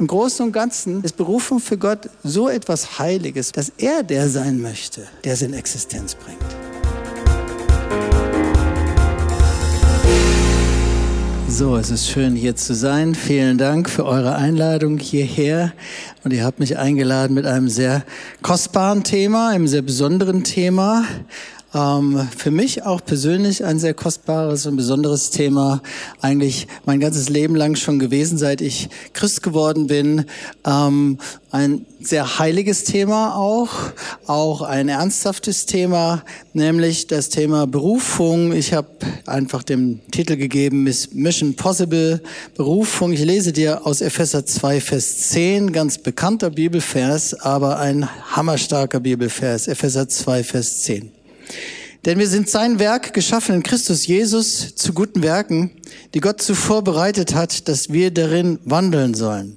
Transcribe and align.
Im 0.00 0.06
Großen 0.06 0.46
und 0.46 0.52
Ganzen 0.52 1.02
ist 1.02 1.16
Berufung 1.16 1.58
für 1.58 1.76
Gott 1.76 2.08
so 2.22 2.48
etwas 2.48 3.00
Heiliges, 3.00 3.50
dass 3.50 3.72
er 3.78 4.04
der 4.04 4.28
sein 4.28 4.62
möchte, 4.62 5.08
der 5.24 5.32
es 5.32 5.42
in 5.42 5.52
Existenz 5.54 6.14
bringt. 6.14 6.38
So, 11.48 11.76
es 11.76 11.90
ist 11.90 12.08
schön 12.08 12.36
hier 12.36 12.54
zu 12.54 12.76
sein. 12.76 13.16
Vielen 13.16 13.58
Dank 13.58 13.90
für 13.90 14.04
eure 14.04 14.36
Einladung 14.36 14.98
hierher. 14.98 15.72
Und 16.22 16.32
ihr 16.32 16.44
habt 16.44 16.60
mich 16.60 16.78
eingeladen 16.78 17.34
mit 17.34 17.46
einem 17.46 17.68
sehr 17.68 18.04
kostbaren 18.40 19.02
Thema, 19.02 19.48
einem 19.48 19.66
sehr 19.66 19.82
besonderen 19.82 20.44
Thema. 20.44 21.06
Ähm, 21.74 22.26
für 22.34 22.50
mich 22.50 22.84
auch 22.84 23.04
persönlich 23.04 23.62
ein 23.62 23.78
sehr 23.78 23.92
kostbares 23.92 24.64
und 24.64 24.76
besonderes 24.76 25.28
Thema, 25.28 25.82
eigentlich 26.22 26.66
mein 26.86 26.98
ganzes 26.98 27.28
Leben 27.28 27.54
lang 27.54 27.76
schon 27.76 27.98
gewesen, 27.98 28.38
seit 28.38 28.62
ich 28.62 28.88
Christ 29.12 29.42
geworden 29.42 29.86
bin. 29.86 30.24
Ähm, 30.64 31.18
ein 31.50 31.84
sehr 32.00 32.38
heiliges 32.38 32.84
Thema 32.84 33.36
auch, 33.36 33.68
auch 34.26 34.62
ein 34.62 34.88
ernsthaftes 34.88 35.66
Thema, 35.66 36.22
nämlich 36.54 37.06
das 37.06 37.28
Thema 37.28 37.66
Berufung. 37.66 38.52
Ich 38.52 38.72
habe 38.72 38.88
einfach 39.26 39.62
dem 39.62 40.00
Titel 40.10 40.36
gegeben, 40.36 40.84
Miss 40.84 41.12
Mission 41.12 41.54
Possible, 41.54 42.22
Berufung. 42.54 43.12
Ich 43.12 43.24
lese 43.24 43.52
dir 43.52 43.86
aus 43.86 44.00
Epheser 44.00 44.46
2, 44.46 44.80
Vers 44.80 45.18
10, 45.30 45.72
ganz 45.72 45.98
bekannter 45.98 46.48
Bibelvers, 46.48 47.34
aber 47.34 47.78
ein 47.78 48.08
hammerstarker 48.34 49.00
Bibelvers, 49.00 49.68
Epheser 49.68 50.08
2, 50.08 50.44
Vers 50.44 50.82
10. 50.82 51.17
Denn 52.04 52.18
wir 52.18 52.28
sind 52.28 52.48
sein 52.48 52.78
Werk 52.78 53.12
geschaffen 53.12 53.56
in 53.56 53.62
Christus 53.62 54.06
Jesus 54.06 54.74
zu 54.76 54.92
guten 54.92 55.22
Werken, 55.22 55.72
die 56.14 56.20
Gott 56.20 56.40
zuvor 56.40 56.82
bereitet 56.82 57.34
hat, 57.34 57.68
dass 57.68 57.92
wir 57.92 58.10
darin 58.10 58.58
wandeln 58.64 59.14
sollen. 59.14 59.56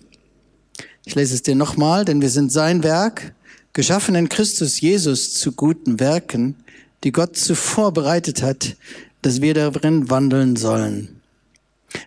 Ich 1.05 1.15
lese 1.15 1.35
es 1.35 1.43
dir 1.43 1.55
nochmal, 1.55 2.05
denn 2.05 2.21
wir 2.21 2.29
sind 2.29 2.51
sein 2.51 2.83
Werk, 2.83 3.33
geschaffen 3.73 4.15
in 4.15 4.29
Christus 4.29 4.81
Jesus 4.81 5.33
zu 5.33 5.51
guten 5.53 5.99
Werken, 5.99 6.55
die 7.03 7.11
Gott 7.11 7.37
zuvor 7.37 7.93
bereitet 7.93 8.41
hat, 8.41 8.75
dass 9.21 9.41
wir 9.41 9.53
darin 9.53 10.09
wandeln 10.09 10.55
sollen. 10.55 11.20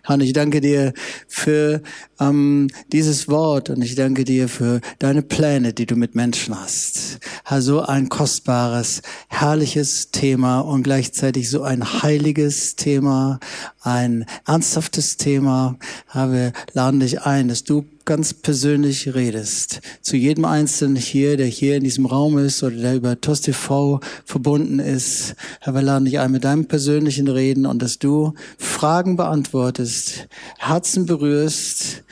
Herr, 0.03 0.19
ich 0.19 0.33
danke 0.33 0.61
dir 0.61 0.93
für 1.27 1.81
ähm, 2.19 2.67
dieses 2.91 3.27
Wort 3.27 3.69
und 3.69 3.81
ich 3.81 3.95
danke 3.95 4.23
dir 4.23 4.47
für 4.47 4.81
deine 4.99 5.21
Pläne, 5.21 5.73
die 5.73 5.85
du 5.85 5.95
mit 5.95 6.15
Menschen 6.15 6.59
hast. 6.59 7.19
Herr, 7.43 7.61
so 7.61 7.81
ein 7.81 8.09
kostbares, 8.09 9.01
herrliches 9.27 10.11
Thema 10.11 10.59
und 10.59 10.83
gleichzeitig 10.83 11.49
so 11.49 11.63
ein 11.63 12.03
heiliges 12.03 12.75
Thema, 12.75 13.39
ein 13.81 14.25
ernsthaftes 14.45 15.17
Thema. 15.17 15.77
Herr, 16.07 16.31
wir 16.31 16.53
laden 16.73 16.99
dich 16.99 17.21
ein, 17.21 17.47
dass 17.47 17.63
du 17.63 17.85
ganz 18.05 18.33
persönlich 18.33 19.13
redest. 19.13 19.81
Zu 20.01 20.15
jedem 20.15 20.45
Einzelnen 20.45 20.95
hier, 20.95 21.37
der 21.37 21.47
hier 21.47 21.77
in 21.77 21.83
diesem 21.83 22.05
Raum 22.05 22.37
ist 22.37 22.63
oder 22.63 22.75
der 22.75 22.95
über 22.95 23.19
TOS 23.19 23.41
TV 23.41 23.99
verbunden 24.23 24.79
ist. 24.79 25.35
Herr, 25.59 25.73
wir 25.73 25.81
laden 25.81 26.05
dich 26.05 26.19
ein 26.19 26.31
mit 26.31 26.43
deinem 26.43 26.65
persönlichen 26.65 27.27
Reden 27.27 27.65
und 27.65 27.81
dass 27.81 27.99
du 27.99 28.33
Fragen 28.57 29.17
beantwortest, 29.17 30.27
Herzen 30.57 31.05
berührst, 31.05 32.03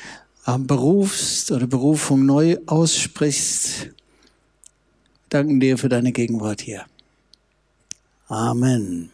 berufst 0.59 1.51
oder 1.51 1.67
Berufung 1.67 2.25
neu 2.25 2.57
aussprichst. 2.65 3.89
Danken 5.29 5.59
dir 5.59 5.77
für 5.77 5.89
deine 5.89 6.11
Gegenwart 6.11 6.61
hier. 6.61 6.85
Amen. 8.27 9.11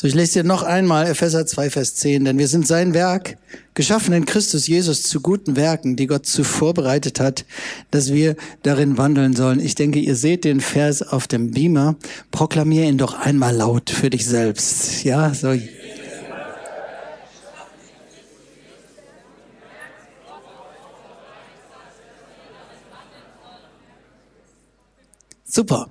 So, 0.00 0.06
ich 0.06 0.14
lese 0.14 0.34
dir 0.34 0.44
noch 0.44 0.62
einmal 0.62 1.08
Epheser 1.08 1.44
2, 1.44 1.70
Vers 1.70 1.96
10, 1.96 2.24
denn 2.24 2.38
wir 2.38 2.46
sind 2.46 2.68
sein 2.68 2.94
Werk, 2.94 3.36
geschaffen 3.74 4.14
in 4.14 4.26
Christus 4.26 4.68
Jesus 4.68 5.02
zu 5.02 5.20
guten 5.20 5.56
Werken, 5.56 5.96
die 5.96 6.06
Gott 6.06 6.24
zuvor 6.24 6.72
bereitet 6.72 7.18
hat, 7.18 7.44
dass 7.90 8.12
wir 8.12 8.36
darin 8.62 8.96
wandeln 8.96 9.34
sollen. 9.34 9.58
Ich 9.58 9.74
denke, 9.74 9.98
ihr 9.98 10.14
seht 10.14 10.44
den 10.44 10.60
Vers 10.60 11.02
auf 11.02 11.26
dem 11.26 11.50
Beamer. 11.50 11.96
Proklamier 12.30 12.84
ihn 12.84 12.96
doch 12.96 13.18
einmal 13.18 13.56
laut 13.56 13.90
für 13.90 14.08
dich 14.08 14.24
selbst. 14.24 15.02
Ja, 15.02 15.34
so. 15.34 15.52
Super. 25.44 25.90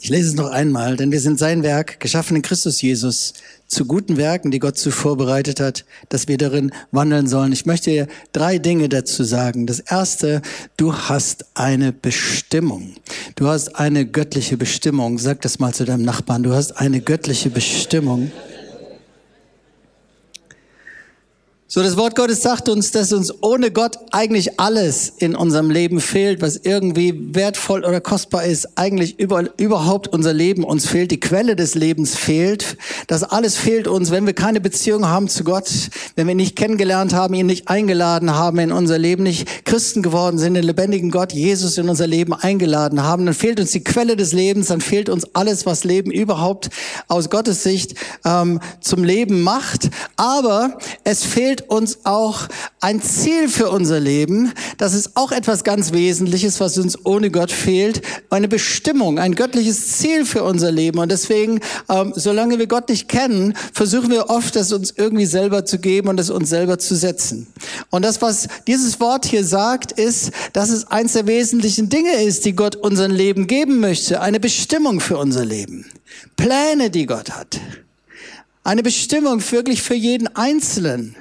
Ich 0.00 0.10
lese 0.10 0.28
es 0.28 0.34
noch 0.36 0.50
einmal, 0.50 0.96
denn 0.96 1.10
wir 1.10 1.18
sind 1.18 1.40
sein 1.40 1.64
Werk, 1.64 1.98
geschaffen 1.98 2.36
in 2.36 2.42
Christus 2.42 2.80
Jesus, 2.80 3.34
zu 3.66 3.84
guten 3.84 4.16
Werken, 4.16 4.52
die 4.52 4.60
Gott 4.60 4.78
zuvor 4.78 5.16
bereitet 5.16 5.58
hat, 5.58 5.84
dass 6.08 6.28
wir 6.28 6.38
darin 6.38 6.70
wandeln 6.92 7.26
sollen. 7.26 7.50
Ich 7.50 7.66
möchte 7.66 7.90
dir 7.90 8.06
drei 8.32 8.58
Dinge 8.58 8.88
dazu 8.88 9.24
sagen. 9.24 9.66
Das 9.66 9.80
erste, 9.80 10.40
du 10.76 10.94
hast 10.94 11.46
eine 11.54 11.92
Bestimmung. 11.92 12.94
Du 13.34 13.48
hast 13.48 13.74
eine 13.74 14.06
göttliche 14.06 14.56
Bestimmung. 14.56 15.18
Sag 15.18 15.42
das 15.42 15.58
mal 15.58 15.74
zu 15.74 15.84
deinem 15.84 16.04
Nachbarn. 16.04 16.44
Du 16.44 16.54
hast 16.54 16.78
eine 16.78 17.00
göttliche 17.00 17.50
Bestimmung. 17.50 18.30
So, 21.70 21.82
das 21.82 21.98
Wort 21.98 22.16
Gottes 22.16 22.40
sagt 22.40 22.70
uns, 22.70 22.92
dass 22.92 23.12
uns 23.12 23.30
ohne 23.42 23.70
Gott 23.70 23.98
eigentlich 24.10 24.58
alles 24.58 25.12
in 25.18 25.36
unserem 25.36 25.70
Leben 25.70 26.00
fehlt, 26.00 26.40
was 26.40 26.56
irgendwie 26.56 27.34
wertvoll 27.34 27.84
oder 27.84 28.00
kostbar 28.00 28.46
ist. 28.46 28.78
Eigentlich 28.78 29.18
über, 29.18 29.44
überhaupt 29.58 30.08
unser 30.08 30.32
Leben 30.32 30.64
uns 30.64 30.86
fehlt. 30.86 31.10
Die 31.10 31.20
Quelle 31.20 31.56
des 31.56 31.74
Lebens 31.74 32.16
fehlt. 32.16 32.78
Das 33.06 33.22
alles 33.22 33.58
fehlt 33.58 33.86
uns, 33.86 34.10
wenn 34.10 34.24
wir 34.24 34.32
keine 34.32 34.62
Beziehung 34.62 35.08
haben 35.08 35.28
zu 35.28 35.44
Gott, 35.44 35.68
wenn 36.16 36.26
wir 36.26 36.34
nicht 36.34 36.56
kennengelernt 36.56 37.12
haben, 37.12 37.34
ihn 37.34 37.44
nicht 37.44 37.68
eingeladen 37.68 38.34
haben 38.34 38.58
in 38.60 38.72
unser 38.72 38.96
Leben, 38.96 39.24
nicht 39.24 39.66
Christen 39.66 40.02
geworden 40.02 40.38
sind, 40.38 40.54
den 40.54 40.64
lebendigen 40.64 41.10
Gott, 41.10 41.34
Jesus 41.34 41.76
in 41.76 41.90
unser 41.90 42.06
Leben 42.06 42.32
eingeladen 42.32 43.02
haben. 43.02 43.26
Dann 43.26 43.34
fehlt 43.34 43.60
uns 43.60 43.72
die 43.72 43.84
Quelle 43.84 44.16
des 44.16 44.32
Lebens, 44.32 44.68
dann 44.68 44.80
fehlt 44.80 45.10
uns 45.10 45.26
alles, 45.34 45.66
was 45.66 45.84
Leben 45.84 46.10
überhaupt 46.12 46.70
aus 47.08 47.28
Gottes 47.28 47.62
Sicht 47.62 47.94
ähm, 48.24 48.58
zum 48.80 49.04
Leben 49.04 49.42
macht. 49.42 49.90
Aber 50.16 50.78
es 51.04 51.24
fehlt 51.24 51.57
fehlt 51.58 51.70
uns 51.70 51.98
auch 52.04 52.48
ein 52.80 53.02
Ziel 53.02 53.48
für 53.48 53.70
unser 53.70 54.00
Leben. 54.00 54.52
Das 54.76 54.94
ist 54.94 55.16
auch 55.16 55.32
etwas 55.32 55.64
ganz 55.64 55.92
Wesentliches, 55.92 56.60
was 56.60 56.78
uns 56.78 57.04
ohne 57.04 57.30
Gott 57.30 57.50
fehlt. 57.50 58.02
Eine 58.30 58.48
Bestimmung, 58.48 59.18
ein 59.18 59.34
göttliches 59.34 59.98
Ziel 59.98 60.24
für 60.24 60.44
unser 60.44 60.70
Leben. 60.70 60.98
Und 60.98 61.10
deswegen, 61.10 61.60
ähm, 61.88 62.12
solange 62.14 62.58
wir 62.58 62.66
Gott 62.66 62.88
nicht 62.88 63.08
kennen, 63.08 63.54
versuchen 63.72 64.10
wir 64.10 64.30
oft, 64.30 64.54
das 64.56 64.72
uns 64.72 64.92
irgendwie 64.96 65.26
selber 65.26 65.64
zu 65.64 65.78
geben 65.78 66.08
und 66.08 66.20
es 66.20 66.30
uns 66.30 66.48
selber 66.48 66.78
zu 66.78 66.94
setzen. 66.94 67.46
Und 67.90 68.04
das, 68.04 68.22
was 68.22 68.48
dieses 68.66 69.00
Wort 69.00 69.26
hier 69.26 69.44
sagt, 69.44 69.92
ist, 69.92 70.30
dass 70.52 70.70
es 70.70 70.86
eins 70.86 71.14
der 71.14 71.26
wesentlichen 71.26 71.88
Dinge 71.88 72.22
ist, 72.22 72.44
die 72.44 72.54
Gott 72.54 72.76
unserem 72.76 73.12
Leben 73.12 73.46
geben 73.46 73.80
möchte. 73.80 74.20
Eine 74.20 74.40
Bestimmung 74.40 75.00
für 75.00 75.18
unser 75.18 75.44
Leben. 75.44 75.86
Pläne, 76.36 76.90
die 76.90 77.06
Gott 77.06 77.30
hat. 77.30 77.60
Eine 78.62 78.82
Bestimmung 78.82 79.42
wirklich 79.50 79.82
für 79.82 79.94
jeden 79.94 80.28
Einzelnen. 80.36 81.16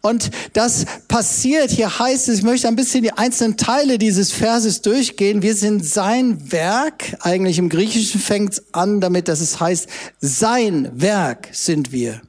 Und 0.00 0.30
das 0.52 0.84
passiert, 1.08 1.70
hier 1.70 1.98
heißt 1.98 2.28
es, 2.28 2.38
ich 2.38 2.42
möchte 2.42 2.68
ein 2.68 2.76
bisschen 2.76 3.02
die 3.02 3.12
einzelnen 3.12 3.56
Teile 3.56 3.98
dieses 3.98 4.32
Verses 4.32 4.82
durchgehen. 4.82 5.42
Wir 5.42 5.54
sind 5.54 5.84
sein 5.84 6.52
Werk, 6.52 7.16
eigentlich 7.20 7.58
im 7.58 7.68
Griechischen 7.68 8.20
fängt 8.20 8.54
es 8.54 8.64
an 8.72 9.00
damit, 9.00 9.28
dass 9.28 9.40
es 9.40 9.60
heißt, 9.60 9.88
sein 10.20 10.90
Werk 10.94 11.48
sind 11.52 11.92
wir. 11.92 12.20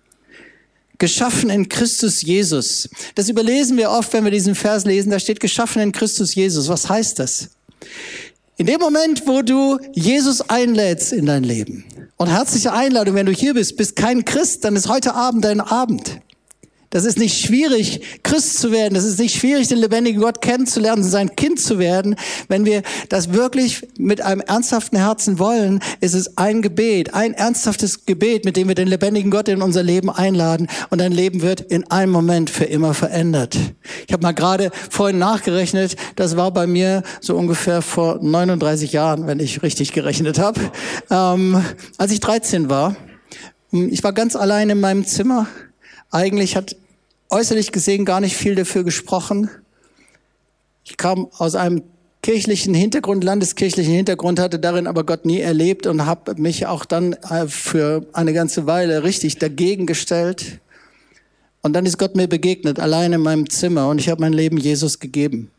Geschaffen 0.98 1.50
in 1.50 1.68
Christus 1.68 2.22
Jesus. 2.22 2.90
Das 3.16 3.28
überlesen 3.28 3.78
wir 3.78 3.92
oft, 3.92 4.14
wenn 4.14 4.24
wir 4.24 4.32
diesen 4.32 4.56
Vers 4.56 4.86
lesen, 4.86 5.10
da 5.10 5.20
steht 5.20 5.42
geschaffen 5.42 5.82
in 5.82 5.92
Christus 5.92 6.36
Jesus. 6.36 6.70
Was 6.70 6.88
heißt 6.88 7.20
das? 7.20 7.50
In 8.58 8.68
dem 8.68 8.80
Moment, 8.80 9.28
wo 9.28 9.42
du 9.42 9.78
Jesus 9.92 10.42
einlädst 10.50 11.12
in 11.12 11.26
dein 11.26 11.44
Leben, 11.44 11.84
und 12.18 12.30
herzliche 12.30 12.72
Einladung, 12.72 13.16
wenn 13.16 13.26
du 13.26 13.34
hier 13.34 13.54
bist, 13.54 13.76
bist 13.76 13.96
kein 13.96 14.24
Christ, 14.24 14.64
dann 14.64 14.76
ist 14.76 14.88
heute 14.88 15.16
Abend 15.16 15.44
dein 15.44 15.60
Abend. 15.60 16.22
Das 16.96 17.04
ist 17.04 17.20
nicht 17.20 17.46
schwierig, 17.46 18.00
Christ 18.24 18.58
zu 18.58 18.72
werden. 18.72 18.94
Das 18.94 19.04
ist 19.04 19.20
nicht 19.20 19.38
schwierig, 19.38 19.68
den 19.68 19.80
lebendigen 19.80 20.22
Gott 20.22 20.40
kennenzulernen, 20.42 21.04
sein 21.04 21.36
Kind 21.36 21.60
zu 21.60 21.78
werden. 21.78 22.16
Wenn 22.48 22.64
wir 22.64 22.84
das 23.10 23.34
wirklich 23.34 23.86
mit 23.98 24.22
einem 24.22 24.40
ernsthaften 24.40 24.98
Herzen 24.98 25.38
wollen, 25.38 25.82
ist 26.00 26.14
es 26.14 26.38
ein 26.38 26.62
Gebet, 26.62 27.14
ein 27.14 27.34
ernsthaftes 27.34 28.06
Gebet, 28.06 28.46
mit 28.46 28.56
dem 28.56 28.70
wir 28.70 28.76
den 28.76 28.88
lebendigen 28.88 29.30
Gott 29.30 29.50
in 29.50 29.62
unser 29.62 29.84
Leben 29.84 30.10
einladen 30.10 30.68
und 30.90 31.02
dein 31.02 31.12
Leben 31.12 31.42
wird 31.42 31.60
in 31.60 31.86
einem 31.92 32.14
Moment 32.14 32.50
für 32.50 32.64
immer 32.64 32.94
verändert. 32.94 33.58
Ich 34.08 34.14
habe 34.14 34.24
mal 34.24 34.32
gerade 34.32 34.72
vorhin 34.90 35.18
nachgerechnet, 35.18 35.98
das 36.16 36.38
war 36.38 36.52
bei 36.52 36.66
mir 36.66 37.04
so 37.20 37.36
ungefähr 37.36 37.82
vor 37.82 38.20
39 38.22 38.94
Jahren, 38.94 39.28
wenn 39.28 39.42
ich 39.42 39.64
richtig 39.64 39.92
gerechnet 39.92 40.40
habe, 40.40 40.62
ähm, 41.10 41.62
als 41.98 42.14
ich 42.14 42.22
13 42.22 42.70
war. 42.70 42.96
Ich 43.74 44.02
war 44.02 44.14
ganz 44.14 44.38
allein 44.38 44.70
in 44.70 44.80
meinem 44.80 45.06
Zimmer. 45.06 45.48
Eigentlich 46.10 46.56
hat 46.56 46.78
äußerlich 47.36 47.74
gesehen 47.74 48.06
gar 48.06 48.22
nicht 48.22 48.38
viel 48.38 48.56
dafür 48.56 48.86
gesprochen. 48.86 49.50
Ich 50.86 50.96
kam 50.96 51.28
aus 51.38 51.56
einem 51.56 51.84
kirchlichen 52.22 52.74
Hintergrund, 52.74 53.26
landeskirchlichen 53.26 53.94
Hintergrund, 53.94 54.40
hatte 54.40 54.58
darin 54.58 54.88
aber 54.88 55.06
Gott 55.06 55.26
nie 55.26 55.42
erlebt 55.42 55.86
und 55.86 56.06
habe 56.06 56.42
mich 56.42 56.66
auch 56.66 56.86
dann 56.86 57.12
äh, 57.14 57.48
für 57.48 58.08
eine 58.14 58.32
ganze 58.32 58.68
Weile 58.68 59.04
richtig 59.04 59.38
dagegen 59.38 59.86
gestellt. 59.86 60.62
Und 61.62 61.74
dann 61.74 61.86
ist 61.86 61.98
Gott 61.98 62.16
mir 62.16 62.30
begegnet, 62.30 62.80
allein 62.80 63.12
in 63.12 63.22
meinem 63.22 63.50
Zimmer, 63.50 63.90
und 63.90 64.00
ich 64.00 64.08
habe 64.08 64.22
mein 64.22 64.34
Leben 64.34 64.56
Jesus 64.56 65.00
gegeben. 65.00 65.52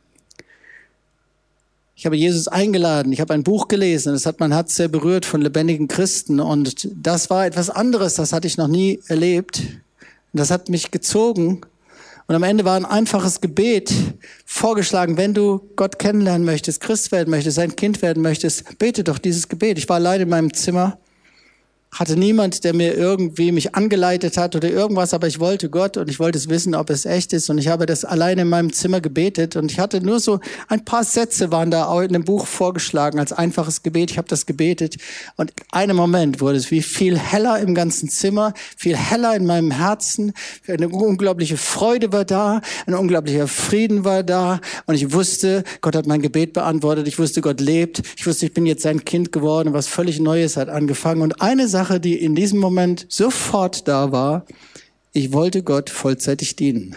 Ich 1.95 2.07
habe 2.07 2.17
Jesus 2.17 2.49
eingeladen, 2.49 3.13
ich 3.13 3.21
habe 3.21 3.35
ein 3.35 3.45
Buch 3.45 3.69
gelesen, 3.69 4.15
das 4.15 4.25
hat 4.25 4.41
mein 4.41 4.53
Herz 4.53 4.77
sehr 4.77 4.89
berührt 4.89 5.27
von 5.27 5.43
lebendigen 5.43 5.89
Christen 5.89 6.41
und 6.41 6.89
das 6.95 7.29
war 7.29 7.45
etwas 7.45 7.69
anderes, 7.69 8.15
das 8.15 8.33
hatte 8.33 8.47
ich 8.47 8.57
noch 8.57 8.69
nie 8.69 9.01
erlebt. 9.09 9.63
Das 10.37 10.51
hat 10.51 10.69
mich 10.69 10.91
gezogen. 10.91 11.63
Und 12.29 12.35
am 12.35 12.43
Ende 12.43 12.65
war 12.65 12.77
ein 12.77 12.85
einfaches 12.85 13.41
Gebet 13.41 13.93
vorgeschlagen, 14.45 15.17
wenn 15.17 15.33
du 15.33 15.71
Gott 15.77 15.99
kennenlernen 15.99 16.45
möchtest, 16.45 16.81
Christ 16.81 17.13
werden 17.13 17.31
möchtest, 17.31 17.57
sein 17.57 17.77
Kind 17.77 18.03
werden 18.03 18.23
möchtest, 18.23 18.79
bete 18.79 19.05
doch 19.05 19.19
dieses 19.19 19.49
Gebet. 19.49 19.79
Ich 19.79 19.89
war 19.89 19.97
allein 19.97 20.23
in 20.23 20.29
meinem 20.29 20.53
Zimmer 20.53 20.99
hatte 21.99 22.17
niemand, 22.17 22.65
der 22.65 22.75
mir 22.75 22.95
irgendwie 22.95 23.53
mich 23.53 23.75
angeleitet 23.75 24.37
hat 24.37 24.55
oder 24.55 24.69
irgendwas, 24.71 25.15
aber 25.15 25.27
ich 25.27 25.41
wollte 25.41 25.71
Gott 25.71 25.97
und 25.97 26.11
ich 26.11 26.21
wollte 26.21 26.39
es 26.39 26.49
wissen, 26.49 26.75
ob 26.75 26.91
es 26.91 27.07
echt 27.07 27.33
ist. 27.33 27.49
Und 27.49 27.59
ich 27.59 27.69
habe 27.69 27.87
das 27.87 28.05
alleine 28.05 28.43
in 28.43 28.49
meinem 28.49 28.73
Zimmer 28.73 29.01
gebetet 29.01 29.57
und 29.57 29.73
ich 29.73 29.79
hatte 29.79 30.01
nur 30.01 30.21
so 30.21 30.41
ein 30.69 30.85
paar 30.85 31.05
Sätze 31.05 31.51
waren 31.51 31.71
da 31.71 32.03
in 32.03 32.13
dem 32.13 32.25
Buch 32.25 32.47
vorgeschlagen 32.47 33.19
als 33.19 33.33
einfaches 33.33 33.83
Gebet. 33.83 34.11
Ich 34.11 34.19
habe 34.19 34.29
das 34.29 34.45
gebetet 34.45 34.97
und 35.37 35.53
einem 35.73 35.97
Moment 35.97 36.41
wurde 36.41 36.59
es 36.59 36.71
wie 36.71 36.83
viel 36.83 37.19
heller 37.19 37.59
im 37.61 37.75
ganzen 37.75 38.11
Zimmer, 38.11 38.53
viel 38.77 38.97
heller 38.97 39.35
in 39.35 39.47
meinem 39.47 39.71
Herzen, 39.71 40.33
eine 40.69 40.89
unglaubliche 40.89 41.57
Freude 41.57 42.13
war 42.13 42.25
da, 42.25 42.61
ein 42.87 42.95
unglaublicher 42.95 43.49
Frieden 43.49 44.05
war 44.05 44.23
da 44.23 44.61
und 44.87 44.95
ich 44.95 45.13
wusste, 45.13 45.65
Gott 45.81 45.97
hat 45.97 46.07
mein 46.07 46.21
Gebet 46.21 46.53
beantwortet, 46.53 47.09
ich 47.09 47.19
wusste, 47.19 47.41
Gott 47.41 47.61
lebt, 47.61 48.03
ich 48.17 48.27
wusste, 48.27 48.47
ich 48.47 48.53
bin 48.53 48.67
jetzt 48.67 48.83
sein 48.83 49.05
Kind 49.05 49.33
geworden, 49.33 49.73
was 49.73 49.87
völlig 49.87 50.21
Neues 50.21 50.57
hat 50.57 50.69
angefangen. 50.69 51.23
Und 51.23 51.41
eine 51.41 51.69
Sache 51.69 51.86
Sache, 51.87 52.01
die 52.01 52.21
in 52.21 52.35
diesem 52.35 52.59
Moment 52.59 53.07
sofort 53.09 53.87
da 53.87 54.11
war. 54.11 54.45
Ich 55.13 55.33
wollte 55.33 55.63
Gott 55.63 55.89
vollzeitig 55.89 56.57
dienen. 56.57 56.97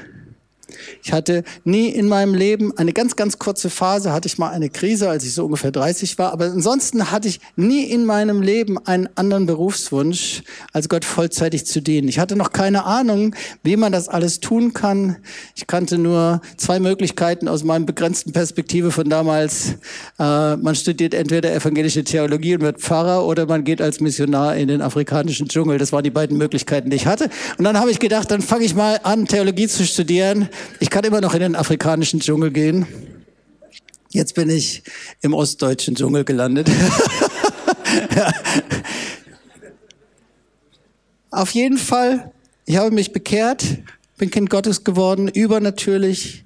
Ich 1.04 1.14
hatte 1.14 1.44
nie 1.64 1.90
in 1.90 2.08
meinem 2.08 2.34
Leben 2.34 2.76
eine 2.78 2.94
ganz, 2.94 3.16
ganz 3.16 3.40
kurze 3.40 3.70
Phase, 3.70 4.12
hatte 4.12 4.28
ich 4.28 4.38
mal 4.38 4.50
eine 4.50 4.70
Krise, 4.70 5.10
als 5.10 5.24
ich 5.24 5.34
so 5.34 5.46
ungefähr 5.46 5.72
30 5.72 6.18
war. 6.18 6.34
Aber 6.34 6.46
ansonsten 6.46 7.12
hatte 7.12 7.28
ich 7.28 7.40
nie 7.56 7.84
in 7.84 8.06
meinem 8.06 8.42
Leben 8.42 8.78
einen 8.86 9.10
anderen 9.16 9.46
Berufswunsch, 9.46 10.44
als 10.74 10.90
Gott 10.90 11.06
vollzeitig 11.06 11.66
zu 11.66 11.82
dienen. 11.82 12.08
Ich 12.08 12.20
hatte 12.20 12.36
noch 12.36 12.52
keine 12.52 12.86
Ahnung, 12.86 13.36
wie 13.64 13.78
man 13.78 13.92
das 13.92 14.10
alles 14.10 14.40
tun 14.40 14.74
kann. 14.74 15.18
Ich 15.56 15.68
kannte 15.68 15.98
nur 15.98 16.42
zwei 16.58 16.80
Möglichkeiten 16.80 17.48
aus 17.48 17.64
meinem 17.64 17.86
begrenzten 17.86 18.32
Perspektive 18.32 18.92
von 18.92 19.10
damals. 19.10 19.76
Äh, 20.20 20.56
man 20.58 20.76
studiert 20.76 21.14
entweder 21.14 21.54
evangelische 21.54 22.04
Theologie 22.04 22.56
und 22.56 22.62
wird 22.62 22.80
Pfarrer 22.80 23.26
oder 23.26 23.46
man 23.46 23.64
geht 23.64 23.82
als 23.82 24.00
Missionar 24.00 24.56
in 24.56 24.68
den 24.68 24.82
afrikanischen 24.82 25.48
Dschungel. 25.48 25.78
Das 25.78 25.92
waren 25.92 26.04
die 26.04 26.10
beiden 26.10 26.38
Möglichkeiten, 26.38 26.90
die 26.90 26.96
ich 26.96 27.06
hatte. 27.06 27.30
Und 27.58 27.66
dann 27.66 27.80
habe 27.80 27.92
ich 27.92 28.00
gedacht, 28.00 28.32
dann 28.32 28.42
fange 28.42 28.66
ich 28.66 28.76
mal 28.76 29.00
an, 29.04 29.26
Theologie 29.26 29.68
zu 29.68 29.86
studieren 29.86 30.50
ich 30.80 30.90
kann 30.90 31.04
immer 31.04 31.20
noch 31.22 31.34
in 31.34 31.42
den 31.42 31.56
afrikanischen 31.56 32.20
Dschungel 32.22 32.52
gehen. 32.52 32.88
Jetzt 34.12 34.34
bin 34.36 34.50
ich 34.50 34.84
im 35.22 35.34
ostdeutschen 35.34 35.96
Dschungel 35.96 36.24
gelandet. 36.24 36.70
Auf 41.32 41.52
jeden 41.52 41.78
Fall, 41.78 42.32
ich 42.66 42.78
habe 42.78 42.92
mich 42.92 43.12
bekehrt, 43.14 43.64
bin 44.18 44.32
Kind 44.32 44.50
Gottes 44.50 44.84
geworden, 44.84 45.28
übernatürlich. 45.28 46.46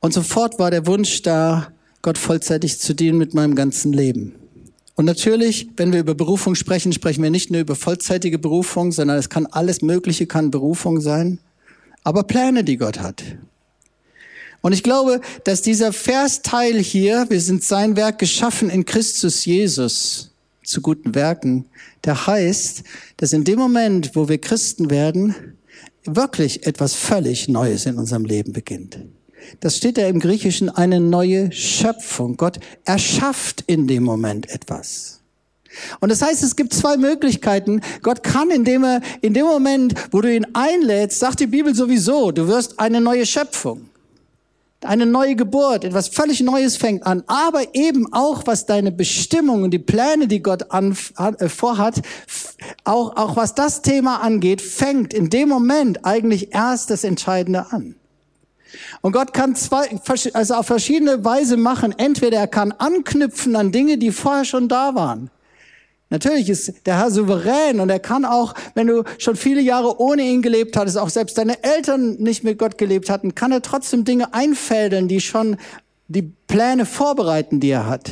Und 0.00 0.12
sofort 0.12 0.58
war 0.58 0.70
der 0.70 0.86
Wunsch 0.86 1.22
da, 1.22 1.72
Gott 2.02 2.18
vollzeitig 2.18 2.78
zu 2.78 2.94
dienen 2.94 3.18
mit 3.18 3.32
meinem 3.34 3.54
ganzen 3.54 3.92
Leben. 3.92 4.34
Und 4.94 5.06
natürlich, 5.06 5.68
wenn 5.76 5.92
wir 5.92 6.00
über 6.00 6.14
Berufung 6.14 6.54
sprechen, 6.54 6.92
sprechen 6.92 7.22
wir 7.22 7.30
nicht 7.30 7.50
nur 7.50 7.60
über 7.62 7.74
vollzeitige 7.74 8.38
Berufung, 8.38 8.92
sondern 8.92 9.16
es 9.16 9.30
kann 9.30 9.46
alles 9.46 9.80
Mögliche, 9.82 10.26
kann 10.26 10.50
Berufung 10.50 11.00
sein 11.00 11.40
aber 12.04 12.24
Pläne, 12.24 12.64
die 12.64 12.76
Gott 12.76 13.00
hat. 13.00 13.22
Und 14.60 14.72
ich 14.72 14.82
glaube, 14.82 15.20
dass 15.44 15.62
dieser 15.62 15.92
Versteil 15.92 16.78
hier, 16.78 17.26
wir 17.28 17.40
sind 17.40 17.64
sein 17.64 17.96
Werk 17.96 18.18
geschaffen 18.18 18.70
in 18.70 18.84
Christus 18.84 19.44
Jesus 19.44 20.30
zu 20.64 20.80
guten 20.80 21.14
Werken, 21.14 21.66
der 22.04 22.26
heißt, 22.26 22.84
dass 23.16 23.32
in 23.32 23.44
dem 23.44 23.58
Moment, 23.58 24.14
wo 24.14 24.28
wir 24.28 24.38
Christen 24.38 24.90
werden, 24.90 25.56
wirklich 26.04 26.66
etwas 26.66 26.94
völlig 26.94 27.48
Neues 27.48 27.86
in 27.86 27.98
unserem 27.98 28.24
Leben 28.24 28.52
beginnt. 28.52 28.98
Das 29.60 29.76
steht 29.76 29.98
da 29.98 30.06
im 30.06 30.20
Griechischen 30.20 30.70
eine 30.70 31.00
neue 31.00 31.50
Schöpfung. 31.50 32.36
Gott 32.36 32.60
erschafft 32.84 33.64
in 33.66 33.88
dem 33.88 34.04
Moment 34.04 34.48
etwas. 34.50 35.21
Und 36.00 36.10
das 36.10 36.22
heißt, 36.22 36.42
es 36.42 36.56
gibt 36.56 36.74
zwei 36.74 36.96
Möglichkeiten. 36.96 37.80
Gott 38.02 38.22
kann, 38.22 38.50
indem 38.50 38.84
er, 38.84 39.00
in 39.20 39.34
dem 39.34 39.46
Moment, 39.46 39.94
wo 40.10 40.20
du 40.20 40.34
ihn 40.34 40.46
einlädst, 40.52 41.18
sagt 41.18 41.40
die 41.40 41.46
Bibel 41.46 41.74
sowieso, 41.74 42.30
du 42.30 42.48
wirst 42.48 42.78
eine 42.78 43.00
neue 43.00 43.26
Schöpfung. 43.26 43.88
Eine 44.84 45.06
neue 45.06 45.36
Geburt, 45.36 45.84
etwas 45.84 46.08
völlig 46.08 46.40
Neues 46.40 46.76
fängt 46.76 47.06
an. 47.06 47.22
Aber 47.28 47.74
eben 47.74 48.12
auch, 48.12 48.42
was 48.46 48.66
deine 48.66 48.90
Bestimmung 48.90 49.62
und 49.62 49.70
die 49.70 49.78
Pläne, 49.78 50.26
die 50.26 50.42
Gott 50.42 50.72
an, 50.72 50.96
äh, 51.18 51.48
vorhat, 51.48 52.02
auch, 52.82 53.16
auch 53.16 53.36
was 53.36 53.54
das 53.54 53.82
Thema 53.82 54.16
angeht, 54.22 54.60
fängt 54.60 55.14
in 55.14 55.30
dem 55.30 55.48
Moment 55.48 56.04
eigentlich 56.04 56.52
erst 56.52 56.90
das 56.90 57.04
Entscheidende 57.04 57.66
an. 57.70 57.94
Und 59.02 59.12
Gott 59.12 59.32
kann 59.32 59.54
zwei, 59.54 59.88
also 60.32 60.54
auf 60.54 60.66
verschiedene 60.66 61.24
Weise 61.24 61.56
machen. 61.56 61.94
Entweder 61.96 62.38
er 62.38 62.48
kann 62.48 62.72
anknüpfen 62.72 63.54
an 63.54 63.70
Dinge, 63.70 63.98
die 63.98 64.10
vorher 64.10 64.44
schon 64.44 64.68
da 64.68 64.96
waren. 64.96 65.30
Natürlich 66.12 66.50
ist 66.50 66.74
der 66.84 66.98
Herr 66.98 67.10
souverän 67.10 67.80
und 67.80 67.88
er 67.88 67.98
kann 67.98 68.26
auch, 68.26 68.52
wenn 68.74 68.86
du 68.86 69.02
schon 69.16 69.34
viele 69.34 69.62
Jahre 69.62 69.98
ohne 69.98 70.20
ihn 70.20 70.42
gelebt 70.42 70.76
hattest, 70.76 70.98
auch 70.98 71.08
selbst 71.08 71.38
deine 71.38 71.64
Eltern 71.64 72.16
nicht 72.18 72.44
mit 72.44 72.58
Gott 72.58 72.76
gelebt 72.76 73.08
hatten, 73.08 73.34
kann 73.34 73.50
er 73.50 73.62
trotzdem 73.62 74.04
Dinge 74.04 74.34
einfädeln, 74.34 75.08
die 75.08 75.22
schon 75.22 75.56
die 76.08 76.30
Pläne 76.48 76.84
vorbereiten, 76.84 77.60
die 77.60 77.70
er 77.70 77.86
hat. 77.86 78.10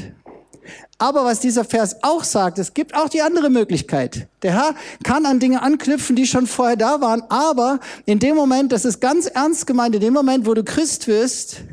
Aber 0.96 1.26
was 1.26 1.40
dieser 1.40 1.62
Vers 1.66 1.96
auch 2.00 2.24
sagt, 2.24 2.58
es 2.58 2.72
gibt 2.72 2.94
auch 2.94 3.10
die 3.10 3.20
andere 3.20 3.50
Möglichkeit. 3.50 4.28
Der 4.42 4.54
Herr 4.54 4.74
kann 5.04 5.26
an 5.26 5.38
Dinge 5.38 5.60
anknüpfen, 5.60 6.16
die 6.16 6.26
schon 6.26 6.46
vorher 6.46 6.76
da 6.76 7.02
waren, 7.02 7.22
aber 7.28 7.80
in 8.06 8.18
dem 8.18 8.34
Moment, 8.34 8.72
das 8.72 8.86
ist 8.86 9.02
ganz 9.02 9.26
ernst 9.26 9.66
gemeint, 9.66 9.94
in 9.94 10.00
dem 10.00 10.14
Moment, 10.14 10.46
wo 10.46 10.54
du 10.54 10.64
Christ 10.64 11.06
wirst, 11.06 11.64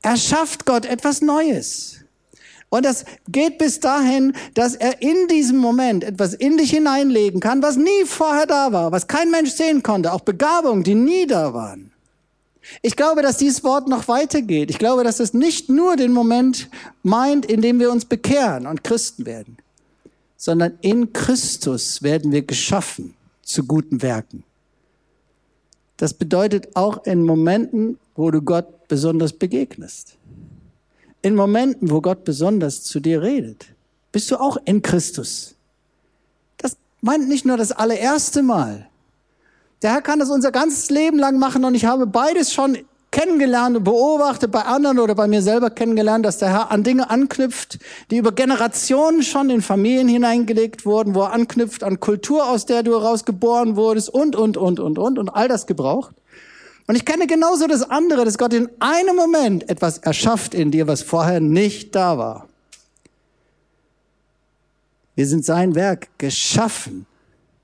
erschafft 0.00 0.64
Gott 0.64 0.86
etwas 0.86 1.22
Neues. 1.22 1.99
Und 2.70 2.84
das 2.84 3.04
geht 3.28 3.58
bis 3.58 3.80
dahin, 3.80 4.32
dass 4.54 4.76
er 4.76 5.02
in 5.02 5.26
diesem 5.28 5.58
Moment 5.58 6.04
etwas 6.04 6.34
in 6.34 6.56
dich 6.56 6.70
hineinlegen 6.70 7.40
kann, 7.40 7.62
was 7.62 7.76
nie 7.76 8.04
vorher 8.06 8.46
da 8.46 8.72
war, 8.72 8.92
was 8.92 9.08
kein 9.08 9.30
Mensch 9.30 9.50
sehen 9.50 9.82
konnte, 9.82 10.12
auch 10.12 10.20
Begabungen, 10.20 10.84
die 10.84 10.94
nie 10.94 11.26
da 11.26 11.52
waren. 11.52 11.90
Ich 12.80 12.94
glaube, 12.94 13.22
dass 13.22 13.38
dieses 13.38 13.64
Wort 13.64 13.88
noch 13.88 14.06
weitergeht. 14.06 14.70
Ich 14.70 14.78
glaube, 14.78 15.02
dass 15.02 15.18
es 15.18 15.34
nicht 15.34 15.68
nur 15.68 15.96
den 15.96 16.12
Moment 16.12 16.68
meint, 17.02 17.44
in 17.44 17.60
dem 17.60 17.80
wir 17.80 17.90
uns 17.90 18.04
bekehren 18.04 18.68
und 18.68 18.84
Christen 18.84 19.26
werden, 19.26 19.56
sondern 20.36 20.78
in 20.80 21.12
Christus 21.12 22.04
werden 22.04 22.30
wir 22.30 22.42
geschaffen 22.42 23.14
zu 23.42 23.64
guten 23.64 24.00
Werken. 24.00 24.44
Das 25.96 26.14
bedeutet 26.14 26.76
auch 26.76 27.04
in 27.04 27.24
Momenten, 27.24 27.98
wo 28.14 28.30
du 28.30 28.40
Gott 28.40 28.86
besonders 28.86 29.32
begegnest 29.32 30.16
in 31.22 31.34
Momenten, 31.34 31.90
wo 31.90 32.00
Gott 32.00 32.24
besonders 32.24 32.82
zu 32.82 33.00
dir 33.00 33.22
redet, 33.22 33.66
bist 34.12 34.30
du 34.30 34.36
auch 34.36 34.56
in 34.64 34.82
Christus. 34.82 35.54
Das 36.56 36.76
meint 37.00 37.28
nicht 37.28 37.44
nur 37.44 37.56
das 37.56 37.72
allererste 37.72 38.42
Mal. 38.42 38.88
Der 39.82 39.94
Herr 39.94 40.02
kann 40.02 40.18
das 40.18 40.30
unser 40.30 40.52
ganzes 40.52 40.90
Leben 40.90 41.18
lang 41.18 41.38
machen 41.38 41.64
und 41.64 41.74
ich 41.74 41.84
habe 41.84 42.06
beides 42.06 42.52
schon 42.52 42.78
kennengelernt 43.10 43.76
und 43.76 43.84
beobachtet 43.84 44.52
bei 44.52 44.62
anderen 44.62 44.98
oder 44.98 45.14
bei 45.14 45.26
mir 45.26 45.42
selber 45.42 45.70
kennengelernt, 45.70 46.24
dass 46.24 46.38
der 46.38 46.50
Herr 46.50 46.70
an 46.70 46.84
Dinge 46.84 47.10
anknüpft, 47.10 47.78
die 48.10 48.18
über 48.18 48.32
Generationen 48.32 49.22
schon 49.22 49.50
in 49.50 49.62
Familien 49.62 50.08
hineingelegt 50.08 50.86
wurden, 50.86 51.14
wo 51.14 51.22
er 51.22 51.32
anknüpft 51.32 51.82
an 51.82 51.98
Kultur, 51.98 52.48
aus 52.48 52.66
der 52.66 52.82
du 52.82 52.92
herausgeboren 52.92 53.74
wurdest 53.76 54.10
und, 54.10 54.36
und, 54.36 54.56
und, 54.56 54.78
und, 54.78 54.98
und, 54.98 55.18
und 55.18 55.28
all 55.28 55.48
das 55.48 55.66
gebraucht. 55.66 56.14
Und 56.86 56.96
ich 56.96 57.04
kenne 57.04 57.26
genauso 57.26 57.66
das 57.66 57.88
andere, 57.88 58.24
dass 58.24 58.38
Gott 58.38 58.52
in 58.52 58.68
einem 58.80 59.16
Moment 59.16 59.68
etwas 59.68 59.98
erschafft 59.98 60.54
in 60.54 60.70
dir, 60.70 60.86
was 60.86 61.02
vorher 61.02 61.40
nicht 61.40 61.94
da 61.94 62.18
war. 62.18 62.48
Wir 65.14 65.26
sind 65.26 65.44
sein 65.44 65.74
Werk 65.74 66.08
geschaffen 66.18 67.06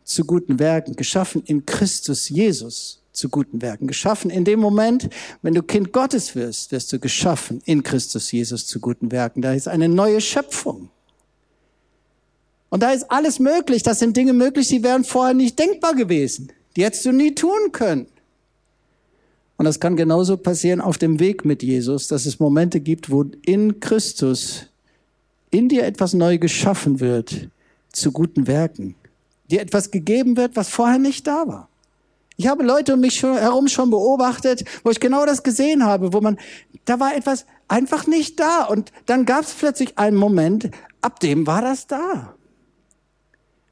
zu 0.04 0.24
guten 0.24 0.58
Werken, 0.58 0.94
geschaffen 0.94 1.42
in 1.46 1.66
Christus 1.66 2.28
Jesus 2.28 3.02
zu 3.12 3.28
guten 3.28 3.62
Werken, 3.62 3.86
geschaffen 3.86 4.30
in 4.30 4.44
dem 4.44 4.60
Moment, 4.60 5.08
wenn 5.42 5.54
du 5.54 5.62
Kind 5.62 5.92
Gottes 5.92 6.34
wirst, 6.34 6.70
wirst 6.70 6.92
du 6.92 6.98
geschaffen 6.98 7.62
in 7.64 7.82
Christus 7.82 8.30
Jesus 8.30 8.66
zu 8.66 8.78
guten 8.78 9.10
Werken. 9.10 9.42
Da 9.42 9.54
ist 9.54 9.68
eine 9.68 9.88
neue 9.88 10.20
Schöpfung. 10.20 10.90
Und 12.68 12.82
da 12.82 12.92
ist 12.92 13.10
alles 13.10 13.38
möglich. 13.38 13.82
Das 13.82 13.98
sind 13.98 14.16
Dinge 14.16 14.32
möglich, 14.32 14.68
die 14.68 14.82
wären 14.82 15.04
vorher 15.04 15.34
nicht 15.34 15.58
denkbar 15.58 15.94
gewesen. 15.94 16.52
Die 16.76 16.84
hättest 16.84 17.06
du 17.06 17.12
nie 17.12 17.34
tun 17.34 17.72
können. 17.72 18.06
Und 19.56 19.64
das 19.64 19.80
kann 19.80 19.96
genauso 19.96 20.36
passieren 20.36 20.80
auf 20.80 20.98
dem 20.98 21.18
Weg 21.18 21.44
mit 21.44 21.62
Jesus, 21.62 22.08
dass 22.08 22.26
es 22.26 22.38
Momente 22.40 22.80
gibt, 22.80 23.10
wo 23.10 23.24
in 23.44 23.80
Christus 23.80 24.66
in 25.50 25.68
dir 25.68 25.84
etwas 25.84 26.12
neu 26.12 26.38
geschaffen 26.38 27.00
wird 27.00 27.48
zu 27.90 28.12
guten 28.12 28.46
Werken. 28.46 28.94
Dir 29.50 29.62
etwas 29.62 29.90
gegeben 29.90 30.36
wird, 30.36 30.56
was 30.56 30.68
vorher 30.68 30.98
nicht 30.98 31.26
da 31.26 31.46
war. 31.46 31.68
Ich 32.36 32.48
habe 32.48 32.62
Leute 32.62 32.94
um 32.94 33.00
mich 33.00 33.14
schon, 33.14 33.38
herum 33.38 33.68
schon 33.68 33.90
beobachtet, 33.90 34.64
wo 34.84 34.90
ich 34.90 35.00
genau 35.00 35.24
das 35.24 35.42
gesehen 35.42 35.84
habe, 35.84 36.12
wo 36.12 36.20
man, 36.20 36.38
da 36.84 37.00
war 37.00 37.16
etwas 37.16 37.46
einfach 37.66 38.06
nicht 38.06 38.38
da. 38.38 38.64
Und 38.64 38.92
dann 39.06 39.24
gab 39.24 39.44
es 39.44 39.54
plötzlich 39.54 39.96
einen 39.96 40.16
Moment, 40.16 40.70
ab 41.00 41.20
dem 41.20 41.46
war 41.46 41.62
das 41.62 41.86
da. 41.86 42.35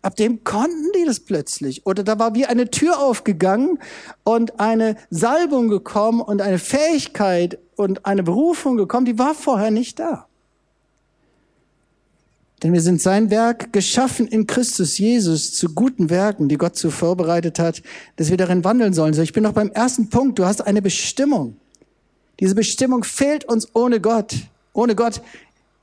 Ab 0.04 0.16
dem 0.16 0.44
konnten 0.44 0.92
die 0.94 1.06
das 1.06 1.18
plötzlich. 1.18 1.86
Oder 1.86 2.02
da 2.02 2.18
war 2.18 2.34
wie 2.34 2.44
eine 2.44 2.70
Tür 2.70 2.98
aufgegangen 2.98 3.78
und 4.22 4.60
eine 4.60 4.96
Salbung 5.08 5.68
gekommen 5.68 6.20
und 6.20 6.42
eine 6.42 6.58
Fähigkeit 6.58 7.58
und 7.74 8.04
eine 8.04 8.22
Berufung 8.22 8.76
gekommen, 8.76 9.06
die 9.06 9.18
war 9.18 9.34
vorher 9.34 9.70
nicht 9.70 9.98
da. 9.98 10.26
Denn 12.62 12.74
wir 12.74 12.82
sind 12.82 13.00
sein 13.00 13.30
Werk 13.30 13.72
geschaffen 13.72 14.26
in 14.26 14.46
Christus 14.46 14.98
Jesus 14.98 15.54
zu 15.54 15.70
guten 15.70 16.10
Werken, 16.10 16.50
die 16.50 16.58
Gott 16.58 16.76
so 16.76 16.90
vorbereitet 16.90 17.58
hat, 17.58 17.82
dass 18.16 18.28
wir 18.28 18.36
darin 18.36 18.62
wandeln 18.62 18.92
sollen. 18.92 19.14
So, 19.14 19.22
ich 19.22 19.32
bin 19.32 19.42
noch 19.42 19.54
beim 19.54 19.70
ersten 19.70 20.10
Punkt. 20.10 20.38
Du 20.38 20.44
hast 20.44 20.60
eine 20.60 20.82
Bestimmung. 20.82 21.56
Diese 22.40 22.54
Bestimmung 22.54 23.04
fehlt 23.04 23.46
uns 23.46 23.68
ohne 23.74 24.02
Gott. 24.02 24.34
Ohne 24.74 24.96
Gott 24.96 25.22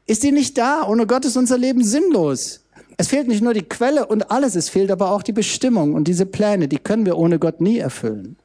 ist 0.06 0.22
die 0.22 0.32
nicht 0.32 0.60
da. 0.60 0.88
Ohne 0.88 1.08
Gott 1.08 1.26
ist 1.26 1.38
unser 1.38 1.58
Leben 1.58 1.84
sinnlos. 1.84 2.60
Es 2.98 3.08
fehlt 3.08 3.28
nicht 3.28 3.42
nur 3.42 3.54
die 3.54 3.64
Quelle 3.64 4.06
und 4.06 4.32
alles, 4.32 4.56
es 4.56 4.70
fehlt 4.70 4.92
aber 4.92 5.12
auch 5.12 5.24
die 5.24 5.32
Bestimmung 5.32 5.94
und 5.94 6.08
diese 6.08 6.26
Pläne, 6.26 6.68
die 6.68 6.78
können 6.78 7.06
wir 7.06 7.18
ohne 7.18 7.40
Gott 7.40 7.62
nie 7.62 7.78
erfüllen. 7.80 8.36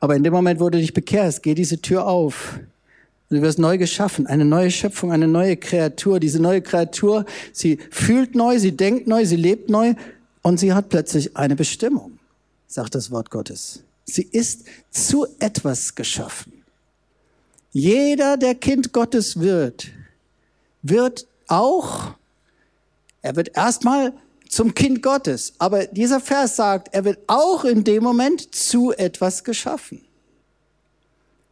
Aber 0.00 0.14
in 0.14 0.22
dem 0.22 0.32
Moment, 0.32 0.60
wo 0.60 0.68
du 0.70 0.78
dich 0.78 0.92
bekehrst, 0.92 1.42
geht 1.42 1.58
diese 1.58 1.80
Tür 1.80 2.06
auf. 2.06 2.60
Du 3.28 3.42
wirst 3.42 3.58
neu 3.58 3.76
geschaffen, 3.78 4.26
eine 4.26 4.44
neue 4.44 4.70
Schöpfung, 4.70 5.10
eine 5.10 5.26
neue 5.26 5.56
Kreatur. 5.56 6.20
Diese 6.20 6.40
neue 6.40 6.62
Kreatur, 6.62 7.24
sie 7.52 7.78
fühlt 7.90 8.34
neu, 8.34 8.58
sie 8.58 8.76
denkt 8.76 9.08
neu, 9.08 9.24
sie 9.24 9.36
lebt 9.36 9.68
neu 9.68 9.94
und 10.42 10.60
sie 10.60 10.72
hat 10.72 10.90
plötzlich 10.90 11.36
eine 11.36 11.56
Bestimmung, 11.56 12.18
sagt 12.68 12.94
das 12.94 13.10
Wort 13.10 13.30
Gottes. 13.30 13.82
Sie 14.04 14.22
ist 14.22 14.66
zu 14.90 15.26
etwas 15.40 15.94
geschaffen. 15.96 16.52
Jeder, 17.72 18.36
der 18.36 18.54
Kind 18.54 18.92
Gottes 18.92 19.40
wird, 19.40 19.88
wird 20.82 21.26
auch, 21.48 22.14
er 23.22 23.36
wird 23.36 23.56
erstmal 23.56 24.12
zum 24.48 24.74
Kind 24.74 25.02
Gottes. 25.02 25.54
Aber 25.58 25.86
dieser 25.86 26.20
Vers 26.20 26.56
sagt, 26.56 26.94
er 26.94 27.04
wird 27.04 27.18
auch 27.26 27.64
in 27.64 27.84
dem 27.84 28.02
Moment 28.02 28.54
zu 28.54 28.92
etwas 28.92 29.44
geschaffen. 29.44 30.04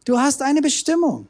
Du 0.05 0.19
hast 0.19 0.41
eine 0.41 0.61
Bestimmung. 0.61 1.27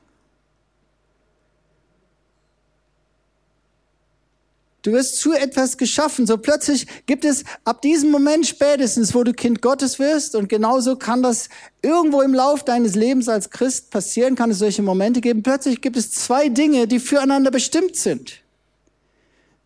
Du 4.85 4.91
wirst 4.91 5.17
zu 5.17 5.33
etwas 5.33 5.79
geschaffen. 5.79 6.27
So 6.27 6.37
plötzlich 6.37 6.85
gibt 7.07 7.25
es 7.25 7.43
ab 7.63 7.81
diesem 7.81 8.11
Moment 8.11 8.45
spätestens, 8.45 9.15
wo 9.15 9.23
du 9.23 9.33
Kind 9.33 9.63
Gottes 9.63 9.97
wirst, 9.97 10.35
und 10.35 10.47
genauso 10.47 10.95
kann 10.95 11.23
das 11.23 11.49
irgendwo 11.81 12.21
im 12.21 12.35
Lauf 12.35 12.63
deines 12.63 12.93
Lebens 12.93 13.27
als 13.27 13.49
Christ 13.49 13.89
passieren, 13.89 14.35
kann 14.35 14.51
es 14.51 14.59
solche 14.59 14.83
Momente 14.83 15.21
geben. 15.21 15.41
Plötzlich 15.41 15.81
gibt 15.81 15.97
es 15.97 16.11
zwei 16.11 16.49
Dinge, 16.49 16.87
die 16.87 16.99
füreinander 16.99 17.49
bestimmt 17.49 17.95
sind. 17.95 18.44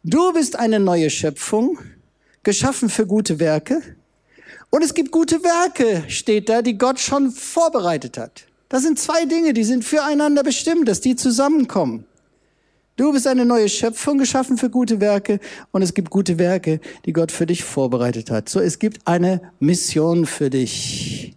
Du 0.03 0.31
bist 0.31 0.57
eine 0.57 0.79
neue 0.79 1.09
Schöpfung, 1.09 1.77
geschaffen 2.43 2.87
für 2.87 3.05
gute 3.05 3.37
Werke. 3.39 3.81
Und 4.69 4.81
es 4.81 4.93
gibt 4.93 5.11
gute 5.11 5.43
Werke, 5.43 6.05
steht 6.07 6.47
da, 6.47 6.61
die 6.61 6.77
Gott 6.77 6.99
schon 6.99 7.31
vorbereitet 7.31 8.17
hat. 8.17 8.45
Das 8.69 8.83
sind 8.83 8.97
zwei 8.97 9.25
Dinge, 9.25 9.51
die 9.51 9.65
sind 9.65 9.83
füreinander 9.83 10.43
bestimmt, 10.43 10.87
dass 10.87 11.01
die 11.01 11.17
zusammenkommen. 11.17 12.05
Du 12.95 13.11
bist 13.11 13.27
eine 13.27 13.45
neue 13.45 13.67
Schöpfung 13.67 14.17
geschaffen 14.17 14.57
für 14.57 14.69
gute 14.69 15.01
Werke 15.01 15.41
und 15.71 15.81
es 15.81 15.93
gibt 15.93 16.09
gute 16.09 16.37
Werke, 16.37 16.79
die 17.05 17.11
Gott 17.11 17.31
für 17.31 17.45
dich 17.45 17.65
vorbereitet 17.65 18.31
hat. 18.31 18.47
So, 18.47 18.61
es 18.61 18.79
gibt 18.79 19.05
eine 19.05 19.41
Mission 19.59 20.25
für 20.25 20.49
dich. 20.49 21.35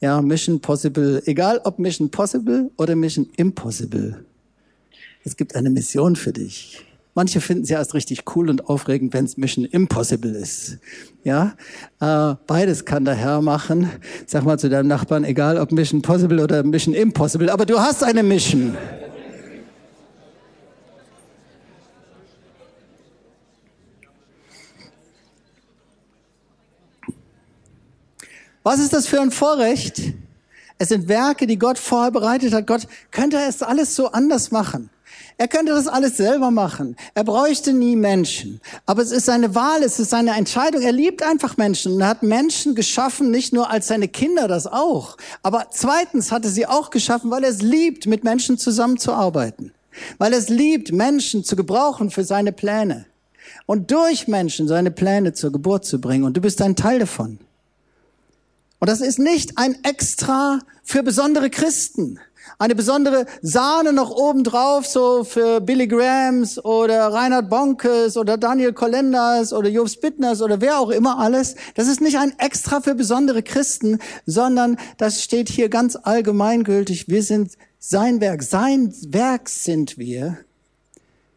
Ja, 0.00 0.22
Mission 0.22 0.60
Possible. 0.60 1.22
Egal 1.26 1.60
ob 1.64 1.78
Mission 1.78 2.10
Possible 2.10 2.70
oder 2.78 2.96
Mission 2.96 3.28
Impossible. 3.36 4.24
Es 5.24 5.36
gibt 5.36 5.54
eine 5.56 5.68
Mission 5.68 6.16
für 6.16 6.32
dich. 6.32 6.86
Manche 7.14 7.42
finden 7.42 7.64
ja 7.64 7.78
erst 7.78 7.92
richtig 7.92 8.24
cool 8.34 8.48
und 8.48 8.70
aufregend, 8.70 9.12
wenn 9.12 9.26
es 9.26 9.36
Mission 9.36 9.66
Impossible 9.66 10.34
ist. 10.34 10.78
Ja, 11.24 11.54
äh, 12.00 12.34
beides 12.46 12.86
kann 12.86 13.04
der 13.04 13.14
Herr 13.14 13.42
machen. 13.42 13.90
Sag 14.26 14.44
mal 14.44 14.58
zu 14.58 14.70
deinem 14.70 14.88
Nachbarn, 14.88 15.24
egal 15.24 15.58
ob 15.58 15.72
Mission 15.72 16.00
Possible 16.00 16.42
oder 16.42 16.62
Mission 16.62 16.94
Impossible, 16.94 17.50
aber 17.50 17.66
du 17.66 17.78
hast 17.78 18.02
eine 18.02 18.22
Mission. 18.22 18.74
Was 28.62 28.78
ist 28.78 28.92
das 28.92 29.06
für 29.06 29.20
ein 29.20 29.32
Vorrecht? 29.32 30.00
Es 30.78 30.88
sind 30.88 31.08
Werke, 31.08 31.46
die 31.46 31.58
Gott 31.58 31.78
vorher 31.78 32.10
bereitet 32.10 32.54
hat. 32.54 32.66
Gott 32.66 32.86
könnte 33.10 33.36
es 33.36 33.62
alles 33.62 33.94
so 33.94 34.12
anders 34.12 34.50
machen. 34.50 34.88
Er 35.42 35.48
könnte 35.48 35.72
das 35.72 35.88
alles 35.88 36.18
selber 36.18 36.52
machen. 36.52 36.94
Er 37.14 37.24
bräuchte 37.24 37.72
nie 37.72 37.96
Menschen. 37.96 38.60
Aber 38.86 39.02
es 39.02 39.10
ist 39.10 39.26
seine 39.26 39.56
Wahl, 39.56 39.82
es 39.82 39.98
ist 39.98 40.10
seine 40.10 40.36
Entscheidung. 40.36 40.82
Er 40.82 40.92
liebt 40.92 41.20
einfach 41.24 41.56
Menschen 41.56 41.94
und 41.94 42.06
hat 42.06 42.22
Menschen 42.22 42.76
geschaffen, 42.76 43.32
nicht 43.32 43.52
nur 43.52 43.68
als 43.68 43.88
seine 43.88 44.06
Kinder, 44.06 44.46
das 44.46 44.68
auch. 44.68 45.16
Aber 45.42 45.66
zweitens 45.72 46.30
hat 46.30 46.44
er 46.44 46.52
sie 46.52 46.68
auch 46.68 46.90
geschaffen, 46.90 47.32
weil 47.32 47.42
er 47.42 47.50
es 47.50 47.60
liebt, 47.60 48.06
mit 48.06 48.22
Menschen 48.22 48.56
zusammenzuarbeiten. 48.56 49.72
Weil 50.18 50.32
er 50.32 50.38
es 50.38 50.48
liebt, 50.48 50.92
Menschen 50.92 51.42
zu 51.42 51.56
gebrauchen 51.56 52.12
für 52.12 52.22
seine 52.22 52.52
Pläne. 52.52 53.06
Und 53.66 53.90
durch 53.90 54.28
Menschen 54.28 54.68
seine 54.68 54.92
Pläne 54.92 55.32
zur 55.32 55.50
Geburt 55.50 55.84
zu 55.84 56.00
bringen. 56.00 56.22
Und 56.22 56.36
du 56.36 56.40
bist 56.40 56.62
ein 56.62 56.76
Teil 56.76 57.00
davon. 57.00 57.40
Und 58.78 58.88
das 58.88 59.00
ist 59.00 59.18
nicht 59.18 59.58
ein 59.58 59.82
Extra 59.82 60.60
für 60.84 61.02
besondere 61.02 61.50
Christen. 61.50 62.20
Eine 62.58 62.74
besondere 62.74 63.26
Sahne 63.40 63.92
noch 63.92 64.10
oben 64.10 64.44
drauf, 64.44 64.86
so 64.86 65.24
für 65.24 65.60
Billy 65.60 65.86
Grahams 65.86 66.62
oder 66.64 67.08
Reinhard 67.08 67.48
Bonkes 67.48 68.16
oder 68.16 68.36
Daniel 68.36 68.72
Kolenders 68.72 69.52
oder 69.52 69.68
Jobs 69.68 69.96
Bittners 69.96 70.42
oder 70.42 70.60
wer 70.60 70.78
auch 70.78 70.90
immer 70.90 71.18
alles. 71.18 71.56
Das 71.74 71.88
ist 71.88 72.00
nicht 72.00 72.18
ein 72.18 72.38
Extra 72.38 72.80
für 72.80 72.94
besondere 72.94 73.42
Christen, 73.42 73.98
sondern 74.26 74.76
das 74.96 75.22
steht 75.22 75.48
hier 75.48 75.68
ganz 75.68 75.96
allgemeingültig. 75.96 77.08
Wir 77.08 77.22
sind 77.22 77.52
sein 77.78 78.20
Werk. 78.20 78.42
Sein 78.42 78.94
Werk 79.08 79.48
sind 79.48 79.98
wir. 79.98 80.38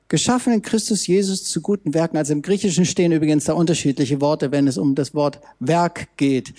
Geschaffen 0.07 0.53
in 0.53 0.62
Christus 0.62 1.07
Jesus 1.07 1.43
zu 1.43 1.62
guten 1.62 1.95
Werken. 1.95 2.17
Also 2.17 2.33
im 2.33 2.43
Griechischen 2.43 2.85
stehen 2.85 3.12
übrigens 3.12 3.45
da 3.45 3.53
unterschiedliche 3.53 4.21
Worte, 4.21 4.51
wenn 4.51 4.67
es 4.67 4.77
um 4.77 4.93
das 4.93 5.15
Wort 5.15 5.39
Werk 5.59 6.07
geht 6.17 6.53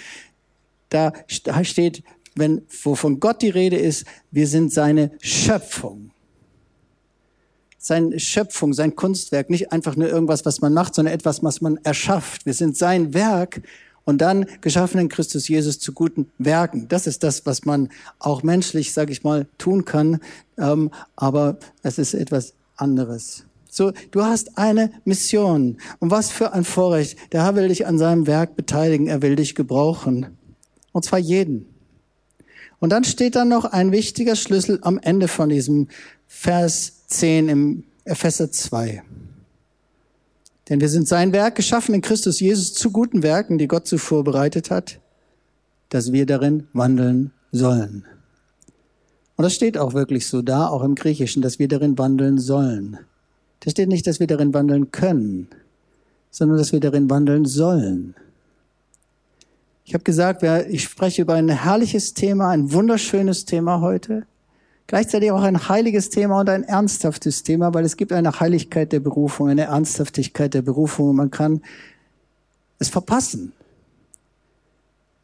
da, 0.88 1.12
steht, 1.62 2.02
wenn, 2.36 2.62
wovon 2.82 3.18
Gott 3.18 3.42
die 3.42 3.48
Rede 3.48 3.76
ist, 3.76 4.04
wir 4.30 4.46
sind 4.46 4.72
seine 4.72 5.10
Schöpfung. 5.20 6.10
Seine 7.78 8.18
Schöpfung, 8.18 8.72
sein 8.72 8.96
Kunstwerk, 8.96 9.48
nicht 9.48 9.72
einfach 9.72 9.96
nur 9.96 10.08
irgendwas, 10.08 10.44
was 10.44 10.60
man 10.60 10.74
macht, 10.74 10.94
sondern 10.94 11.14
etwas, 11.14 11.42
was 11.42 11.60
man 11.60 11.78
erschafft. 11.84 12.46
Wir 12.46 12.54
sind 12.54 12.76
sein 12.76 13.14
Werk 13.14 13.62
und 14.04 14.18
dann 14.18 14.46
geschaffen 14.60 15.00
in 15.00 15.08
Christus 15.08 15.48
Jesus 15.48 15.78
zu 15.78 15.92
guten 15.92 16.30
Werken. 16.38 16.88
Das 16.88 17.06
ist 17.06 17.22
das, 17.22 17.46
was 17.46 17.64
man 17.64 17.90
auch 18.18 18.42
menschlich, 18.42 18.92
sage 18.92 19.12
ich 19.12 19.24
mal, 19.24 19.46
tun 19.58 19.84
kann, 19.84 20.20
ähm, 20.58 20.90
aber 21.16 21.58
es 21.82 21.98
ist 21.98 22.14
etwas 22.14 22.54
anderes. 22.76 23.44
So, 23.68 23.92
du 24.10 24.22
hast 24.22 24.56
eine 24.56 24.90
Mission. 25.04 25.76
Und 25.98 26.10
was 26.10 26.30
für 26.30 26.54
ein 26.54 26.64
Vorrecht. 26.64 27.18
Der 27.32 27.44
Herr 27.44 27.56
will 27.56 27.68
dich 27.68 27.86
an 27.86 27.98
seinem 27.98 28.26
Werk 28.26 28.56
beteiligen. 28.56 29.06
Er 29.06 29.20
will 29.20 29.36
dich 29.36 29.54
gebrauchen. 29.54 30.38
Und 30.92 31.04
zwar 31.04 31.18
jeden. 31.18 31.66
Und 32.78 32.90
dann 32.90 33.04
steht 33.04 33.36
da 33.36 33.44
noch 33.44 33.64
ein 33.64 33.92
wichtiger 33.92 34.36
Schlüssel 34.36 34.78
am 34.82 34.98
Ende 34.98 35.28
von 35.28 35.48
diesem 35.48 35.88
Vers 36.26 37.06
10 37.08 37.48
im 37.48 37.84
Epheser 38.04 38.50
2. 38.50 39.02
Denn 40.68 40.80
wir 40.80 40.88
sind 40.88 41.06
sein 41.06 41.32
Werk 41.32 41.54
geschaffen 41.54 41.94
in 41.94 42.02
Christus 42.02 42.40
Jesus 42.40 42.74
zu 42.74 42.90
guten 42.90 43.22
Werken, 43.22 43.58
die 43.58 43.68
Gott 43.68 43.86
zuvor 43.86 44.24
bereitet 44.24 44.70
hat, 44.70 44.98
dass 45.90 46.12
wir 46.12 46.26
darin 46.26 46.66
wandeln 46.72 47.30
sollen. 47.52 48.04
Und 49.36 49.42
das 49.42 49.54
steht 49.54 49.78
auch 49.78 49.94
wirklich 49.94 50.26
so 50.26 50.42
da, 50.42 50.66
auch 50.66 50.82
im 50.82 50.94
Griechischen, 50.94 51.42
dass 51.42 51.58
wir 51.58 51.68
darin 51.68 51.98
wandeln 51.98 52.38
sollen. 52.38 52.98
Da 53.60 53.70
steht 53.70 53.88
nicht, 53.88 54.06
dass 54.06 54.18
wir 54.18 54.26
darin 54.26 54.54
wandeln 54.54 54.90
können, 54.90 55.48
sondern 56.30 56.58
dass 56.58 56.72
wir 56.72 56.80
darin 56.80 57.08
wandeln 57.10 57.44
sollen. 57.44 58.14
Ich 59.86 59.94
habe 59.94 60.02
gesagt, 60.02 60.42
ich 60.68 60.82
spreche 60.82 61.22
über 61.22 61.34
ein 61.34 61.48
herrliches 61.48 62.12
Thema, 62.12 62.50
ein 62.50 62.72
wunderschönes 62.72 63.44
Thema 63.44 63.80
heute. 63.80 64.26
Gleichzeitig 64.88 65.30
auch 65.30 65.42
ein 65.42 65.68
heiliges 65.68 66.10
Thema 66.10 66.40
und 66.40 66.50
ein 66.50 66.64
ernsthaftes 66.64 67.44
Thema, 67.44 67.72
weil 67.72 67.84
es 67.84 67.96
gibt 67.96 68.12
eine 68.12 68.40
Heiligkeit 68.40 68.90
der 68.90 68.98
Berufung, 68.98 69.48
eine 69.48 69.66
Ernsthaftigkeit 69.66 70.54
der 70.54 70.62
Berufung. 70.62 71.14
Man 71.14 71.30
kann 71.30 71.62
es 72.80 72.88
verpassen. 72.88 73.52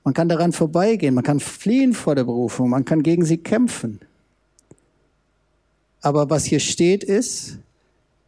Man 0.05 0.15
kann 0.15 0.29
daran 0.29 0.53
vorbeigehen, 0.53 1.17
man 1.17 1.25
kann 1.25 1.41
fliehen 1.41 1.93
vor 1.93 2.15
der 2.15 2.25
Berufung, 2.25 2.71
man 2.71 2.85
kann 2.85 3.03
gegen 3.03 3.25
sie 3.25 3.39
kämpfen. 3.39 3.99
Aber 6.03 6.31
was 6.31 6.45
hier 6.45 6.61
steht 6.61 7.03
ist, 7.03 7.59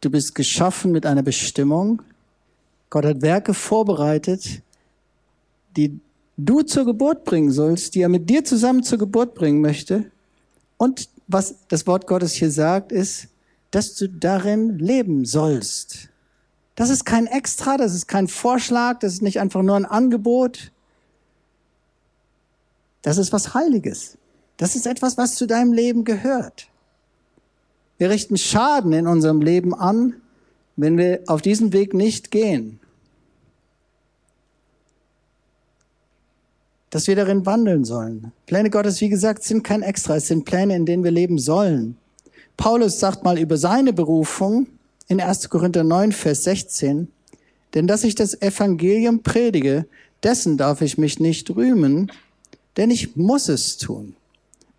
du 0.01 0.09
bist 0.09 0.35
geschaffen 0.35 0.91
mit 0.91 1.05
einer 1.05 1.23
Bestimmung. 1.23 2.01
Gott 2.89 3.05
hat 3.05 3.21
Werke 3.21 3.53
vorbereitet, 3.53 4.61
die 5.77 6.01
du 6.37 6.61
zur 6.61 6.85
Geburt 6.85 7.23
bringen 7.23 7.51
sollst, 7.51 7.95
die 7.95 8.01
er 8.01 8.09
mit 8.09 8.29
dir 8.29 8.43
zusammen 8.43 8.83
zur 8.83 8.97
Geburt 8.97 9.35
bringen 9.35 9.61
möchte. 9.61 10.11
Und 10.77 11.09
was 11.27 11.55
das 11.69 11.87
Wort 11.87 12.07
Gottes 12.07 12.33
hier 12.33 12.51
sagt, 12.51 12.91
ist, 12.91 13.27
dass 13.71 13.95
du 13.95 14.07
darin 14.07 14.77
leben 14.77 15.25
sollst. 15.25 16.09
Das 16.75 16.89
ist 16.89 17.05
kein 17.05 17.27
Extra, 17.27 17.77
das 17.77 17.93
ist 17.93 18.07
kein 18.07 18.27
Vorschlag, 18.27 18.99
das 18.99 19.13
ist 19.13 19.21
nicht 19.21 19.39
einfach 19.39 19.61
nur 19.61 19.75
ein 19.75 19.85
Angebot. 19.85 20.71
Das 23.01 23.17
ist 23.17 23.31
was 23.31 23.53
Heiliges. 23.53 24.17
Das 24.57 24.75
ist 24.75 24.85
etwas, 24.85 25.17
was 25.17 25.35
zu 25.35 25.47
deinem 25.47 25.73
Leben 25.73 26.03
gehört. 26.03 26.67
Wir 27.97 28.09
richten 28.09 28.37
Schaden 28.37 28.93
in 28.93 29.07
unserem 29.07 29.41
Leben 29.41 29.73
an, 29.73 30.15
wenn 30.75 30.97
wir 30.97 31.21
auf 31.27 31.41
diesen 31.41 31.71
Weg 31.71 31.93
nicht 31.93 32.31
gehen. 32.31 32.79
Dass 36.95 37.07
wir 37.07 37.17
darin 37.17 37.45
wandeln 37.45 37.83
sollen. 37.83 38.31
Pläne 38.45 38.69
Gottes, 38.69 39.01
wie 39.01 39.09
gesagt, 39.09 39.43
sind 39.43 39.63
kein 39.65 39.81
Extra, 39.81 40.15
es 40.15 40.29
sind 40.29 40.45
Pläne, 40.45 40.77
in 40.77 40.85
denen 40.85 41.03
wir 41.03 41.11
leben 41.11 41.37
sollen. 41.37 41.97
Paulus 42.55 43.01
sagt 43.01 43.25
mal 43.25 43.37
über 43.37 43.57
seine 43.57 43.91
Berufung 43.91 44.67
in 45.09 45.19
1. 45.19 45.49
Korinther 45.49 45.83
9, 45.83 46.13
Vers 46.13 46.45
16, 46.45 47.09
denn 47.73 47.85
dass 47.85 48.05
ich 48.05 48.15
das 48.15 48.41
Evangelium 48.41 49.23
predige, 49.23 49.87
dessen 50.23 50.55
darf 50.55 50.81
ich 50.81 50.97
mich 50.97 51.19
nicht 51.19 51.53
rühmen, 51.53 52.13
denn 52.77 52.89
ich 52.91 53.17
muss 53.17 53.49
es 53.49 53.75
tun. 53.75 54.15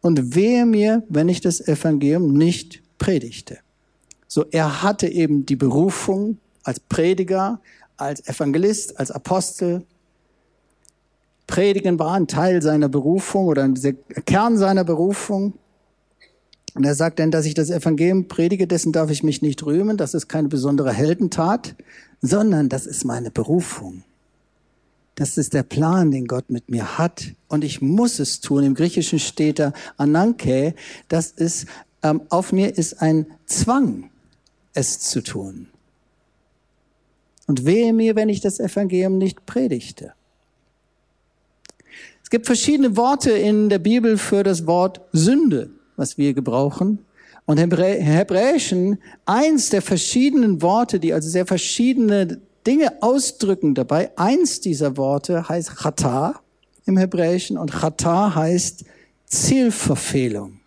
Und 0.00 0.34
wehe 0.34 0.64
mir, 0.64 1.02
wenn 1.10 1.28
ich 1.28 1.42
das 1.42 1.60
Evangelium 1.60 2.32
nicht 2.32 2.80
predigte. 2.96 3.58
So, 4.26 4.46
er 4.52 4.82
hatte 4.82 5.06
eben 5.06 5.44
die 5.44 5.56
Berufung 5.56 6.38
als 6.62 6.80
Prediger, 6.80 7.60
als 7.98 8.26
Evangelist, 8.26 8.98
als 8.98 9.10
Apostel. 9.10 9.84
Predigen 11.46 11.98
war 11.98 12.14
ein 12.14 12.26
Teil 12.26 12.60
seiner 12.62 12.88
Berufung 12.88 13.46
oder 13.46 13.68
der 13.68 13.92
Kern 13.92 14.58
seiner 14.58 14.84
Berufung. 14.84 15.54
Und 16.74 16.84
er 16.84 16.94
sagt 16.94 17.18
dann, 17.18 17.30
dass 17.30 17.46
ich 17.46 17.54
das 17.54 17.70
Evangelium 17.70 18.28
predige, 18.28 18.66
dessen 18.66 18.92
darf 18.92 19.10
ich 19.10 19.22
mich 19.22 19.40
nicht 19.40 19.64
rühmen. 19.64 19.96
Das 19.96 20.12
ist 20.12 20.28
keine 20.28 20.48
besondere 20.48 20.92
Heldentat, 20.92 21.74
sondern 22.20 22.68
das 22.68 22.86
ist 22.86 23.04
meine 23.04 23.30
Berufung. 23.30 24.02
Das 25.14 25.38
ist 25.38 25.54
der 25.54 25.62
Plan, 25.62 26.10
den 26.10 26.26
Gott 26.26 26.50
mit 26.50 26.68
mir 26.68 26.98
hat. 26.98 27.32
Und 27.48 27.64
ich 27.64 27.80
muss 27.80 28.18
es 28.18 28.40
tun. 28.40 28.64
Im 28.64 28.74
Griechischen 28.74 29.18
steht 29.18 29.58
da 29.58 29.72
Ananke. 29.96 30.74
Das 31.08 31.30
ist, 31.30 31.66
ähm, 32.02 32.20
auf 32.28 32.52
mir 32.52 32.76
ist 32.76 33.00
ein 33.00 33.26
Zwang, 33.46 34.10
es 34.74 35.00
zu 35.00 35.22
tun. 35.22 35.68
Und 37.46 37.64
wehe 37.64 37.94
mir, 37.94 38.16
wenn 38.16 38.28
ich 38.28 38.42
das 38.42 38.60
Evangelium 38.60 39.16
nicht 39.16 39.46
predigte. 39.46 40.12
Es 42.26 42.30
gibt 42.30 42.46
verschiedene 42.46 42.96
Worte 42.96 43.30
in 43.30 43.68
der 43.68 43.78
Bibel 43.78 44.18
für 44.18 44.42
das 44.42 44.66
Wort 44.66 45.00
Sünde, 45.12 45.70
was 45.94 46.18
wir 46.18 46.34
gebrauchen. 46.34 47.06
Und 47.44 47.60
im 47.60 47.70
Hebräischen 47.70 48.98
eins 49.26 49.70
der 49.70 49.80
verschiedenen 49.80 50.60
Worte, 50.60 50.98
die 50.98 51.12
also 51.12 51.28
sehr 51.28 51.46
verschiedene 51.46 52.40
Dinge 52.66 53.00
ausdrücken 53.00 53.76
dabei. 53.76 54.10
Eins 54.18 54.60
dieser 54.60 54.96
Worte 54.96 55.48
heißt 55.48 55.76
Chata 55.76 56.40
im 56.84 56.96
Hebräischen 56.96 57.58
und 57.58 57.70
Chata 57.70 58.34
heißt 58.34 58.84
Zielverfehlung. 59.26 60.58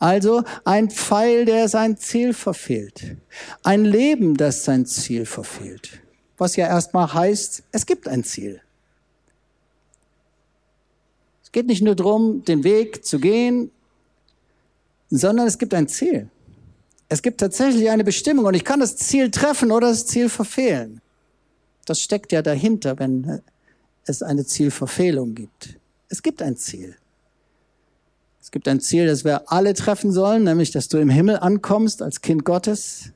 Also 0.00 0.42
ein 0.64 0.90
Pfeil, 0.90 1.44
der 1.44 1.68
sein 1.68 1.98
Ziel 1.98 2.34
verfehlt. 2.34 3.16
Ein 3.62 3.84
Leben, 3.84 4.36
das 4.36 4.64
sein 4.64 4.86
Ziel 4.86 5.24
verfehlt. 5.24 6.00
Was 6.36 6.56
ja 6.56 6.66
erstmal 6.66 7.14
heißt, 7.14 7.62
es 7.70 7.86
gibt 7.86 8.08
ein 8.08 8.24
Ziel. 8.24 8.60
Es 11.48 11.52
geht 11.52 11.66
nicht 11.66 11.80
nur 11.80 11.94
darum, 11.94 12.44
den 12.44 12.62
Weg 12.62 13.06
zu 13.06 13.18
gehen, 13.18 13.70
sondern 15.08 15.46
es 15.46 15.56
gibt 15.56 15.72
ein 15.72 15.88
Ziel. 15.88 16.28
Es 17.08 17.22
gibt 17.22 17.40
tatsächlich 17.40 17.88
eine 17.88 18.04
Bestimmung 18.04 18.44
und 18.44 18.52
ich 18.52 18.66
kann 18.66 18.80
das 18.80 18.96
Ziel 18.96 19.30
treffen 19.30 19.72
oder 19.72 19.88
das 19.88 20.04
Ziel 20.04 20.28
verfehlen. 20.28 21.00
Das 21.86 22.02
steckt 22.02 22.32
ja 22.32 22.42
dahinter, 22.42 22.98
wenn 22.98 23.40
es 24.04 24.22
eine 24.22 24.44
Zielverfehlung 24.44 25.34
gibt. 25.34 25.78
Es 26.10 26.22
gibt 26.22 26.42
ein 26.42 26.54
Ziel. 26.54 26.96
Es 28.42 28.50
gibt 28.50 28.68
ein 28.68 28.80
Ziel, 28.80 29.06
das 29.06 29.24
wir 29.24 29.50
alle 29.50 29.72
treffen 29.72 30.12
sollen, 30.12 30.44
nämlich, 30.44 30.70
dass 30.70 30.88
du 30.88 30.98
im 30.98 31.08
Himmel 31.08 31.38
ankommst 31.38 32.02
als 32.02 32.20
Kind 32.20 32.44
Gottes. 32.44 33.12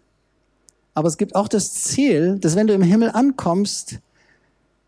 Aber 0.95 1.09
es 1.09 1.19
gibt 1.19 1.35
auch 1.35 1.49
das 1.49 1.75
Ziel, 1.75 2.39
dass 2.39 2.57
wenn 2.57 2.67
du 2.67 2.73
im 2.73 2.81
Himmel 2.81 3.11
ankommst, 3.11 3.99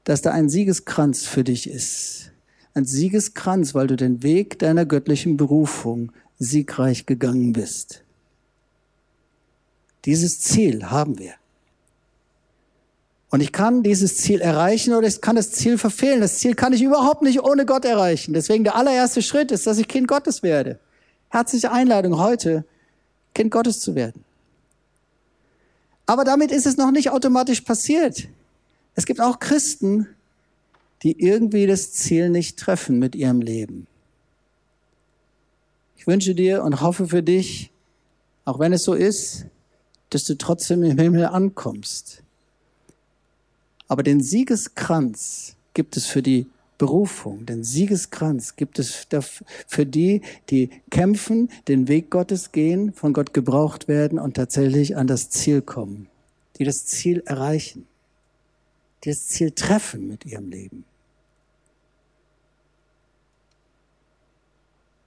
dass 0.05 0.23
da 0.23 0.31
ein 0.31 0.49
Siegeskranz 0.49 1.27
für 1.27 1.45
dich 1.45 1.69
ist. 1.69 2.31
Ein 2.75 2.85
Siegeskranz, 2.85 3.75
weil 3.75 3.87
du 3.87 3.97
den 3.97 4.23
Weg 4.23 4.59
deiner 4.59 4.85
göttlichen 4.85 5.37
Berufung 5.37 6.13
siegreich 6.39 7.07
gegangen 7.07 7.53
bist. 7.53 8.03
Dieses 10.05 10.41
Ziel 10.41 10.91
haben 10.91 11.19
wir. 11.19 11.35
Und 13.31 13.41
ich 13.41 13.53
kann 13.53 13.83
dieses 13.83 14.17
Ziel 14.19 14.41
erreichen 14.41 14.95
oder 14.95 15.09
ich 15.09 15.21
kann 15.21 15.35
das 15.37 15.51
Ziel 15.53 15.79
verfehlen. 15.79 16.21
Das 16.21 16.39
Ziel 16.39 16.55
kann 16.55 16.73
ich 16.73 16.83
überhaupt 16.83 17.23
nicht 17.23 17.43
ohne 17.43 17.65
Gott 17.67 17.85
erreichen. 17.85 18.33
Deswegen 18.35 18.65
der 18.65 18.77
allererste 18.77 19.23
Schritt 19.23 19.51
ist, 19.51 19.67
dass 19.67 19.79
ich 19.79 19.89
Kind 19.89 20.07
Gottes 20.07 20.43
werde. 20.43 20.79
Herzliche 21.31 21.73
Einladung 21.73 22.19
heute, 22.19 22.65
Kind 23.35 23.51
Gottes 23.51 23.81
zu 23.81 23.95
werden. 23.95 24.25
Aber 26.07 26.25
damit 26.25 26.53
ist 26.53 26.67
es 26.67 26.77
noch 26.77 26.91
nicht 26.91 27.11
automatisch 27.11 27.63
passiert. 27.63 28.29
Es 28.95 29.07
gibt 29.07 29.21
auch 29.21 29.41
Christen, 29.41 30.07
die 31.05 31.21
irgendwie 31.21 31.67
das 31.67 31.93
Ziel 31.93 32.31
nicht 32.31 32.59
treffen 32.59 32.99
mit 32.99 33.14
ihrem 33.14 33.43
Leben. 33.43 33.87
Ich 35.97 36.07
wünsche 36.07 36.35
dir 36.35 36.64
und 36.64 36.81
hoffe 36.81 37.09
für 37.09 37.23
dich, 37.23 37.71
auch 38.47 38.59
wenn 38.59 38.73
es 38.73 38.85
so 38.85 38.95
ist, 38.95 39.47
dass 40.11 40.25
du 40.25 40.37
trotzdem 40.37 40.83
im 40.83 40.99
Himmel 40.99 41.27
ankommst. 41.27 42.23
Aber 43.87 44.03
den 44.03 44.23
Siegeskranz 44.23 45.57
gibt 45.75 45.99
es 45.99 46.07
für 46.07 46.23
die 46.23 46.47
Berufung, 46.79 47.47
den 47.47 47.64
Siegeskranz 47.64 48.57
gibt 48.57 48.79
es 48.79 49.07
für 49.67 49.87
die, 49.87 50.23
die 50.51 50.71
kämpfen, 50.90 51.51
den 51.69 51.87
Weg 51.87 52.11
Gottes 52.11 52.51
gehen, 52.51 52.93
von 52.95 53.12
Gott 53.12 53.35
gebraucht 53.35 53.88
werden 53.88 54.19
und 54.19 54.35
tatsächlich 54.35 54.97
an 54.97 55.07
das 55.07 55.29
Ziel 55.31 55.61
kommen, 55.61 56.09
die 56.59 56.64
das 56.64 56.87
Ziel 56.87 57.23
erreichen, 57.27 57.87
die 59.05 59.11
das 59.11 59.29
Ziel 59.29 59.51
treffen 59.53 60.09
mit 60.09 60.25
ihrem 60.25 60.51
Leben. 60.51 60.85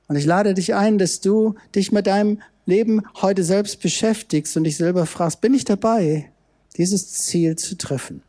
Und 0.07 0.15
ich 0.15 0.25
lade 0.25 0.53
dich 0.53 0.75
ein, 0.75 0.97
dass 0.97 1.19
du 1.19 1.55
dich 1.75 1.91
mit 1.91 2.07
deinem 2.07 2.41
Leben 2.65 3.01
heute 3.21 3.43
selbst 3.43 3.81
beschäftigst 3.81 4.55
und 4.57 4.63
dich 4.63 4.77
selber 4.77 5.05
fragst, 5.05 5.41
bin 5.41 5.53
ich 5.53 5.65
dabei, 5.65 6.31
dieses 6.77 7.13
Ziel 7.13 7.55
zu 7.55 7.77
treffen? 7.77 8.21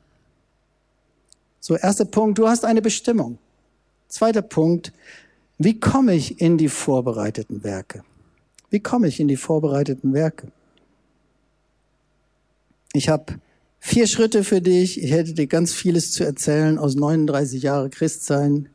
So, 1.60 1.76
erster 1.76 2.04
Punkt, 2.04 2.38
du 2.38 2.48
hast 2.48 2.64
eine 2.64 2.82
Bestimmung. 2.82 3.38
Zweiter 4.08 4.42
Punkt, 4.42 4.92
wie 5.58 5.78
komme 5.78 6.14
ich 6.14 6.40
in 6.40 6.56
die 6.56 6.68
vorbereiteten 6.68 7.64
Werke? 7.64 8.04
Wie 8.70 8.80
komme 8.80 9.08
ich 9.08 9.20
in 9.20 9.28
die 9.28 9.36
vorbereiteten 9.36 10.12
Werke? 10.12 10.48
Ich 12.92 13.08
habe 13.08 13.40
vier 13.80 14.06
Schritte 14.06 14.44
für 14.44 14.60
dich. 14.60 15.02
Ich 15.02 15.10
hätte 15.10 15.34
dir 15.34 15.46
ganz 15.46 15.72
vieles 15.74 16.12
zu 16.12 16.24
erzählen 16.24 16.78
aus 16.78 16.94
39 16.94 17.62
Jahre 17.62 17.90
Christsein. 17.90 18.68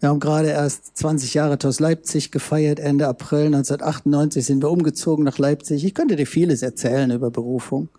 Wir 0.00 0.08
haben 0.08 0.18
gerade 0.18 0.48
erst 0.48 0.96
20 0.96 1.34
Jahre 1.34 1.58
TOS 1.58 1.78
Leipzig 1.78 2.32
gefeiert. 2.32 2.80
Ende 2.80 3.06
April 3.06 3.46
1998 3.46 4.46
sind 4.46 4.62
wir 4.62 4.70
umgezogen 4.70 5.26
nach 5.26 5.36
Leipzig. 5.36 5.84
Ich 5.84 5.94
könnte 5.94 6.16
dir 6.16 6.26
vieles 6.26 6.62
erzählen 6.62 7.10
über 7.10 7.30
Berufung 7.30 7.90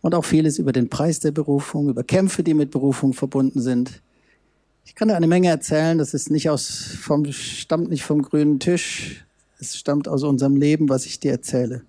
und 0.00 0.14
auch 0.14 0.24
vieles 0.24 0.58
über 0.58 0.72
den 0.72 0.88
Preis 0.88 1.20
der 1.20 1.32
Berufung, 1.32 1.90
über 1.90 2.02
Kämpfe, 2.02 2.42
die 2.42 2.54
mit 2.54 2.70
Berufung 2.70 3.12
verbunden 3.12 3.60
sind. 3.60 4.00
Ich 4.86 4.94
kann 4.94 5.08
dir 5.08 5.16
eine 5.16 5.26
Menge 5.26 5.48
erzählen. 5.48 5.98
Das 5.98 6.14
ist 6.14 6.30
nicht 6.30 6.48
aus, 6.48 6.96
vom, 6.98 7.30
stammt 7.30 7.90
nicht 7.90 8.04
vom 8.04 8.22
grünen 8.22 8.58
Tisch. 8.58 9.26
Es 9.60 9.76
stammt 9.76 10.08
aus 10.08 10.22
unserem 10.22 10.56
Leben, 10.56 10.88
was 10.88 11.04
ich 11.04 11.20
dir 11.20 11.32
erzähle. 11.32 11.82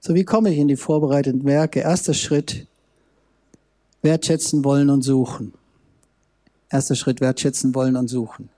So, 0.00 0.16
wie 0.16 0.24
komme 0.24 0.50
ich 0.50 0.58
in 0.58 0.66
die 0.66 0.74
vorbereiteten 0.74 1.44
Werke? 1.44 1.78
Erster 1.78 2.12
Schritt, 2.12 2.66
wertschätzen 4.02 4.64
wollen 4.64 4.90
und 4.90 5.02
suchen. 5.02 5.52
Erster 6.72 6.94
Schritt 6.94 7.20
wertschätzen 7.20 7.74
wollen 7.74 7.96
und 7.96 8.08
suchen. 8.08 8.48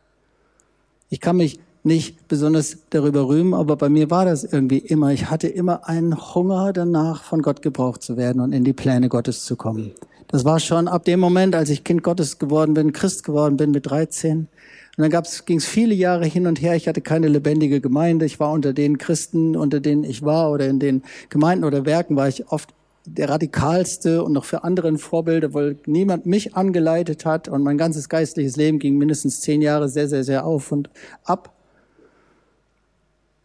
Ich 1.11 1.20
kann 1.20 1.37
mich 1.37 1.59
nicht 1.83 2.29
besonders 2.29 2.79
darüber 2.90 3.29
rühmen, 3.29 3.53
aber 3.53 3.77
bei 3.77 3.88
mir 3.88 4.11
war 4.11 4.24
das 4.24 4.42
irgendwie 4.42 4.79
immer. 4.79 5.12
Ich 5.12 5.31
hatte 5.31 5.48
immer 5.48 5.87
einen 5.87 6.35
Hunger 6.35 6.72
danach, 6.72 7.22
von 7.22 7.42
Gott 7.42 7.61
gebraucht 7.61 8.03
zu 8.03 8.16
werden 8.16 8.40
und 8.40 8.53
in 8.53 8.64
die 8.64 8.72
Pläne 8.72 9.09
Gottes 9.09 9.44
zu 9.44 9.57
kommen. 9.57 9.92
Das 10.29 10.44
war 10.44 10.59
schon 10.61 10.88
ab 10.88 11.05
dem 11.05 11.20
Moment, 11.20 11.55
als 11.55 11.68
ich 11.68 11.85
Kind 11.85 12.03
Gottes 12.03 12.38
geworden 12.38 12.74
bin, 12.74 12.92
Christ 12.92 13.24
geworden 13.24 13.57
bin 13.57 13.70
mit 13.70 13.87
13. 13.87 14.48
Und 14.96 15.12
dann 15.12 15.22
ging 15.44 15.59
es 15.59 15.66
viele 15.66 15.94
Jahre 15.94 16.24
hin 16.24 16.46
und 16.46 16.62
her. 16.62 16.74
Ich 16.74 16.88
hatte 16.88 17.00
keine 17.00 17.29
lebendige 17.29 17.81
Gemeinde. 17.81 18.24
Ich 18.24 18.40
war 18.40 18.50
unter 18.53 18.72
den 18.72 18.96
Christen, 18.98 19.55
unter 19.55 19.81
denen 19.81 20.05
ich 20.05 20.22
war 20.22 20.50
oder 20.50 20.66
in 20.66 20.79
den 20.79 21.03
Gemeinden 21.29 21.64
oder 21.64 21.85
Werken 21.85 22.16
war 22.16 22.29
ich 22.29 22.48
oft 22.50 22.70
der 23.07 23.29
radikalste 23.29 24.23
und 24.23 24.33
noch 24.33 24.45
für 24.45 24.64
andere 24.64 24.88
ein 24.88 24.99
Vorbild, 24.99 25.53
weil 25.53 25.77
niemand 25.87 26.27
mich 26.27 26.55
angeleitet 26.57 27.27
hat 27.27 27.49
und 27.49 27.62
mein 27.62 27.77
ganzes 27.77 28.09
geistliches 28.09 28.57
Leben 28.57 28.79
ging 28.79 28.97
mindestens 28.97 29.40
zehn 29.40 29.61
Jahre 29.61 29.88
sehr, 29.88 30.09
sehr, 30.09 30.25
sehr 30.25 30.47
auf 30.47 30.73
und 30.73 30.88
ab. 31.25 31.53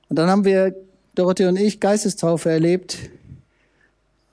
Und 0.08 0.18
dann 0.18 0.30
haben 0.30 0.46
wir, 0.46 0.76
Dorothee 1.16 1.48
und 1.48 1.58
ich, 1.58 1.80
Geistestaufe 1.80 2.50
erlebt. 2.50 2.98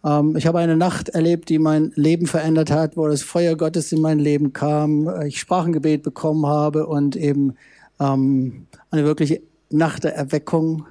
Ähm, 0.04 0.36
ich 0.36 0.46
habe 0.46 0.60
eine 0.60 0.76
Nacht 0.76 1.08
erlebt, 1.08 1.48
die 1.48 1.58
mein 1.58 1.92
Leben 1.96 2.26
verändert 2.26 2.70
hat, 2.70 2.96
wo 2.96 3.08
das 3.08 3.22
Feuer 3.22 3.56
Gottes 3.56 3.90
in 3.90 4.00
mein 4.00 4.20
Leben 4.20 4.52
kam, 4.52 5.10
ich 5.24 5.40
Sprachengebet 5.40 6.02
bekommen 6.04 6.46
habe 6.46 6.86
und 6.86 7.16
eben 7.16 7.56
ähm, 7.98 8.66
eine 8.90 9.04
wirkliche 9.04 9.40
Nacht 9.70 10.04
der 10.04 10.14
Erweckung 10.14 10.86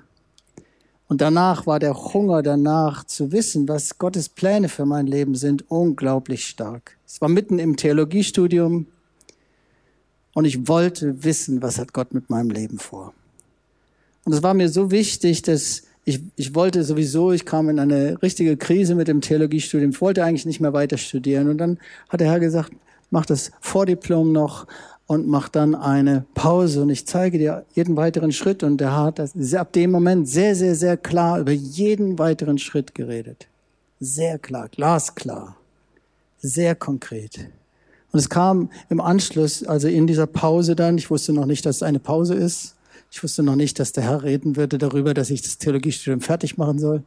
und 1.07 1.21
danach 1.21 1.67
war 1.67 1.79
der 1.79 1.93
Hunger 1.93 2.41
danach 2.41 3.03
zu 3.03 3.31
wissen, 3.31 3.67
was 3.67 3.97
Gottes 3.97 4.27
Pläne 4.27 4.69
für 4.69 4.85
mein 4.85 5.05
Leben 5.05 5.35
sind, 5.35 5.69
unglaublich 5.69 6.45
stark. 6.45 6.97
Es 7.05 7.21
war 7.21 7.29
mitten 7.29 7.59
im 7.59 7.77
Theologiestudium 7.77 8.87
und 10.33 10.45
ich 10.45 10.67
wollte 10.67 11.23
wissen, 11.23 11.61
was 11.61 11.77
hat 11.77 11.93
Gott 11.93 12.13
mit 12.13 12.29
meinem 12.29 12.49
Leben 12.49 12.79
vor. 12.79 13.13
Und 14.23 14.33
es 14.33 14.41
war 14.41 14.55
mir 14.55 14.69
so 14.69 14.89
wichtig, 14.89 15.43
dass 15.43 15.83
ich, 16.05 16.21
ich 16.35 16.53
wollte 16.55 16.83
sowieso, 16.83 17.31
ich 17.31 17.45
kam 17.45 17.69
in 17.69 17.79
eine 17.79 18.21
richtige 18.21 18.57
Krise 18.57 18.95
mit 18.95 19.07
dem 19.07 19.21
Theologiestudium, 19.21 19.91
ich 19.91 20.01
wollte 20.01 20.23
eigentlich 20.23 20.45
nicht 20.45 20.59
mehr 20.59 20.73
weiter 20.73 20.97
studieren. 20.97 21.49
Und 21.49 21.59
dann 21.59 21.79
hat 22.09 22.19
der 22.19 22.31
Herr 22.31 22.39
gesagt, 22.39 22.71
mach 23.11 23.25
das 23.25 23.51
Vordiplom 23.59 24.31
noch 24.31 24.67
und 25.07 25.27
mach 25.27 25.49
dann 25.49 25.75
eine 25.75 26.25
Pause 26.33 26.81
und 26.81 26.89
ich 26.89 27.05
zeige 27.05 27.37
dir 27.37 27.65
jeden 27.73 27.95
weiteren 27.95 28.31
Schritt 28.31 28.63
und 28.63 28.77
der 28.77 28.95
hat 28.95 29.19
ab 29.19 29.73
dem 29.73 29.91
Moment 29.91 30.27
sehr, 30.27 30.55
sehr, 30.55 30.75
sehr 30.75 30.97
klar 30.97 31.39
über 31.39 31.51
jeden 31.51 32.17
weiteren 32.17 32.57
Schritt 32.57 32.95
geredet. 32.95 33.47
Sehr 33.99 34.39
klar, 34.39 34.67
glasklar, 34.69 35.57
sehr 36.39 36.75
konkret. 36.75 37.47
Und 38.11 38.19
es 38.19 38.29
kam 38.29 38.69
im 38.89 38.99
Anschluss, 38.99 39.63
also 39.63 39.87
in 39.87 40.07
dieser 40.07 40.27
Pause 40.27 40.75
dann, 40.75 40.97
ich 40.97 41.09
wusste 41.09 41.33
noch 41.33 41.45
nicht, 41.45 41.65
dass 41.65 41.77
es 41.77 41.83
eine 41.83 41.99
Pause 41.99 42.33
ist. 42.33 42.75
Ich 43.11 43.21
wusste 43.21 43.43
noch 43.43 43.55
nicht, 43.55 43.77
dass 43.79 43.91
der 43.91 44.03
Herr 44.03 44.23
reden 44.23 44.55
würde 44.55 44.77
darüber, 44.77 45.13
dass 45.13 45.29
ich 45.29 45.41
das 45.41 45.57
Theologiestudium 45.57 46.21
fertig 46.21 46.57
machen 46.57 46.79
soll. 46.79 47.03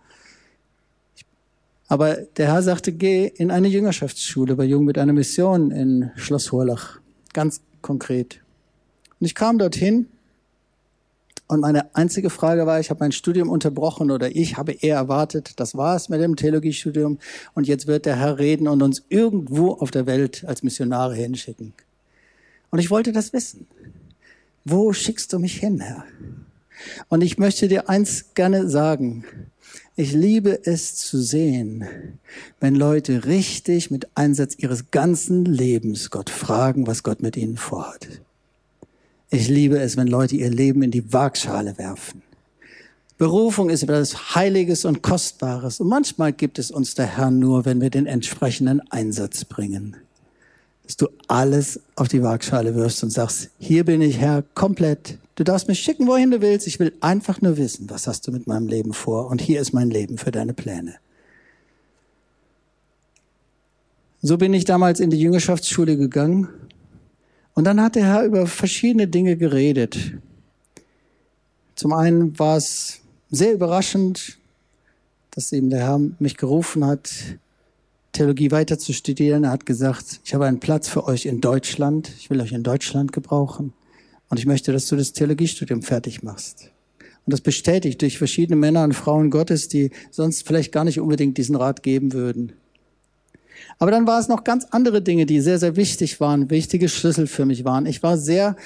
Aber 1.89 2.17
der 2.17 2.49
Herr 2.53 2.63
sagte, 2.63 2.93
geh 2.93 3.27
in 3.27 3.51
eine 3.51 3.69
Jüngerschaftsschule 3.69 4.55
bei 4.55 4.65
Jung 4.65 4.85
mit 4.85 4.99
einer 4.99 5.15
Mission 5.15 5.71
in 5.71 6.11
Schloss 6.17 6.53
Horlach. 6.53 7.01
Ganz 7.33 7.63
konkret. 7.83 8.41
Und 9.21 9.27
ich 9.27 9.35
kam 9.35 9.59
dorthin 9.59 10.07
und 11.49 11.61
meine 11.61 11.95
einzige 11.95 12.29
Frage 12.29 12.67
war, 12.67 12.79
ich 12.79 12.91
habe 12.91 13.01
mein 13.01 13.13
Studium 13.13 13.49
unterbrochen 13.49 14.11
oder 14.11 14.35
ich 14.37 14.57
habe 14.59 14.73
eher 14.73 14.97
erwartet, 14.97 15.55
das 15.57 15.77
war 15.77 15.97
es 15.97 16.11
mit 16.11 16.21
dem 16.21 16.37
Theologiestudium 16.37 17.19
und 17.55 17.67
jetzt 17.67 17.87
wird 17.87 18.05
der 18.05 18.17
Herr 18.17 18.39
reden 18.39 18.69
und 18.69 18.83
uns 18.83 19.03
irgendwo 19.09 19.73
auf 19.73 19.91
der 19.91 20.07
Welt 20.07 20.45
als 20.47 20.63
Missionare 20.63 21.15
hinschicken. 21.15 21.73
Und 22.71 22.81
ich 22.81 22.91
wollte 22.91 23.13
das 23.13 23.33
wissen. 23.33 23.67
Wo 24.65 24.93
schickst 24.93 25.33
du 25.33 25.39
mich 25.39 25.57
hin, 25.57 25.81
Herr? 25.81 26.05
Und 27.09 27.23
ich 27.23 27.39
möchte 27.39 27.67
dir 27.67 27.89
eins 27.89 28.35
gerne 28.35 28.69
sagen. 28.69 29.25
Ich 30.01 30.13
liebe 30.13 30.65
es 30.65 30.95
zu 30.95 31.21
sehen, 31.21 31.85
wenn 32.61 32.77
Leute 32.77 33.25
richtig 33.25 33.91
mit 33.91 34.07
Einsatz 34.15 34.55
ihres 34.57 34.93
ganzen 34.93 35.45
Lebens 35.45 36.11
Gott 36.11 36.31
fragen, 36.31 36.87
was 36.87 37.03
Gott 37.03 37.21
mit 37.21 37.37
ihnen 37.37 37.57
vorhat. 37.57 38.07
Ich 39.29 39.49
liebe 39.49 39.81
es, 39.81 39.97
wenn 39.97 40.07
Leute 40.07 40.37
ihr 40.37 40.51
Leben 40.51 40.85
in 40.85 40.93
die 40.93 41.13
Waagschale 41.13 41.79
werfen. 41.79 42.23
Berufung 43.17 43.71
ist 43.71 43.83
etwas 43.83 44.37
Heiliges 44.37 44.85
und 44.85 45.03
Kostbares 45.03 45.81
und 45.81 45.89
manchmal 45.89 46.33
gibt 46.33 46.61
es 46.61 46.71
uns 46.71 46.95
der 46.95 47.07
Herr 47.07 47.33
nur, 47.33 47.65
wenn 47.65 47.81
wir 47.81 47.91
den 47.91 48.07
entsprechenden 48.07 48.81
Einsatz 48.93 49.45
bringen. 49.45 49.97
Dass 50.89 50.97
du 50.97 51.07
alles 51.29 51.81
auf 51.95 52.09
die 52.09 52.23
Waagschale 52.23 52.75
wirfst 52.75 53.05
und 53.05 53.11
sagst, 53.11 53.51
hier 53.61 53.85
bin 53.85 54.03
ich 54.03 54.19
Herr, 54.19 54.43
komplett, 54.55 55.19
Du 55.39 55.45
darfst 55.45 55.69
mich 55.69 55.79
schicken, 55.79 56.09
wohin 56.09 56.33
du 56.33 56.41
willst. 56.41 56.67
Ich 56.67 56.81
will 56.81 56.93
einfach 57.01 57.41
nur 57.41 57.57
wissen, 57.57 57.89
was 57.89 58.09
hast 58.09 58.27
du 58.27 58.33
mit 58.33 58.49
meinem 58.49 58.67
Leben 58.67 58.93
vor. 58.93 59.29
Und 59.29 59.41
hier 59.41 59.61
ist 59.61 59.73
mein 59.73 59.89
Leben 59.89 60.19
für 60.19 60.33
deine 60.33 60.53
Pläne. 60.53 60.97
So 64.21 64.37
bin 64.37 64.53
ich 64.53 64.65
damals 64.65 64.99
in 64.99 65.11
die 65.11 65.21
Jüngerschaftsschule 65.21 65.97
gegangen. 65.97 66.49
Und 67.55 67.63
dann 67.69 67.81
hat 67.81 67.95
der 67.95 68.05
Herr 68.05 68.25
über 68.25 68.49
verschiedene 68.49 69.07
Dinge 69.07 69.37
geredet. 69.37 70.15
Zum 71.77 71.93
einen 71.93 72.37
war 72.37 72.57
es 72.57 72.99
sehr 73.31 73.53
überraschend, 73.53 74.39
dass 75.31 75.53
eben 75.53 75.71
der 75.71 75.87
Herr 75.87 76.01
mich 76.19 76.37
gerufen 76.37 76.85
hat, 76.85 77.13
Theologie 78.13 78.51
weiter 78.51 78.79
zu 78.79 78.93
studieren. 78.93 79.45
Er 79.45 79.51
hat 79.51 79.67
gesagt, 79.67 80.21
ich 80.25 80.35
habe 80.35 80.47
einen 80.47 80.61
Platz 80.61 80.89
für 80.89 81.05
euch 81.07 81.27
in 81.27 81.41
Deutschland. 81.41 82.11
Ich 82.19 82.31
will 82.31 82.41
euch 82.41 82.53
in 82.53 82.63
Deutschland 82.63 83.13
gebrauchen. 83.13 83.73
Und 84.29 84.39
ich 84.39 84.47
möchte, 84.47 84.73
dass 84.73 84.87
du 84.89 84.97
das 84.97 85.13
Theologiestudium 85.13 85.83
fertig 85.83 86.23
machst. 86.23 86.71
Und 87.25 87.33
das 87.33 87.41
bestätigt 87.41 88.01
durch 88.01 88.19
verschiedene 88.19 88.57
Männer 88.57 88.85
und 88.85 88.95
Frauen 88.95 89.31
Gottes, 89.31 89.69
die 89.69 89.91
sonst 90.11 90.47
vielleicht 90.47 90.73
gar 90.73 90.85
nicht 90.85 91.01
unbedingt 91.01 91.37
diesen 91.37 91.57
Rat 91.57 91.83
geben 91.83 92.13
würden. 92.13 92.53
Aber 93.79 93.91
dann 93.91 94.07
war 94.07 94.19
es 94.19 94.29
noch 94.29 94.45
ganz 94.45 94.67
andere 94.71 95.03
Dinge, 95.03 95.27
die 95.27 95.41
sehr, 95.41 95.59
sehr 95.59 95.77
wichtig 95.77 96.21
waren, 96.21 96.51
wichtige 96.51 96.89
Schlüssel 96.89 97.27
für 97.27 97.45
mich 97.45 97.65
waren. 97.65 97.87
Ich 97.87 98.03
war 98.03 98.17
sehr 98.17 98.57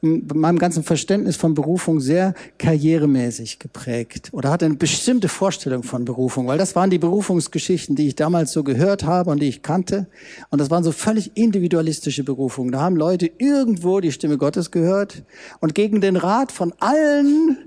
meinem 0.00 0.58
ganzen 0.58 0.84
Verständnis 0.84 1.36
von 1.36 1.54
Berufung 1.54 2.00
sehr 2.00 2.34
karrieremäßig 2.58 3.58
geprägt 3.58 4.28
oder 4.32 4.50
hatte 4.50 4.66
eine 4.66 4.76
bestimmte 4.76 5.28
Vorstellung 5.28 5.82
von 5.82 6.04
Berufung, 6.04 6.46
weil 6.46 6.58
das 6.58 6.76
waren 6.76 6.90
die 6.90 6.98
Berufungsgeschichten, 6.98 7.96
die 7.96 8.08
ich 8.08 8.14
damals 8.14 8.52
so 8.52 8.62
gehört 8.62 9.04
habe 9.04 9.30
und 9.30 9.40
die 9.40 9.48
ich 9.48 9.62
kannte. 9.62 10.06
Und 10.50 10.60
das 10.60 10.70
waren 10.70 10.84
so 10.84 10.92
völlig 10.92 11.36
individualistische 11.36 12.22
Berufungen. 12.22 12.70
Da 12.70 12.80
haben 12.80 12.96
Leute 12.96 13.30
irgendwo 13.38 14.00
die 14.00 14.12
Stimme 14.12 14.38
Gottes 14.38 14.70
gehört 14.70 15.24
und 15.60 15.74
gegen 15.74 16.00
den 16.00 16.16
Rat 16.16 16.52
von 16.52 16.72
allen 16.78 17.58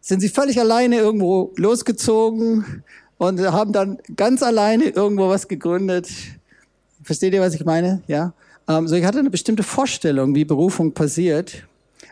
sind 0.00 0.20
sie 0.20 0.28
völlig 0.28 0.58
alleine 0.58 0.96
irgendwo 0.96 1.52
losgezogen 1.56 2.82
und 3.18 3.40
haben 3.40 3.72
dann 3.72 3.98
ganz 4.16 4.42
alleine 4.42 4.86
irgendwo 4.86 5.28
was 5.28 5.46
gegründet. 5.46 6.08
Versteht 7.04 7.32
ihr, 7.34 7.40
was 7.40 7.54
ich 7.54 7.64
meine? 7.64 8.02
Ja. 8.08 8.34
Ähm, 8.68 8.88
so 8.88 8.94
ich 8.94 9.04
hatte 9.04 9.18
eine 9.18 9.30
bestimmte 9.30 9.62
Vorstellung, 9.62 10.34
wie 10.34 10.44
Berufung 10.44 10.92
passiert 10.92 11.64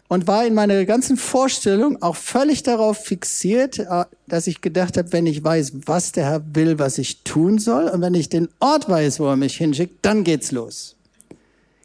und 0.09 0.27
war 0.27 0.45
in 0.45 0.55
meiner 0.55 0.85
ganzen 0.85 1.17
Vorstellung 1.17 2.03
auch 2.03 2.17
völlig 2.17 2.63
darauf 2.63 2.99
fixiert, 3.05 3.79
äh, 3.79 4.05
dass 4.27 4.47
ich 4.47 4.61
gedacht 4.61 4.97
habe, 4.97 5.13
wenn 5.13 5.27
ich 5.27 5.43
weiß, 5.43 5.73
was 5.87 6.13
der 6.13 6.25
Herr 6.25 6.43
will, 6.53 6.79
was 6.79 6.99
ich 6.99 7.23
tun 7.23 7.59
soll 7.59 7.89
und 7.89 8.01
wenn 8.01 8.15
ich 8.15 8.29
den 8.29 8.49
Ort 8.59 8.89
weiß, 8.89 9.21
wo 9.21 9.27
er 9.29 9.37
mich 9.37 9.57
hinschickt, 9.57 9.99
dann 10.03 10.25
geht's 10.25 10.51
los. 10.53 10.97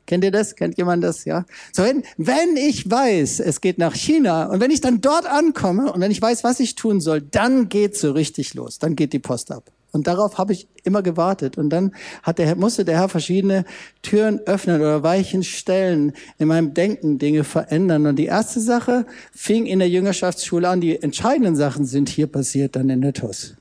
Kennt 0.08 0.24
ihr 0.24 0.32
das? 0.32 0.56
Kennt 0.56 0.78
jemand 0.78 1.04
das? 1.04 1.26
Ja. 1.26 1.46
So 1.72 1.84
wenn, 1.84 2.04
wenn 2.18 2.58
ich 2.58 2.90
weiß, 2.90 3.40
es 3.40 3.62
geht 3.62 3.78
nach 3.78 3.96
China 3.96 4.46
und 4.48 4.60
wenn 4.60 4.72
ich 4.72 4.82
dann 4.82 5.02
dort 5.02 5.26
ankomme 5.26 5.92
und 5.92 6.02
wenn 6.02 6.12
ich 6.12 6.22
weiß, 6.22 6.44
was 6.44 6.60
ich 6.60 6.76
tun 6.76 7.02
soll, 7.02 7.22
dann 7.22 7.70
geht's 7.70 8.02
so 8.02 8.12
richtig 8.12 8.54
los. 8.54 8.80
Dann 8.80 8.96
geht 8.96 9.14
die 9.14 9.20
Post 9.20 9.52
ab. 9.52 9.72
Und 9.96 10.08
darauf 10.08 10.38
habe 10.38 10.52
ich 10.52 10.68
immer 10.84 11.02
gewartet. 11.02 11.58
Und 11.58 11.70
dann 11.70 11.96
hat 12.22 12.38
der, 12.38 12.58
musste 12.58 12.84
der 12.84 13.00
Herr 13.00 13.08
verschiedene 13.08 13.64
Türen 14.02 14.42
öffnen 14.42 14.82
oder 14.82 15.04
Weichen 15.04 15.42
stellen, 15.42 16.12
in 16.38 16.50
meinem 16.50 16.74
Denken 16.74 17.18
Dinge 17.18 17.46
verändern. 17.46 18.06
Und 18.06 18.18
die 18.18 18.26
erste 18.26 18.60
Sache 18.60 19.06
fing 19.32 19.66
in 19.66 19.80
der 19.80 19.88
Jüngerschaftsschule 19.88 20.68
an. 20.68 20.82
Die 20.82 21.02
entscheidenden 21.02 21.56
Sachen 21.56 21.86
sind 21.86 22.10
hier 22.10 22.28
passiert 22.28 22.76
dann 22.76 22.90
in 22.90 23.00
der 23.00 23.14
TOS. 23.14 23.56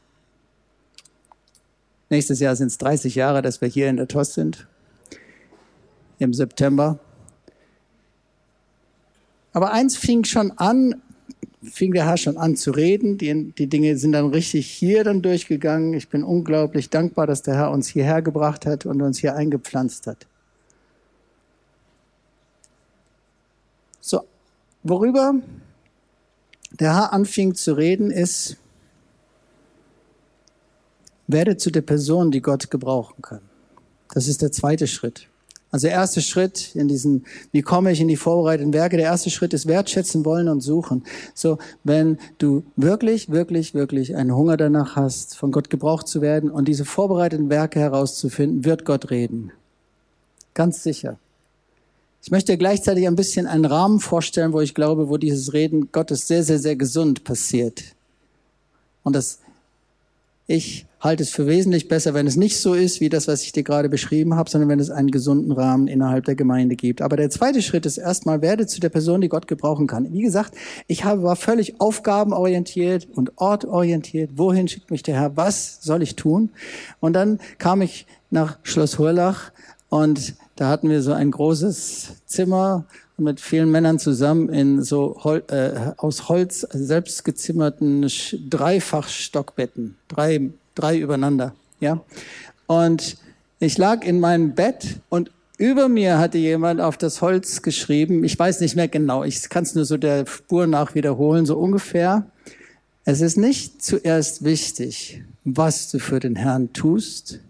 Nächstes 2.11 2.41
Jahr 2.41 2.57
sind 2.57 2.67
es 2.67 2.79
30 2.79 3.15
Jahre, 3.15 3.41
dass 3.41 3.61
wir 3.61 3.69
hier 3.69 3.89
in 3.89 3.97
der 3.97 4.09
TOS 4.09 4.35
sind. 4.35 4.67
Im 6.19 6.35
September. 6.35 6.99
Aber 9.53 9.71
eins 9.73 9.97
fing 9.97 10.25
schon 10.25 10.51
an, 10.51 11.01
fing 11.63 11.93
der 11.93 12.07
Herr 12.07 12.17
schon 12.17 12.37
an 12.37 12.57
zu 12.57 12.71
reden. 12.71 13.19
Die, 13.19 13.53
die 13.53 13.67
Dinge 13.67 13.97
sind 13.97 14.13
dann 14.13 14.31
richtig 14.31 14.67
hier 14.67 15.05
dann 15.05 15.23
durchgegangen. 15.23 15.95
Ich 15.95 16.09
bin 16.09 16.23
unglaublich 16.23 16.91
dankbar, 16.91 17.27
dass 17.27 17.43
der 17.43 17.55
Herr 17.55 17.71
uns 17.71 17.89
hierher 17.89 18.23
gebracht 18.23 18.67
hat 18.67 18.87
und 18.87 19.01
uns 19.03 19.19
hier 19.19 19.35
eingepflanzt 19.35 20.07
hat. 20.07 20.27
So, 24.01 24.23
worüber 24.83 25.35
der 26.79 26.95
Herr 26.95 27.13
anfing 27.13 27.55
zu 27.55 27.73
reden, 27.75 28.11
ist, 28.11 28.57
werde 31.27 31.57
zu 31.57 31.71
der 31.71 31.83
Person, 31.83 32.31
die 32.31 32.43
Gott 32.43 32.71
gebrauchen 32.71 33.23
kann. 33.23 33.41
Das 34.13 34.29
ist 34.29 34.43
der 34.43 34.53
zweite 34.53 34.87
Schritt. 34.87 35.29
Also 35.75 35.89
der 35.89 35.97
erste 35.97 36.21
Schritt 36.21 36.77
in 36.77 36.87
diesen, 36.87 37.25
wie 37.51 37.63
komme 37.63 37.91
ich 37.91 38.01
in 38.01 38.07
die 38.07 38.15
vorbereiteten 38.15 38.73
Werke? 38.73 38.97
Der 38.97 39.07
erste 39.07 39.29
Schritt 39.29 39.53
ist 39.53 39.67
wertschätzen 39.67 40.25
wollen 40.25 40.49
und 40.49 40.61
suchen. 40.61 41.03
So, 41.35 41.59
wenn 41.83 42.19
du 42.39 42.63
wirklich, 42.77 43.31
wirklich, 43.31 43.75
wirklich 43.75 44.15
einen 44.15 44.37
Hunger 44.37 44.57
danach 44.57 44.95
hast, 44.95 45.37
von 45.37 45.51
Gott 45.51 45.71
gebraucht 45.71 46.07
zu 46.07 46.23
werden 46.23 46.49
und 46.49 46.69
diese 46.69 46.85
vorbereiteten 46.85 47.51
Werke 47.51 47.81
herauszufinden, 47.81 48.65
wird 48.65 48.85
Gott 48.85 49.11
reden. 49.11 49.51
Ganz 50.55 50.85
sicher. 50.85 51.19
Ich 52.23 52.31
möchte 52.31 52.57
gleichzeitig 52.57 53.09
ein 53.09 53.17
bisschen 53.17 53.49
einen 53.49 53.65
Rahmen 53.65 53.99
vorstellen, 53.99 54.53
wo 54.53 54.61
ich 54.61 54.77
glaube, 54.77 55.09
wo 55.09 55.17
dieses 55.17 55.55
Reden 55.55 55.91
Gottes 55.91 56.29
sehr, 56.29 56.45
sehr, 56.45 56.61
sehr 56.61 56.77
gesund 56.77 57.25
passiert. 57.25 57.83
Und 59.03 59.17
das, 59.17 59.41
ich 60.47 60.87
halte 61.05 61.23
es 61.23 61.31
für 61.31 61.47
wesentlich 61.47 61.87
besser, 61.89 62.15
wenn 62.15 62.27
es 62.27 62.37
nicht 62.37 62.59
so 62.59 62.73
ist, 62.73 63.01
wie 63.01 63.11
das, 63.11 63.29
was 63.29 63.43
ich 63.43 63.53
dir 63.53 63.63
gerade 63.63 63.91
beschrieben 63.91 64.35
habe, 64.35 64.49
sondern 64.49 64.71
wenn 64.71 64.81
es 64.81 64.91
einen 64.91 65.11
gesunden 65.11 65.53
Rahmen 65.53 65.87
innerhalb 65.87 66.25
der 66.25 66.35
Gemeinde 66.35 66.77
gibt. 66.77 67.03
Aber 67.03 67.17
der 67.17 67.29
zweite 67.29 67.61
Schritt 67.61 67.85
ist 67.85 67.99
erstmal, 67.99 68.41
werde 68.41 68.67
zu 68.67 68.81
der 68.81 68.89
Person, 68.89 69.21
die 69.21 69.29
Gott 69.29 69.47
gebrauchen 69.47 69.87
kann. 69.87 70.13
Wie 70.13 70.23
gesagt, 70.23 70.55
ich 70.87 71.05
habe, 71.05 71.23
war 71.23 71.37
völlig 71.37 71.81
aufgabenorientiert 71.81 73.07
und 73.15 73.33
ortorientiert. 73.37 74.31
Wohin 74.37 74.67
schickt 74.67 74.91
mich 74.91 75.03
der 75.03 75.17
Herr? 75.17 75.37
Was 75.37 75.79
soll 75.83 76.03
ich 76.03 76.17
tun? 76.17 76.51
Und 77.01 77.13
dann 77.13 77.39
kam 77.59 77.83
ich 77.83 78.07
nach 78.31 78.59
Schloss 78.63 78.99
Hurlach 78.99 79.53
und 79.91 80.35
da 80.57 80.69
hatten 80.69 80.89
wir 80.89 81.03
so 81.03 81.13
ein 81.13 81.31
großes 81.31 82.23
Zimmer 82.27 82.87
mit 83.17 83.41
vielen 83.41 83.71
Männern 83.71 83.99
zusammen 83.99 84.49
in 84.49 84.83
so 84.83 85.17
Hol 85.23 85.45
äh, 85.49 85.93
aus 85.99 86.29
Holz 86.29 86.67
selbst 86.73 87.25
gezimmerten 87.25 88.09
Dreifachstockbetten, 88.51 89.97
drei, 90.09 90.51
drei 90.75 90.99
übereinander, 90.99 91.55
ja. 91.81 92.03
Und 92.67 93.17
ich 93.59 93.79
lag 93.79 94.05
in 94.05 94.21
meinem 94.21 94.55
Bett 94.55 95.01
und 95.09 95.31
über 95.57 95.89
mir 95.89 96.19
hatte 96.19 96.39
jemand 96.39 96.81
auf 96.81 96.97
das 96.97 97.23
Holz 97.23 97.63
geschrieben, 97.63 98.25
ich 98.25 98.39
weiß 98.39 98.61
nicht 98.61 98.75
mehr 98.75 98.89
genau, 98.89 99.23
ich 99.23 99.49
kann 99.49 99.63
es 99.63 99.75
nur 99.75 99.85
so 99.85 99.97
der 99.97 100.27
Spur 100.27 100.67
nach 100.67 100.95
wiederholen, 100.95 101.47
so 101.47 101.57
ungefähr. 101.57 102.27
Es 103.05 103.21
ist 103.21 103.37
nicht 103.37 103.83
zuerst 103.83 104.45
wichtig, 104.45 105.23
was 105.45 105.91
du 105.91 105.99
für 105.99 106.19
den 106.19 106.37
Herrn 106.37 106.73
tust, 106.73 107.41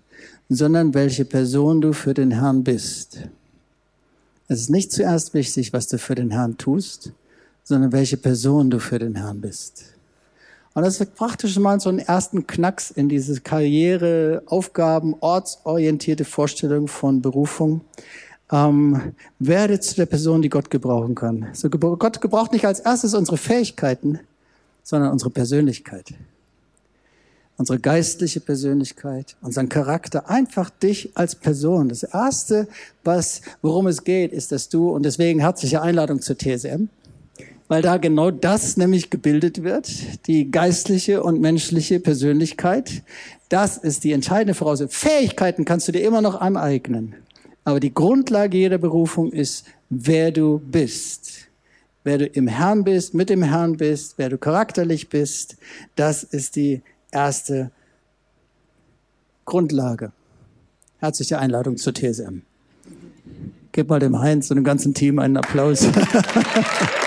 sondern 0.48 0.92
welche 0.92 1.24
Person 1.24 1.80
du 1.80 1.92
für 1.92 2.12
den 2.12 2.32
Herrn 2.32 2.64
bist. 2.64 3.18
Es 4.48 4.60
ist 4.60 4.70
nicht 4.70 4.92
zuerst 4.92 5.32
wichtig, 5.32 5.72
was 5.72 5.88
du 5.88 5.98
für 5.98 6.14
den 6.14 6.30
Herrn 6.30 6.58
tust, 6.58 7.12
sondern 7.62 7.92
welche 7.92 8.18
Person 8.18 8.68
du 8.68 8.78
für 8.78 8.98
den 8.98 9.14
Herrn 9.14 9.40
bist. 9.40 9.93
Und 10.74 10.82
das 10.82 11.00
ist 11.00 11.14
praktisch 11.14 11.58
mal 11.58 11.78
so 11.80 11.88
einen 11.88 12.00
ersten 12.00 12.46
Knacks 12.46 12.90
in 12.90 13.08
diese 13.08 13.40
Karriere, 13.40 14.42
Aufgaben, 14.46 15.14
ortsorientierte 15.20 16.24
Vorstellung 16.24 16.88
von 16.88 17.22
Berufung. 17.22 17.82
Ähm, 18.52 19.14
werde 19.38 19.80
zu 19.80 19.94
der 19.94 20.06
Person, 20.06 20.42
die 20.42 20.50
Gott 20.50 20.70
gebrauchen 20.70 21.14
kann. 21.14 21.48
So, 21.54 21.70
Gott 21.70 22.20
gebraucht 22.20 22.52
nicht 22.52 22.66
als 22.66 22.80
erstes 22.80 23.14
unsere 23.14 23.38
Fähigkeiten, 23.38 24.20
sondern 24.82 25.12
unsere 25.12 25.30
Persönlichkeit 25.30 26.14
unsere 27.56 27.78
geistliche 27.78 28.40
Persönlichkeit, 28.40 29.36
unseren 29.40 29.68
Charakter, 29.68 30.28
einfach 30.28 30.70
dich 30.70 31.10
als 31.14 31.34
Person. 31.34 31.88
Das 31.88 32.02
erste, 32.02 32.68
was, 33.04 33.42
worum 33.62 33.86
es 33.86 34.04
geht, 34.04 34.32
ist, 34.32 34.52
dass 34.52 34.68
du, 34.68 34.90
und 34.90 35.04
deswegen 35.04 35.40
herzliche 35.40 35.80
Einladung 35.80 36.20
zur 36.20 36.36
TSM, 36.36 36.88
weil 37.68 37.82
da 37.82 37.96
genau 37.96 38.30
das 38.30 38.76
nämlich 38.76 39.10
gebildet 39.10 39.62
wird, 39.62 40.26
die 40.26 40.50
geistliche 40.50 41.22
und 41.22 41.40
menschliche 41.40 41.98
Persönlichkeit. 41.98 43.02
Das 43.48 43.78
ist 43.78 44.04
die 44.04 44.12
entscheidende 44.12 44.54
Voraussetzung. 44.54 44.90
Fähigkeiten 44.92 45.64
kannst 45.64 45.88
du 45.88 45.92
dir 45.92 46.04
immer 46.04 46.20
noch 46.20 46.40
aneignen. 46.40 47.14
Aber 47.64 47.80
die 47.80 47.94
Grundlage 47.94 48.58
jeder 48.58 48.78
Berufung 48.78 49.32
ist, 49.32 49.64
wer 49.88 50.30
du 50.30 50.58
bist. 50.58 51.48
Wer 52.02 52.18
du 52.18 52.26
im 52.26 52.48
Herrn 52.48 52.84
bist, 52.84 53.14
mit 53.14 53.30
dem 53.30 53.42
Herrn 53.42 53.78
bist, 53.78 54.14
wer 54.18 54.28
du 54.28 54.36
charakterlich 54.36 55.08
bist, 55.08 55.56
das 55.96 56.22
ist 56.22 56.56
die 56.56 56.82
erste 57.10 57.70
Grundlage. 59.46 60.12
Herzliche 60.98 61.38
Einladung 61.38 61.78
zur 61.78 61.94
TSM. 61.94 62.42
Gib 63.72 63.88
mal 63.88 64.00
dem 64.00 64.20
Heinz 64.20 64.50
und 64.50 64.56
dem 64.56 64.64
ganzen 64.64 64.92
Team 64.92 65.18
einen 65.18 65.38
Applaus. 65.38 65.88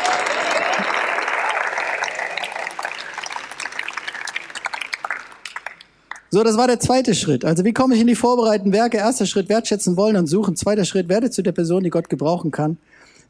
So, 6.29 6.43
das 6.43 6.57
war 6.57 6.67
der 6.67 6.79
zweite 6.79 7.15
Schritt. 7.15 7.45
Also 7.45 7.63
wie 7.63 7.73
komme 7.73 7.95
ich 7.95 8.01
in 8.01 8.07
die 8.07 8.15
vorbereitenden 8.15 8.73
Werke? 8.73 8.97
Erster 8.97 9.25
Schritt, 9.25 9.47
wertschätzen 9.47 9.95
wollen 9.95 10.17
und 10.17 10.27
suchen. 10.27 10.57
Zweiter 10.57 10.83
Schritt, 10.83 11.07
werde 11.07 11.31
zu 11.31 11.41
der 11.41 11.53
Person, 11.53 11.83
die 11.83 11.89
Gott 11.89 12.09
gebrauchen 12.09 12.51
kann. 12.51 12.77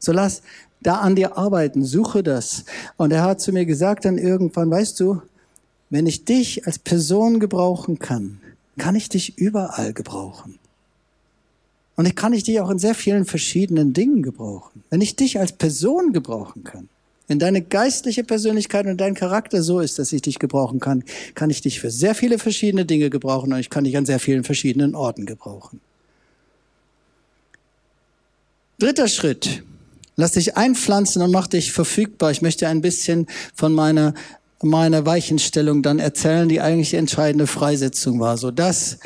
So 0.00 0.12
lass 0.12 0.42
da 0.80 0.98
an 0.98 1.16
dir 1.16 1.36
arbeiten, 1.36 1.84
suche 1.84 2.22
das. 2.22 2.64
Und 2.96 3.12
er 3.12 3.22
hat 3.22 3.40
zu 3.40 3.52
mir 3.52 3.66
gesagt 3.66 4.04
dann 4.04 4.18
irgendwann, 4.18 4.70
weißt 4.70 4.98
du, 5.00 5.22
wenn 5.90 6.06
ich 6.06 6.24
dich 6.24 6.66
als 6.66 6.78
Person 6.78 7.40
gebrauchen 7.40 7.98
kann, 7.98 8.40
kann 8.78 8.94
ich 8.94 9.08
dich 9.08 9.38
überall 9.38 9.92
gebrauchen. 9.92 10.58
Und 11.96 12.06
ich 12.06 12.14
kann 12.14 12.32
ich 12.32 12.44
dich 12.44 12.60
auch 12.60 12.70
in 12.70 12.78
sehr 12.78 12.94
vielen 12.94 13.24
verschiedenen 13.24 13.92
Dingen 13.92 14.22
gebrauchen. 14.22 14.84
Wenn 14.90 15.00
ich 15.00 15.16
dich 15.16 15.40
als 15.40 15.52
Person 15.52 16.12
gebrauchen 16.12 16.62
kann, 16.62 16.88
wenn 17.28 17.38
deine 17.38 17.62
geistliche 17.62 18.24
Persönlichkeit 18.24 18.86
und 18.86 18.98
dein 19.00 19.14
Charakter 19.14 19.62
so 19.62 19.80
ist, 19.80 19.98
dass 19.98 20.12
ich 20.12 20.22
dich 20.22 20.38
gebrauchen 20.38 20.80
kann, 20.80 21.04
kann 21.34 21.50
ich 21.50 21.60
dich 21.60 21.78
für 21.78 21.90
sehr 21.90 22.14
viele 22.14 22.38
verschiedene 22.38 22.86
Dinge 22.86 23.10
gebrauchen 23.10 23.52
und 23.52 23.60
ich 23.60 23.70
kann 23.70 23.84
dich 23.84 23.96
an 23.96 24.06
sehr 24.06 24.18
vielen 24.18 24.44
verschiedenen 24.44 24.94
Orten 24.94 25.26
gebrauchen. 25.26 25.80
Dritter 28.78 29.08
Schritt. 29.08 29.62
Lass 30.16 30.32
dich 30.32 30.56
einpflanzen 30.56 31.22
und 31.22 31.30
mach 31.30 31.46
dich 31.46 31.70
verfügbar. 31.70 32.30
Ich 32.32 32.42
möchte 32.42 32.66
ein 32.66 32.80
bisschen 32.80 33.26
von 33.54 33.72
meiner 33.72 34.14
meiner 34.62 35.06
Weichenstellung 35.06 35.82
dann 35.82 36.00
erzählen, 36.00 36.48
die 36.48 36.60
eigentlich 36.60 36.90
die 36.90 36.96
entscheidende 36.96 37.46
Freisetzung 37.46 38.18
war. 38.18 38.36
So 38.36 38.50
das, 38.50 38.98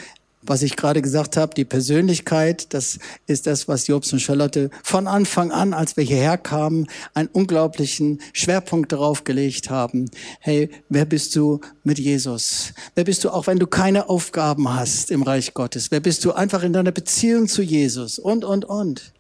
was 0.43 0.63
ich 0.63 0.77
gerade 0.77 1.03
gesagt 1.03 1.37
habe, 1.37 1.55
die 1.55 1.65
Persönlichkeit, 1.65 2.75
das 2.75 2.99
ist 3.27 3.47
das, 3.47 3.69
was 3.69 3.87
Jobs 3.87 4.13
und 4.13 4.21
Charlotte 4.21 4.71
von 4.83 5.07
Anfang 5.07 5.53
an, 5.53 5.73
als 5.73 5.97
wir 5.97 6.05
hierher 6.05 6.39
kamen, 6.39 6.89
einen 7.15 7.29
unglaublichen 7.29 8.21
Schwerpunkt 8.33 8.93
darauf 8.93 9.25
gelegt 9.25 9.71
haben. 9.71 10.11
Hey, 10.41 10.71
wer 10.89 11.05
bist 11.05 11.37
du 11.37 11.61
mit 11.85 11.99
Jesus? 11.99 12.73
Wer 12.95 13.05
bist 13.05 13.25
du 13.25 13.31
auch, 13.31 13.47
wenn 13.47 13.59
du 13.59 13.67
keine 13.67 14.09
Aufgaben 14.09 14.73
hast 14.73 15.11
im 15.11 15.23
Reich 15.23 15.55
Gottes? 15.55 15.91
Wer 15.91 16.01
bist 16.01 16.25
du 16.25 16.33
einfach 16.33 16.63
in 16.63 16.73
deiner 16.73 16.93
Beziehung 16.93 17.49
zu 17.49 17.63
Jesus? 17.63 18.19
Und, 18.19 18.45
und, 18.45 18.65
und. 18.65 19.13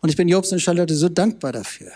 Und 0.00 0.08
ich 0.08 0.16
bin 0.16 0.28
Jobs 0.28 0.52
und 0.52 0.60
Charlotte 0.60 0.94
so 0.94 1.08
dankbar 1.08 1.52
dafür. 1.52 1.92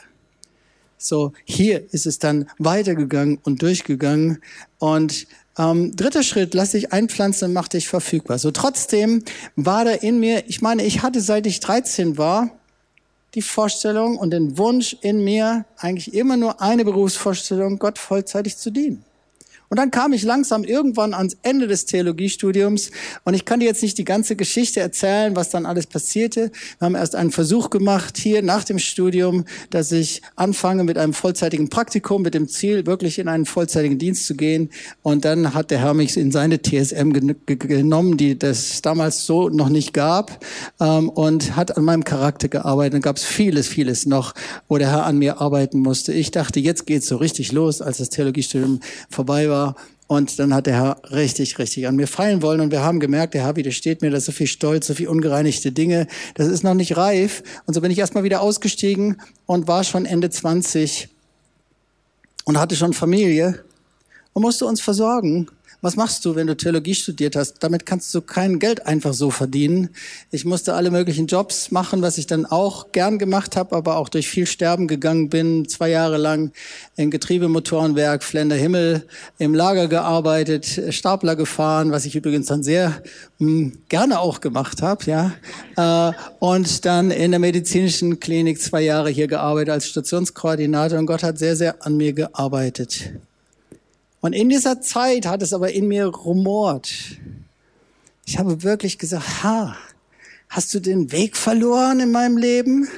So, 0.99 1.33
hier 1.45 1.93
ist 1.93 2.07
es 2.07 2.19
dann 2.19 2.49
weitergegangen 2.59 3.39
und 3.43 3.63
durchgegangen. 3.63 4.39
Und 4.79 5.27
ähm, 5.59 5.97
dritter 5.97 6.23
Schritt, 6.23 6.55
lass 6.55 6.73
dich 6.73 6.93
einpflanzen 6.93 7.53
mach 7.53 7.69
dich 7.69 7.89
verfügbar. 7.89 8.39
So, 8.39 8.51
trotzdem 8.51 9.25
war 9.57 9.85
da 9.85 9.93
in 9.93 10.21
mir, 10.21 10.45
ich 10.49 10.61
meine, 10.61 10.85
ich 10.85 11.03
hatte 11.03 11.21
seit 11.21 11.47
ich 11.47 11.61
13 11.61 12.19
war, 12.19 12.51
die 13.35 13.43
Vorstellung 13.43 14.19
und 14.19 14.31
den 14.31 14.59
Wunsch 14.59 14.97
in 15.01 15.25
mir, 15.25 15.65
eigentlich 15.79 16.15
immer 16.15 16.37
nur 16.37 16.61
eine 16.61 16.85
Berufsvorstellung, 16.85 17.79
Gott 17.79 17.99
vollzeitig 17.99 18.57
zu 18.57 18.71
dienen. 18.71 19.05
Und 19.69 19.79
dann 19.79 19.91
kam 19.91 20.13
ich 20.13 20.23
langsam 20.23 20.65
irgendwann 20.65 21.13
ans 21.13 21.37
Ende 21.43 21.67
des 21.67 21.87
Theologiestudiums 21.87 22.91
und 23.25 23.35
ich 23.35 23.45
kann 23.45 23.61
dir 23.61 23.67
jetzt 23.67 23.83
nicht 23.83 23.99
die 23.99 24.05
ganze 24.05 24.37
Geschichte 24.37 24.81
erzählen, 24.81 25.35
was 25.35 25.51
dann 25.51 25.67
alles 25.67 25.87
passierte. 25.87 26.53
Wir 26.79 26.87
haben 26.87 26.95
erst 26.95 27.17
einen 27.17 27.33
Versuch 27.33 27.71
gemacht 27.71 28.17
hier 28.17 28.43
nach 28.43 28.65
dem 28.65 28.79
Studium, 28.79 29.45
dass 29.71 29.91
ich 29.91 30.23
anfange 30.37 30.85
mit 30.85 30.99
einem 30.99 31.13
vollzeitigen 31.13 31.69
Praktikum 31.69 32.23
mit 32.23 32.35
dem 32.35 32.49
Ziel, 32.49 32.87
wirklich 32.87 33.19
in 33.19 33.29
einen 33.29 33.45
vollzeitigen 33.45 33.99
Dienst 33.99 34.27
zu 34.27 34.37
gehen. 34.37 34.71
Und 35.03 35.25
dann 35.25 35.55
hat 35.55 35.71
der 35.71 35.81
Herr 35.81 35.95
mich 35.95 36.17
in 36.17 36.31
seine 36.31 36.63
TSM 36.63 37.11
genommen, 37.47 38.17
die 38.17 38.39
das 38.39 38.83
damals 38.83 39.27
so 39.27 39.49
noch 39.49 39.69
nicht 39.69 39.93
gab 39.93 40.45
ähm, 40.81 41.09
und 41.09 41.57
hat 41.57 41.77
an 41.77 41.85
meinem 41.85 42.05
Charakter 42.05 42.49
gearbeitet. 42.49 42.95
Dann 42.95 43.03
gab 43.03 43.17
es 43.17 43.25
vieles, 43.25 43.67
vieles 43.67 44.07
noch, 44.07 44.35
wo 44.69 44.79
der 44.79 44.91
Herr 44.91 45.07
an 45.07 45.19
mir 45.19 45.41
arbeiten 45.41 45.81
musste. 45.81 46.13
Ich 46.13 46.31
dachte, 46.31 46.61
jetzt 46.61 46.87
geht's 46.87 47.09
so 47.09 47.17
richtig 47.17 47.53
los, 47.53 47.83
als 47.83 47.99
das 47.99 48.11
Theologiestudium 48.11 48.81
vorbei 49.11 49.49
war 49.49 49.56
war. 49.57 49.77
Und 50.09 50.39
dann 50.39 50.55
hat 50.55 50.67
der 50.67 50.75
Herr 50.75 51.03
richtig, 51.11 51.59
richtig 51.59 51.89
an 51.89 51.97
mir 51.97 52.07
fallen 52.07 52.41
wollen. 52.41 52.61
Und 52.61 52.71
wir 52.71 52.83
haben 52.83 53.01
gemerkt, 53.01 53.35
der 53.35 53.43
Herr 53.43 53.57
widersteht 53.57 54.03
mir, 54.03 54.11
da 54.11 54.19
ist 54.19 54.27
so 54.27 54.33
viel 54.33 54.47
Stolz, 54.47 54.87
so 54.87 54.95
viel 54.95 55.09
ungereinigte 55.09 55.73
Dinge. 55.73 56.07
Das 56.35 56.47
ist 56.47 56.63
noch 56.63 56.75
nicht 56.75 56.97
reif. 56.97 57.43
Und 57.67 57.75
so 57.75 57.81
bin 57.81 57.91
ich 57.91 57.99
erstmal 57.99 58.23
wieder 58.23 58.41
ausgestiegen 58.41 59.21
und 59.47 59.67
war 59.67 59.83
schon 59.83 60.07
Ende 60.07 60.31
20 60.31 61.09
und 62.45 62.61
hatte 62.61 62.77
schon 62.77 62.93
Familie 62.93 63.65
und 64.33 64.43
musste 64.43 64.67
uns 64.67 64.81
versorgen. 64.81 65.49
Was 65.87 65.95
machst 65.95 66.25
du, 66.25 66.35
wenn 66.35 66.49
du 66.49 66.57
Theologie 66.57 66.97
studiert 66.97 67.37
hast? 67.37 67.59
Damit 67.61 67.87
kannst 67.87 68.13
du 68.13 68.21
kein 68.21 68.59
Geld 68.59 68.89
einfach 68.89 69.15
so 69.15 69.31
verdienen. 69.31 69.91
Ich 70.33 70.45
musste 70.45 70.75
alle 70.75 70.91
möglichen 70.91 71.29
Jobs 71.29 71.71
machen, 71.71 72.03
was 72.03 72.19
ich 72.19 72.27
dann 72.27 72.45
auch 72.45 72.91
gern 72.91 73.21
gemacht 73.21 73.55
habe, 73.55 73.77
aber 73.77 73.97
auch 73.97 74.09
durch 74.09 74.29
viel 74.29 74.47
Sterben 74.47 74.89
gegangen 74.89 75.29
bin. 75.29 75.69
Zwei 75.69 75.91
Jahre 75.91 76.17
lang 76.17 76.51
im 76.97 77.13
Getriebemotorenwerk 77.13 78.25
Flender 78.25 78.57
Himmel 78.57 79.07
im 79.39 79.55
Lager 79.55 79.87
gearbeitet, 79.87 80.83
Stapler 80.91 81.37
gefahren, 81.37 81.93
was 81.93 82.05
ich 82.05 82.17
übrigens 82.17 82.49
dann 82.49 82.65
sehr 82.65 83.01
mh, 83.39 83.49
hm, 83.49 83.79
gerne 83.89 84.19
auch 84.19 84.41
gemacht 84.41 84.83
habe, 84.83 85.05
ja. 85.05 85.35
Äh, 85.77 86.13
und 86.41 86.85
dann 86.85 87.13
in 87.13 87.31
der 87.31 87.39
medizinischen 87.39 88.19
Klinik 88.19 88.61
zwei 88.61 88.81
Jahre 88.81 89.11
hier 89.11 89.29
gearbeitet 89.29 89.71
als 89.71 89.87
Stationskoordinator 89.87 90.99
und 90.99 91.07
Gott 91.07 91.23
hat 91.23 91.39
sehr, 91.39 91.55
sehr 91.55 91.87
an 91.87 91.97
mir 91.97 92.13
gearbeitet. 92.13 93.13
Und 94.21 94.33
in 94.33 94.49
dieser 94.49 94.81
Zeit 94.81 95.27
hat 95.27 95.43
es 95.43 95.53
aber 95.53 95.73
in 95.73 95.89
mir 95.89 96.07
rumort. 96.07 96.91
Ich 98.25 98.39
habe 98.39 98.63
wirklich 98.63 98.99
gesagt, 98.99 99.45
ha, 99.45 99.77
hast 100.49 100.75
du 100.75 100.81
den 100.81 101.13
Weg 101.13 101.37
verloren 101.37 102.01
in 102.01 102.13
meinem 102.13 102.37
Leben? 102.37 102.89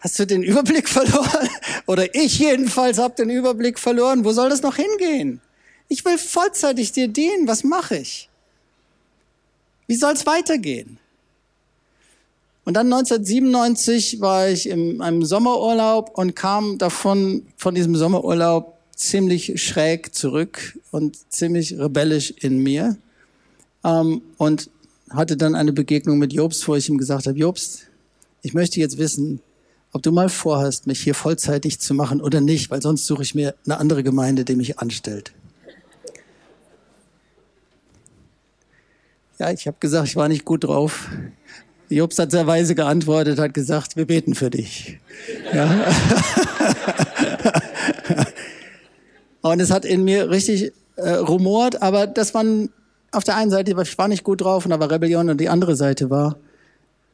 Hast 0.00 0.18
du 0.18 0.26
den 0.26 0.42
Überblick 0.42 0.88
verloren? 0.88 1.48
Oder 1.86 2.14
ich 2.14 2.38
jedenfalls 2.38 2.98
habe 2.98 3.14
den 3.14 3.30
Überblick 3.30 3.78
verloren. 3.78 4.24
Wo 4.24 4.32
soll 4.32 4.50
das 4.50 4.62
noch 4.62 4.76
hingehen? 4.76 5.40
Ich 5.88 6.04
will 6.04 6.18
vollzeitig 6.18 6.92
dir 6.92 7.08
dienen. 7.08 7.46
Was 7.46 7.62
mache 7.62 7.98
ich? 7.98 8.28
Wie 9.86 9.96
soll 9.96 10.12
es 10.12 10.26
weitergehen? 10.26 10.98
Und 12.64 12.74
dann 12.74 12.90
1997 12.92 14.20
war 14.20 14.48
ich 14.48 14.68
in 14.68 15.02
einem 15.02 15.24
Sommerurlaub 15.24 16.16
und 16.16 16.34
kam 16.34 16.78
davon, 16.78 17.46
von 17.56 17.74
diesem 17.74 17.94
Sommerurlaub 17.94 18.78
ziemlich 18.96 19.62
schräg 19.62 20.14
zurück 20.14 20.78
und 20.90 21.32
ziemlich 21.32 21.78
rebellisch 21.78 22.30
in 22.30 22.62
mir. 22.62 22.96
Ähm, 23.84 24.22
und 24.38 24.70
hatte 25.10 25.36
dann 25.36 25.54
eine 25.54 25.72
Begegnung 25.72 26.18
mit 26.18 26.32
Jobst, 26.32 26.66
wo 26.66 26.74
ich 26.74 26.88
ihm 26.88 26.98
gesagt 26.98 27.26
habe, 27.26 27.38
Jobst, 27.38 27.86
ich 28.42 28.54
möchte 28.54 28.80
jetzt 28.80 28.98
wissen, 28.98 29.40
ob 29.92 30.02
du 30.02 30.10
mal 30.10 30.28
vorhast, 30.28 30.86
mich 30.86 31.00
hier 31.00 31.14
vollzeitig 31.14 31.78
zu 31.78 31.94
machen 31.94 32.20
oder 32.20 32.40
nicht, 32.40 32.70
weil 32.70 32.82
sonst 32.82 33.06
suche 33.06 33.22
ich 33.22 33.34
mir 33.34 33.54
eine 33.64 33.78
andere 33.78 34.02
Gemeinde, 34.02 34.44
die 34.44 34.56
mich 34.56 34.78
anstellt. 34.78 35.32
Ja, 39.38 39.50
ich 39.50 39.66
habe 39.66 39.76
gesagt, 39.80 40.08
ich 40.08 40.16
war 40.16 40.28
nicht 40.28 40.44
gut 40.44 40.64
drauf. 40.64 41.08
Jobs 41.88 42.18
hat 42.18 42.30
sehr 42.30 42.46
weise 42.46 42.74
geantwortet, 42.74 43.38
hat 43.38 43.54
gesagt, 43.54 43.96
wir 43.96 44.06
beten 44.06 44.34
für 44.34 44.50
dich. 44.50 44.98
Ja. 45.52 45.86
Und 49.44 49.60
es 49.60 49.70
hat 49.70 49.84
in 49.84 50.04
mir 50.04 50.30
richtig 50.30 50.72
äh, 50.96 51.10
rumort, 51.10 51.82
aber 51.82 52.06
das 52.06 52.32
waren 52.32 52.70
auf 53.12 53.24
der 53.24 53.36
einen 53.36 53.50
Seite, 53.50 53.76
ich 53.78 53.98
war 53.98 54.08
nicht 54.08 54.24
gut 54.24 54.40
drauf 54.40 54.64
und 54.64 54.70
da 54.70 54.80
war 54.80 54.90
Rebellion 54.90 55.28
und 55.28 55.38
die 55.38 55.50
andere 55.50 55.76
Seite 55.76 56.08
war, 56.08 56.38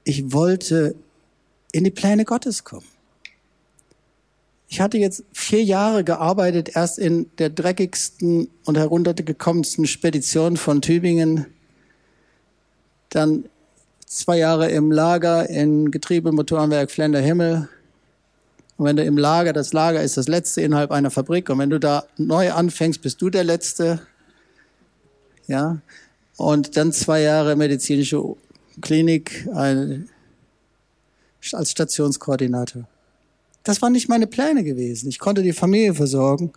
ich 0.05 0.33
wollte 0.33 0.95
in 1.73 1.83
die 1.83 1.91
Pläne 1.91 2.25
Gottes 2.25 2.63
kommen. 2.63 2.87
Ich 4.69 4.81
hatte 4.81 4.97
jetzt 4.97 5.25
vier 5.33 5.65
Jahre 5.65 6.05
gearbeitet, 6.05 6.77
erst 6.77 7.01
in 7.01 7.29
der 7.39 7.51
dreckigsten 7.51 8.47
und 8.65 8.79
heruntergekommensten 8.79 9.89
Spedition 9.89 10.57
von 10.57 10.83
Tübingen, 10.83 11.47
dann 13.09 13.47
zwei 14.07 14.39
Jahre 14.39 14.71
im 14.71 14.93
Lager 14.93 15.51
in 15.51 15.91
Getriebemotorenwerk 15.91 16.93
Flender 16.93 17.19
Himmel. 17.19 17.69
Und 18.81 18.87
wenn 18.87 18.97
du 18.97 19.05
im 19.05 19.19
Lager, 19.19 19.53
das 19.53 19.75
Lager 19.75 20.03
ist 20.03 20.17
das 20.17 20.27
letzte 20.27 20.63
innerhalb 20.63 20.91
einer 20.91 21.11
Fabrik, 21.11 21.51
und 21.51 21.59
wenn 21.59 21.69
du 21.69 21.79
da 21.79 22.05
neu 22.17 22.51
anfängst, 22.51 23.03
bist 23.03 23.21
du 23.21 23.29
der 23.29 23.45
Letzte. 23.45 24.01
Ja. 25.47 25.83
Und 26.39 26.79
dann 26.79 26.91
zwei 26.91 27.21
Jahre 27.21 27.57
medizinische 27.57 28.25
Klinik 28.81 29.47
als 29.53 30.07
Stationskoordinator. 31.71 32.89
Das 33.65 33.83
waren 33.83 33.93
nicht 33.93 34.09
meine 34.09 34.27
Pläne 34.27 34.65
gewesen. 34.65 35.11
Ich 35.11 35.19
konnte 35.19 35.43
die 35.43 35.53
Familie 35.53 35.93
versorgen. 35.93 36.51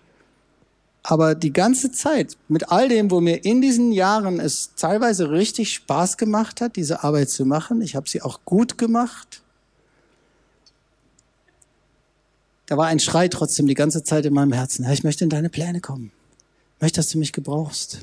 Aber 1.03 1.36
die 1.36 1.51
ganze 1.51 1.91
Zeit, 1.91 2.38
mit 2.47 2.71
all 2.71 2.88
dem, 2.88 3.12
wo 3.12 3.19
mir 3.19 3.43
in 3.43 3.59
diesen 3.59 3.91
Jahren 3.91 4.39
es 4.39 4.75
teilweise 4.77 5.29
richtig 5.29 5.73
Spaß 5.73 6.15
gemacht 6.15 6.62
hat, 6.62 6.77
diese 6.77 7.03
Arbeit 7.03 7.29
zu 7.29 7.43
machen, 7.43 7.81
ich 7.81 7.97
habe 7.97 8.07
sie 8.07 8.21
auch 8.21 8.45
gut 8.45 8.77
gemacht, 8.77 9.42
da 12.67 12.78
war 12.78 12.88
ein 12.88 12.99
Schrei 12.99 13.28
trotzdem 13.28 13.67
die 13.67 13.73
ganze 13.73 14.04
Zeit 14.04 14.26
in 14.26 14.34
meinem 14.34 14.54
Herzen, 14.54 14.86
Herr, 14.86 14.93
ich 14.93 15.04
möchte 15.04 15.23
in 15.23 15.30
deine 15.30 15.49
Pläne 15.49 15.82
kommen. 15.82 16.12
Ich 16.78 16.82
möchte, 16.82 16.99
dass 16.99 17.10
du 17.10 17.17
mich 17.17 17.34
gebrauchst. 17.34 17.99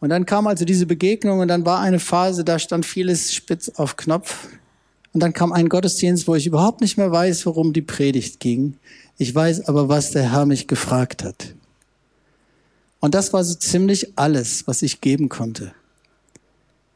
Und 0.00 0.08
dann 0.08 0.26
kam 0.26 0.46
also 0.46 0.64
diese 0.64 0.86
Begegnung 0.86 1.40
und 1.40 1.48
dann 1.48 1.66
war 1.66 1.80
eine 1.80 2.00
Phase, 2.00 2.44
da 2.44 2.58
stand 2.58 2.86
vieles 2.86 3.34
spitz 3.34 3.68
auf 3.68 3.96
Knopf. 3.96 4.48
Und 5.12 5.20
dann 5.20 5.32
kam 5.32 5.52
ein 5.52 5.68
Gottesdienst, 5.68 6.28
wo 6.28 6.34
ich 6.34 6.46
überhaupt 6.46 6.80
nicht 6.80 6.96
mehr 6.96 7.10
weiß, 7.10 7.44
worum 7.46 7.72
die 7.72 7.82
Predigt 7.82 8.40
ging. 8.40 8.76
Ich 9.18 9.34
weiß 9.34 9.66
aber, 9.68 9.88
was 9.88 10.12
der 10.12 10.32
Herr 10.32 10.46
mich 10.46 10.68
gefragt 10.68 11.24
hat. 11.24 11.54
Und 13.00 13.14
das 13.14 13.32
war 13.32 13.42
so 13.44 13.54
ziemlich 13.54 14.16
alles, 14.16 14.66
was 14.66 14.82
ich 14.82 15.00
geben 15.00 15.28
konnte. 15.28 15.72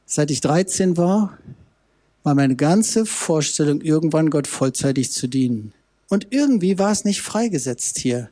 Seit 0.06 0.30
ich 0.30 0.40
13 0.40 0.96
war, 0.96 1.38
war 2.22 2.34
meine 2.34 2.56
ganze 2.56 3.04
Vorstellung, 3.04 3.80
irgendwann 3.80 4.30
Gott 4.30 4.46
vollzeitig 4.46 5.10
zu 5.10 5.26
dienen. 5.26 5.72
Und 6.08 6.28
irgendwie 6.30 6.78
war 6.78 6.92
es 6.92 7.04
nicht 7.04 7.22
freigesetzt 7.22 7.98
hier. 7.98 8.30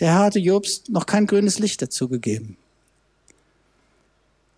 Der 0.00 0.12
Herr 0.12 0.24
hatte 0.24 0.38
Jobst 0.38 0.90
noch 0.90 1.06
kein 1.06 1.26
grünes 1.26 1.58
Licht 1.58 1.82
dazu 1.82 2.08
gegeben. 2.08 2.56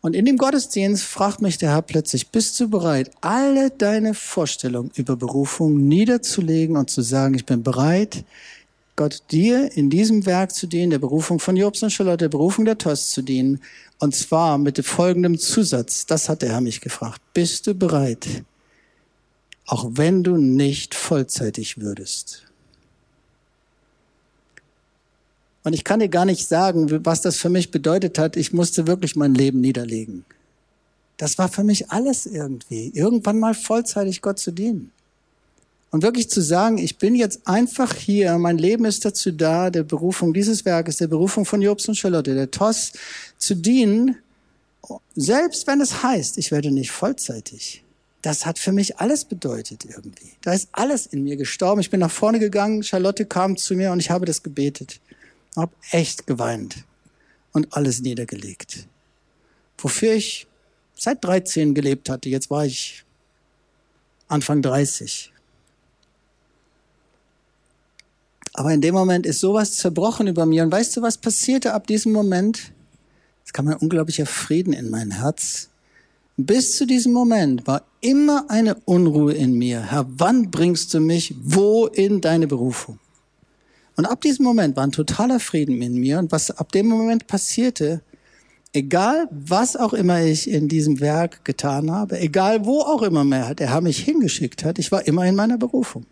Und 0.02 0.16
in 0.16 0.24
dem 0.24 0.38
Gottesdienst 0.38 1.02
fragt 1.02 1.42
mich 1.42 1.58
der 1.58 1.70
Herr 1.70 1.82
plötzlich, 1.82 2.28
bist 2.28 2.58
du 2.58 2.68
bereit, 2.68 3.10
alle 3.20 3.70
deine 3.70 4.14
Vorstellungen 4.14 4.90
über 4.94 5.14
Berufung 5.16 5.88
niederzulegen 5.88 6.76
und 6.76 6.88
zu 6.88 7.02
sagen, 7.02 7.34
ich 7.34 7.44
bin 7.44 7.62
bereit, 7.62 8.24
Gott 8.96 9.22
dir 9.30 9.70
in 9.76 9.88
diesem 9.88 10.26
Werk 10.26 10.54
zu 10.54 10.66
dienen, 10.66 10.90
der 10.90 10.98
Berufung 10.98 11.38
von 11.38 11.56
Jobs 11.56 11.82
und 11.82 11.90
Charlotte, 11.90 12.18
der 12.18 12.28
Berufung 12.28 12.64
der 12.66 12.76
Tost 12.76 13.12
zu 13.12 13.22
dienen. 13.22 13.60
Und 13.98 14.14
zwar 14.14 14.58
mit 14.58 14.76
dem 14.76 14.84
folgenden 14.84 15.38
Zusatz. 15.38 16.04
Das 16.06 16.28
hat 16.28 16.42
der 16.42 16.50
Herr 16.50 16.60
mich 16.60 16.80
gefragt. 16.80 17.20
Bist 17.32 17.66
du 17.66 17.74
bereit, 17.74 18.26
auch 19.70 19.86
wenn 19.92 20.24
du 20.24 20.36
nicht 20.36 20.96
vollzeitig 20.96 21.78
würdest? 21.78 22.42
Und 25.62 25.74
ich 25.74 25.84
kann 25.84 26.00
dir 26.00 26.08
gar 26.08 26.24
nicht 26.24 26.48
sagen, 26.48 27.04
was 27.04 27.20
das 27.20 27.36
für 27.36 27.50
mich 27.50 27.70
bedeutet 27.70 28.18
hat. 28.18 28.36
Ich 28.36 28.52
musste 28.52 28.88
wirklich 28.88 29.14
mein 29.14 29.32
Leben 29.32 29.60
niederlegen. 29.60 30.24
Das 31.18 31.38
war 31.38 31.48
für 31.48 31.62
mich 31.62 31.90
alles 31.90 32.26
irgendwie. 32.26 32.90
Irgendwann 32.94 33.38
mal 33.38 33.54
vollzeitig 33.54 34.22
Gott 34.22 34.40
zu 34.40 34.50
dienen. 34.50 34.90
Und 35.92 36.02
wirklich 36.02 36.28
zu 36.30 36.40
sagen, 36.40 36.78
ich 36.78 36.98
bin 36.98 37.14
jetzt 37.14 37.46
einfach 37.46 37.94
hier, 37.94 38.38
mein 38.38 38.58
Leben 38.58 38.84
ist 38.84 39.04
dazu 39.04 39.30
da, 39.30 39.70
der 39.70 39.84
Berufung 39.84 40.32
dieses 40.34 40.64
Werkes, 40.64 40.96
der 40.96 41.08
Berufung 41.08 41.44
von 41.44 41.62
Jobs 41.62 41.86
und 41.86 41.94
Charlotte, 41.94 42.34
der 42.34 42.50
TOS, 42.50 42.92
zu 43.38 43.54
dienen, 43.54 44.16
selbst 45.14 45.68
wenn 45.68 45.80
es 45.80 46.02
heißt, 46.02 46.38
ich 46.38 46.50
werde 46.50 46.72
nicht 46.72 46.90
vollzeitig. 46.90 47.84
Das 48.22 48.44
hat 48.44 48.58
für 48.58 48.72
mich 48.72 48.98
alles 48.98 49.24
bedeutet 49.24 49.84
irgendwie. 49.86 50.32
Da 50.42 50.52
ist 50.52 50.68
alles 50.72 51.06
in 51.06 51.24
mir 51.24 51.36
gestorben. 51.36 51.80
Ich 51.80 51.90
bin 51.90 52.00
nach 52.00 52.10
vorne 52.10 52.38
gegangen, 52.38 52.82
Charlotte 52.82 53.24
kam 53.24 53.56
zu 53.56 53.74
mir 53.74 53.92
und 53.92 54.00
ich 54.00 54.10
habe 54.10 54.26
das 54.26 54.42
gebetet. 54.42 55.00
Hab 55.56 55.72
echt 55.90 56.26
geweint 56.26 56.84
und 57.52 57.74
alles 57.74 58.00
niedergelegt. 58.00 58.86
Wofür 59.78 60.12
ich 60.12 60.46
seit 60.94 61.24
13 61.24 61.74
gelebt 61.74 62.10
hatte. 62.10 62.28
Jetzt 62.28 62.50
war 62.50 62.66
ich 62.66 63.04
Anfang 64.28 64.60
30. 64.62 65.32
Aber 68.52 68.72
in 68.72 68.82
dem 68.82 68.94
Moment 68.94 69.26
ist 69.26 69.40
sowas 69.40 69.76
zerbrochen 69.76 70.26
über 70.26 70.44
mir. 70.44 70.62
Und 70.62 70.72
weißt 70.72 70.96
du, 70.96 71.02
was 71.02 71.16
passierte 71.16 71.72
ab 71.72 71.86
diesem 71.86 72.12
Moment? 72.12 72.72
Es 73.46 73.52
kam 73.52 73.68
ein 73.68 73.76
unglaublicher 73.76 74.26
Frieden 74.26 74.72
in 74.72 74.90
mein 74.90 75.10
Herz. 75.10 75.69
Bis 76.46 76.76
zu 76.76 76.86
diesem 76.86 77.12
Moment 77.12 77.66
war 77.66 77.82
immer 78.00 78.46
eine 78.48 78.76
Unruhe 78.84 79.32
in 79.32 79.54
mir. 79.54 79.80
Herr, 79.80 80.06
wann 80.08 80.50
bringst 80.50 80.94
du 80.94 81.00
mich 81.00 81.34
wo 81.42 81.86
in 81.86 82.20
deine 82.20 82.46
Berufung? 82.46 82.98
Und 83.96 84.06
ab 84.06 84.20
diesem 84.20 84.44
Moment 84.44 84.76
war 84.76 84.84
ein 84.84 84.92
totaler 84.92 85.40
Frieden 85.40 85.82
in 85.82 85.94
mir. 85.94 86.18
Und 86.18 86.32
was 86.32 86.50
ab 86.50 86.72
dem 86.72 86.86
Moment 86.86 87.26
passierte, 87.26 88.00
egal 88.72 89.28
was 89.30 89.76
auch 89.76 89.92
immer 89.92 90.22
ich 90.22 90.48
in 90.48 90.68
diesem 90.68 91.00
Werk 91.00 91.44
getan 91.44 91.90
habe, 91.90 92.18
egal 92.18 92.64
wo 92.64 92.80
auch 92.80 93.02
immer 93.02 93.24
mehr 93.24 93.54
der 93.54 93.70
Herr 93.70 93.80
mich 93.80 93.98
hingeschickt 93.98 94.64
hat, 94.64 94.78
ich 94.78 94.90
war 94.90 95.06
immer 95.06 95.26
in 95.26 95.34
meiner 95.34 95.58
Berufung. 95.58 96.06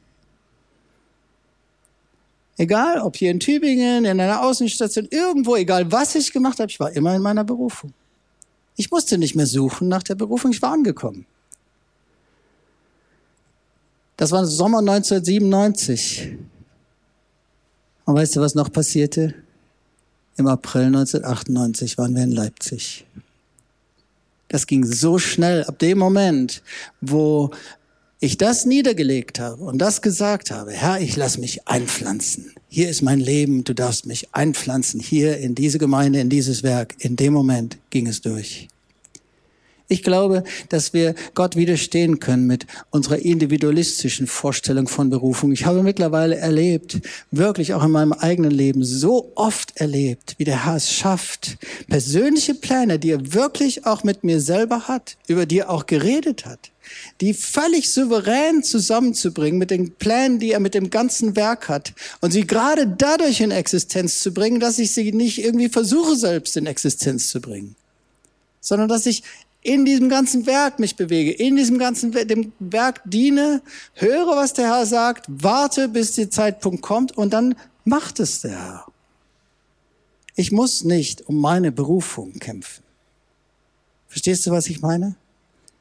Egal, 2.56 2.98
ob 3.00 3.16
hier 3.16 3.30
in 3.30 3.38
Tübingen, 3.38 4.04
in 4.04 4.20
einer 4.20 4.42
Außenstation, 4.42 5.06
irgendwo, 5.10 5.54
egal 5.54 5.90
was 5.92 6.16
ich 6.16 6.32
gemacht 6.32 6.58
habe, 6.58 6.70
ich 6.70 6.80
war 6.80 6.90
immer 6.90 7.14
in 7.14 7.22
meiner 7.22 7.44
Berufung. 7.44 7.94
Ich 8.78 8.92
musste 8.92 9.18
nicht 9.18 9.34
mehr 9.34 9.46
suchen 9.46 9.88
nach 9.88 10.04
der 10.04 10.14
Berufung, 10.14 10.52
ich 10.52 10.62
war 10.62 10.72
angekommen. 10.72 11.26
Das 14.16 14.30
war 14.30 14.46
Sommer 14.46 14.78
1997. 14.78 16.38
Und 18.04 18.14
weißt 18.14 18.36
du, 18.36 18.40
was 18.40 18.54
noch 18.54 18.70
passierte? 18.70 19.34
Im 20.36 20.46
April 20.46 20.86
1998 20.86 21.98
waren 21.98 22.14
wir 22.14 22.22
in 22.22 22.30
Leipzig. 22.30 23.04
Das 24.46 24.68
ging 24.68 24.86
so 24.86 25.18
schnell. 25.18 25.64
Ab 25.64 25.80
dem 25.80 25.98
Moment, 25.98 26.62
wo 27.00 27.50
ich 28.20 28.38
das 28.38 28.64
niedergelegt 28.64 29.38
habe 29.38 29.62
und 29.62 29.78
das 29.78 30.02
gesagt 30.02 30.50
habe, 30.50 30.72
Herr, 30.72 31.00
ich 31.00 31.16
lass 31.16 31.38
mich 31.38 31.68
einpflanzen. 31.68 32.52
Hier 32.68 32.88
ist 32.88 33.02
mein 33.02 33.20
Leben, 33.20 33.64
du 33.64 33.74
darfst 33.74 34.06
mich 34.06 34.34
einpflanzen, 34.34 35.00
hier 35.00 35.38
in 35.38 35.54
diese 35.54 35.78
Gemeinde, 35.78 36.20
in 36.20 36.28
dieses 36.28 36.62
Werk. 36.62 36.96
In 36.98 37.16
dem 37.16 37.32
Moment 37.32 37.78
ging 37.90 38.06
es 38.06 38.20
durch. 38.20 38.68
Ich 39.90 40.02
glaube, 40.02 40.44
dass 40.68 40.92
wir 40.92 41.14
Gott 41.32 41.56
widerstehen 41.56 42.20
können 42.20 42.46
mit 42.46 42.66
unserer 42.90 43.20
individualistischen 43.20 44.26
Vorstellung 44.26 44.86
von 44.86 45.08
Berufung. 45.08 45.50
Ich 45.52 45.64
habe 45.64 45.82
mittlerweile 45.82 46.36
erlebt, 46.36 47.00
wirklich 47.30 47.72
auch 47.72 47.82
in 47.82 47.92
meinem 47.92 48.12
eigenen 48.12 48.50
Leben, 48.50 48.84
so 48.84 49.32
oft 49.34 49.78
erlebt, 49.78 50.34
wie 50.36 50.44
der 50.44 50.66
Herr 50.66 50.76
es 50.76 50.92
schafft, 50.92 51.56
persönliche 51.88 52.54
Pläne, 52.54 52.98
die 52.98 53.12
er 53.12 53.32
wirklich 53.32 53.86
auch 53.86 54.04
mit 54.04 54.24
mir 54.24 54.42
selber 54.42 54.88
hat, 54.88 55.16
über 55.26 55.46
die 55.46 55.60
er 55.60 55.70
auch 55.70 55.86
geredet 55.86 56.44
hat, 56.44 56.70
die 57.22 57.32
völlig 57.32 57.90
souverän 57.90 58.62
zusammenzubringen 58.62 59.58
mit 59.58 59.70
den 59.70 59.92
Plänen, 59.92 60.38
die 60.38 60.52
er 60.52 60.60
mit 60.60 60.74
dem 60.74 60.90
ganzen 60.90 61.34
Werk 61.34 61.70
hat 61.70 61.94
und 62.20 62.30
sie 62.30 62.46
gerade 62.46 62.86
dadurch 62.86 63.40
in 63.40 63.52
Existenz 63.52 64.18
zu 64.18 64.34
bringen, 64.34 64.60
dass 64.60 64.78
ich 64.78 64.92
sie 64.92 65.12
nicht 65.12 65.42
irgendwie 65.42 65.70
versuche 65.70 66.14
selbst 66.14 66.58
in 66.58 66.66
Existenz 66.66 67.28
zu 67.28 67.40
bringen, 67.40 67.74
sondern 68.60 68.88
dass 68.88 69.06
ich 69.06 69.22
in 69.62 69.84
diesem 69.84 70.08
ganzen 70.08 70.46
Werk 70.46 70.78
mich 70.78 70.96
bewege, 70.96 71.32
in 71.32 71.56
diesem 71.56 71.78
ganzen 71.78 72.12
dem 72.12 72.52
Werk 72.58 73.02
diene, 73.04 73.62
höre, 73.94 74.36
was 74.36 74.52
der 74.52 74.68
Herr 74.68 74.86
sagt, 74.86 75.26
warte, 75.28 75.88
bis 75.88 76.12
der 76.12 76.30
Zeitpunkt 76.30 76.82
kommt 76.82 77.16
und 77.16 77.32
dann 77.32 77.54
macht 77.84 78.20
es 78.20 78.42
der 78.42 78.52
Herr. 78.52 78.86
Ich 80.36 80.52
muss 80.52 80.84
nicht 80.84 81.28
um 81.28 81.40
meine 81.40 81.72
Berufung 81.72 82.34
kämpfen. 82.34 82.84
Verstehst 84.06 84.46
du, 84.46 84.52
was 84.52 84.68
ich 84.68 84.80
meine? 84.80 85.16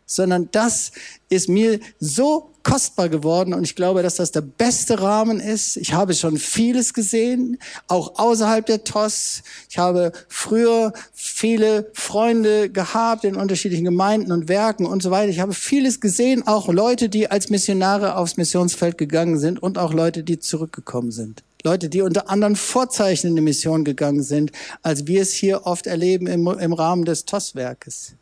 Sondern 0.08 0.49
das 0.51 0.91
ist 1.30 1.49
mir 1.49 1.80
so 1.99 2.51
kostbar 2.68 3.08
geworden 3.08 3.53
und 3.53 3.64
ich 3.64 3.76
glaube, 3.76 4.03
dass 4.03 4.16
das 4.16 4.34
der 4.34 4.41
beste 4.41 4.99
Rahmen 4.99 5.39
ist. 5.39 5.78
Ich 5.78 5.93
habe 5.93 6.14
schon 6.14 6.36
vieles 6.36 6.93
gesehen, 6.93 7.60
auch 7.88 8.20
außerhalb 8.20 8.66
der 8.66 8.84
TOS. 8.84 9.41
Ich 9.70 9.78
habe 9.78 10.12
früher 10.28 10.91
viele 11.14 11.89
Freunde 11.93 12.70
gehabt 12.70 13.24
in 13.24 13.38
unterschiedlichen 13.38 13.86
Gemeinden 13.86 14.34
und 14.34 14.49
Werken 14.49 14.86
und 14.86 15.01
so 15.01 15.12
weiter. 15.12 15.30
Ich 15.30 15.39
habe 15.39 15.53
vieles 15.53 16.01
gesehen, 16.01 16.45
auch 16.45 16.68
Leute, 16.68 17.08
die 17.08 17.32
als 17.32 17.49
Missionare 17.49 18.18
aufs 18.18 18.36
Missionsfeld 18.36 18.97
gegangen 18.97 19.39
sind 19.39 19.64
und 19.64 19.78
auch 19.78 19.93
Leute, 19.93 20.24
die 20.24 20.39
zurückgekommen 20.39 21.12
sind. 21.12 21.43
Leute, 21.64 21.88
die 21.88 22.01
unter 22.01 22.30
anderen 22.30 22.58
Vorzeichen 22.58 23.28
in 23.28 23.36
die 23.38 23.41
Mission 23.41 23.86
gegangen 23.86 24.24
sind, 24.24 24.51
als 24.84 25.08
wir 25.08 25.22
es 25.22 25.32
hier 25.32 25.66
oft 25.66 25.88
erleben 25.88 26.28
im, 26.28 26.45
im 26.47 26.74
Rahmen 26.74 27.05
des 27.05 27.24
TOS-Werkes. 27.24 28.16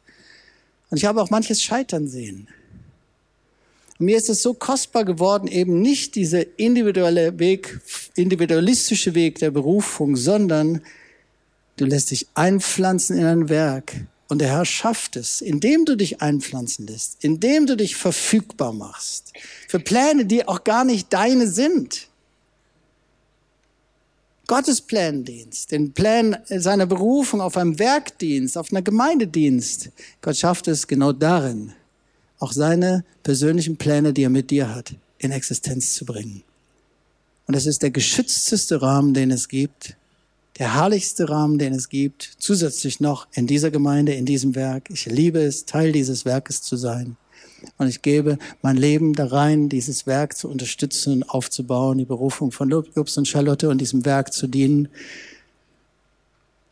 Und 0.90 0.98
ich 0.98 1.06
habe 1.06 1.22
auch 1.22 1.30
manches 1.30 1.62
Scheitern 1.62 2.08
sehen. 2.08 2.48
Und 3.98 4.08
mir 4.08 4.18
ist 4.18 4.30
es 4.30 4.42
so 4.42 4.54
kostbar 4.54 5.06
geworden, 5.06 5.48
eben 5.48 5.82
nicht 5.82 6.16
dieser 6.16 6.60
individuelle 6.60 7.40
Weg, 7.40 7.80
individualistische 8.16 9.16
Weg 9.16 9.40
der 9.40 9.52
Berufung, 9.52 10.16
sondern 10.16 10.82
du 11.78 11.86
lässt 11.86 12.12
dich 12.12 12.28
einpflanzen 12.34 13.18
in 13.18 13.26
ein 13.26 13.50
Werk. 13.50 13.96
Und 14.28 14.40
der 14.40 14.50
Herr 14.50 14.66
schafft 14.66 15.16
es, 15.16 15.42
indem 15.42 15.86
du 15.86 15.96
dich 15.96 16.22
einpflanzen 16.22 16.88
lässt, 16.88 17.24
indem 17.24 17.68
du 17.68 17.78
dich 17.78 17.96
verfügbar 17.96 18.74
machst. 18.74 19.34
Für 19.68 19.80
Pläne, 19.80 20.26
die 20.26 20.48
auch 20.48 20.64
gar 20.64 20.84
nicht 20.84 21.14
deine 21.14 21.48
sind. 21.48 22.08
Gottes 24.48 24.82
Plandienst, 24.82 25.72
den 25.72 25.92
Plan 25.92 26.38
seiner 26.48 26.86
Berufung 26.86 27.42
auf 27.42 27.58
einem 27.58 27.80
Werkdienst, 27.80 28.58
auf 28.58 28.72
einer 28.72 28.82
Gemeindedienst. 28.82 29.90
Gott 30.22 30.38
schafft 30.38 30.68
es 30.68 30.88
genau 30.88 31.12
darin, 31.12 31.74
auch 32.40 32.52
seine 32.52 33.04
persönlichen 33.24 33.78
Pläne, 33.78 34.14
die 34.14 34.24
er 34.24 34.30
mit 34.30 34.52
dir 34.52 34.74
hat, 34.74 34.94
in 35.18 35.32
Existenz 35.32 35.94
zu 35.94 36.06
bringen. 36.06 36.44
Und 37.48 37.56
das 37.56 37.66
ist 37.66 37.82
der 37.82 37.92
geschützteste 37.92 38.82
Rahmen, 38.82 39.14
den 39.14 39.32
es 39.32 39.48
gibt, 39.48 39.96
der 40.58 40.76
herrlichste 40.76 41.30
Rahmen, 41.30 41.58
den 41.58 41.74
es 41.74 41.90
gibt, 41.90 42.36
zusätzlich 42.38 43.00
noch 43.00 43.28
in 43.34 43.46
dieser 43.46 43.72
Gemeinde, 43.72 44.14
in 44.14 44.26
diesem 44.26 44.56
Werk. 44.56 44.90
Ich 44.90 45.06
liebe 45.06 45.40
es, 45.40 45.66
Teil 45.66 45.92
dieses 45.92 46.24
Werkes 46.26 46.62
zu 46.62 46.78
sein. 46.78 47.18
Und 47.78 47.88
ich 47.88 48.02
gebe 48.02 48.38
mein 48.62 48.78
Leben 48.78 49.14
da 49.14 49.28
rein, 49.28 49.70
dieses 49.70 50.08
Werk 50.08 50.38
zu 50.38 50.50
unterstützen 50.50 51.14
und 51.14 51.30
aufzubauen, 51.30 51.98
die 51.98 52.06
Berufung 52.06 52.52
von 52.52 52.70
Jobs 52.70 53.18
und 53.18 53.28
Charlotte 53.28 53.70
und 53.70 53.80
diesem 53.80 54.06
Werk 54.06 54.34
zu 54.34 54.48
dienen. 54.48 54.88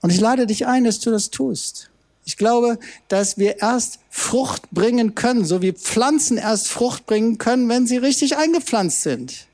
Und 0.02 0.12
ich 0.12 0.20
lade 0.20 0.46
dich 0.48 0.68
ein, 0.68 0.84
dass 0.84 1.00
du 1.00 1.12
das 1.12 1.30
tust. 1.30 1.90
Ich 2.26 2.38
glaube, 2.38 2.80
dass 3.08 3.38
wir 3.38 3.62
erst 3.62 4.00
Frucht 4.10 4.70
bringen 4.72 5.16
können, 5.16 5.46
so 5.46 5.62
wie 5.62 5.74
Pflanzen 5.74 6.38
erst 6.38 6.70
Frucht 6.70 7.06
bringen 7.06 7.38
können, 7.38 7.68
wenn 7.68 7.86
sie 7.88 7.98
richtig 7.98 8.38
eingepflanzt 8.38 9.02
sind. 9.02 9.48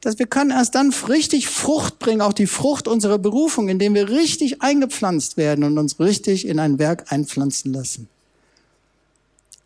Dass 0.00 0.18
wir 0.18 0.26
können 0.26 0.50
erst 0.50 0.74
dann 0.74 0.92
richtig 1.08 1.48
Frucht 1.48 2.00
bringen, 2.00 2.20
auch 2.20 2.32
die 2.32 2.48
Frucht 2.48 2.88
unserer 2.88 3.18
Berufung, 3.18 3.68
indem 3.68 3.94
wir 3.94 4.08
richtig 4.08 4.60
eingepflanzt 4.60 5.36
werden 5.36 5.62
und 5.62 5.78
uns 5.78 6.00
richtig 6.00 6.46
in 6.46 6.58
ein 6.58 6.80
Werk 6.80 7.12
einpflanzen 7.12 7.72
lassen. 7.72 8.08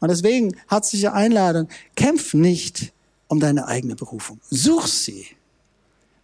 Und 0.00 0.10
deswegen 0.10 0.56
herzliche 0.68 1.12
Einladung, 1.12 1.68
kämpf 1.94 2.34
nicht 2.34 2.92
um 3.28 3.40
deine 3.40 3.66
eigene 3.66 3.96
Berufung. 3.96 4.40
Such 4.50 4.86
sie 4.86 5.26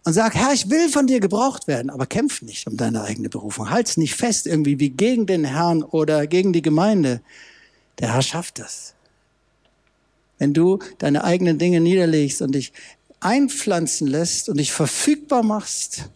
und 0.05 0.13
sag, 0.13 0.35
Herr, 0.35 0.53
ich 0.53 0.69
will 0.69 0.89
von 0.89 1.07
dir 1.07 1.21
gebraucht 1.21 1.67
werden, 1.67 1.89
aber 1.89 2.05
kämpf 2.05 2.41
nicht 2.41 2.67
um 2.67 2.75
deine 2.75 3.03
eigene 3.03 3.29
Berufung. 3.29 3.69
Halt's 3.69 3.95
nicht 3.95 4.15
fest 4.15 4.47
irgendwie 4.47 4.79
wie 4.79 4.89
gegen 4.89 5.25
den 5.25 5.45
Herrn 5.45 5.81
oder 5.81 6.27
gegen 6.27 6.51
die 6.51 6.61
Gemeinde. 6.61 7.21
Der 7.99 8.13
Herr 8.13 8.21
schafft 8.21 8.59
das. 8.59 8.95
Wenn 10.39 10.53
du 10.53 10.79
deine 10.97 11.23
eigenen 11.23 11.57
Dinge 11.57 11.79
niederlegst 11.79 12.41
und 12.41 12.53
dich 12.53 12.73
einpflanzen 13.21 14.07
lässt 14.07 14.49
und 14.49 14.57
dich 14.57 14.73
verfügbar 14.73 15.41
machst, 15.41 16.09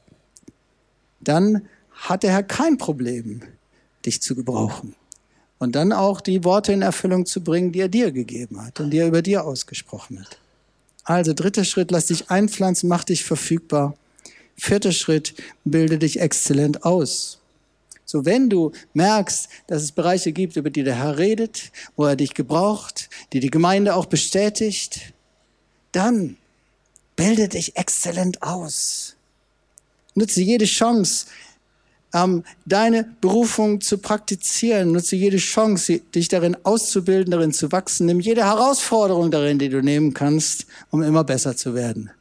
dann 1.21 1.65
hat 1.91 2.23
der 2.23 2.31
Herr 2.31 2.43
kein 2.43 2.77
Problem, 2.77 3.41
dich 4.05 4.21
zu 4.21 4.35
gebrauchen. 4.35 4.95
Und 5.59 5.75
dann 5.75 5.91
auch 5.91 6.21
die 6.21 6.43
Worte 6.43 6.71
in 6.71 6.81
Erfüllung 6.81 7.25
zu 7.25 7.43
bringen, 7.43 7.71
die 7.71 7.81
er 7.81 7.89
dir 7.89 8.11
gegeben 8.11 8.63
hat 8.63 8.79
und 8.79 8.91
die 8.91 8.99
er 8.99 9.07
über 9.07 9.21
dir 9.21 9.43
ausgesprochen 9.43 10.19
hat. 10.19 10.37
Also 11.03 11.33
dritter 11.33 11.63
Schritt, 11.63 11.89
lass 11.91 12.07
dich 12.07 12.29
einpflanzen, 12.29 12.89
mach 12.89 13.03
dich 13.03 13.23
verfügbar. 13.23 13.95
Vierter 14.55 14.91
Schritt, 14.91 15.33
bilde 15.63 15.97
dich 15.97 16.19
exzellent 16.19 16.83
aus. 16.83 17.39
So, 18.05 18.25
wenn 18.25 18.49
du 18.49 18.71
merkst, 18.93 19.49
dass 19.67 19.83
es 19.83 19.91
Bereiche 19.91 20.31
gibt, 20.31 20.55
über 20.55 20.69
die 20.69 20.83
der 20.83 20.95
Herr 20.95 21.17
redet, 21.17 21.71
wo 21.95 22.05
er 22.05 22.15
dich 22.15 22.33
gebraucht, 22.33 23.09
die 23.33 23.39
die 23.39 23.51
Gemeinde 23.51 23.95
auch 23.95 24.05
bestätigt, 24.05 25.13
dann 25.91 26.37
bilde 27.17 27.49
dich 27.49 27.75
exzellent 27.75 28.43
aus. 28.43 29.15
Nutze 30.15 30.41
jede 30.41 30.65
Chance, 30.65 31.27
ähm, 32.13 32.43
deine 32.65 33.07
Berufung 33.21 33.81
zu 33.81 33.97
praktizieren. 33.97 34.91
Nutze 34.91 35.15
jede 35.15 35.37
Chance, 35.37 35.99
dich 36.13 36.27
darin 36.27 36.57
auszubilden, 36.63 37.31
darin 37.31 37.53
zu 37.53 37.71
wachsen. 37.71 38.05
Nimm 38.05 38.19
jede 38.19 38.45
Herausforderung 38.45 39.31
darin, 39.31 39.59
die 39.59 39.69
du 39.69 39.81
nehmen 39.81 40.13
kannst, 40.13 40.65
um 40.89 41.03
immer 41.03 41.23
besser 41.23 41.55
zu 41.55 41.73
werden. 41.75 42.11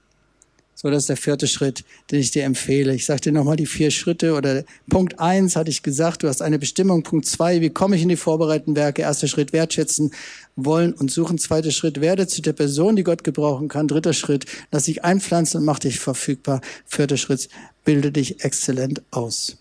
So, 0.79 0.91
das 0.91 1.05
ist 1.05 1.09
der 1.09 1.17
vierte 1.17 1.47
Schritt, 1.47 1.85
den 2.11 2.21
ich 2.21 2.33
dir 2.33 2.45
empfehle. 2.45 2.95
Ich 2.95 3.07
sage 3.07 3.23
dir 3.23 3.33
nochmal 3.33 3.57
die 3.57 3.65
vier 3.65 3.91
Schritte 3.91 4.35
oder 4.35 4.63
Punkt 4.91 5.19
eins 5.19 5.57
hatte 5.57 5.71
ich 5.71 5.83
gesagt, 5.83 6.23
du 6.23 6.29
hast 6.29 6.43
eine 6.43 6.59
Bestimmung. 6.59 7.03
Punkt 7.03 7.25
zwei, 7.25 7.63
wie 7.63 7.71
komme 7.71 7.97
ich 7.97 8.03
in 8.03 8.11
die 8.11 8.17
vorbereiteten 8.17 8.77
Werke? 8.77 9.01
Erster 9.01 9.27
Schritt, 9.27 9.55
wertschätzen 9.55 10.13
wollen 10.55 10.93
und 10.93 11.11
suchen. 11.11 11.39
Zweiter 11.39 11.71
Schritt, 11.71 12.03
werde 12.03 12.27
zu 12.27 12.43
der 12.43 12.53
Person, 12.53 12.95
die 12.95 13.05
Gott 13.05 13.25
gebrauchen 13.25 13.69
kann. 13.69 13.89
Dritter 13.89 14.13
Schritt, 14.13 14.45
lass 14.71 14.85
dich 14.85 15.03
einpflanzen 15.03 15.61
und 15.61 15.65
mach 15.65 15.79
dich 15.79 15.99
verfügbar. 15.99 16.61
Vierter 16.85 17.17
Schritt, 17.17 17.49
bilde 17.87 18.13
dich 18.13 18.45
exzellent 18.45 19.01
aus. 19.11 19.57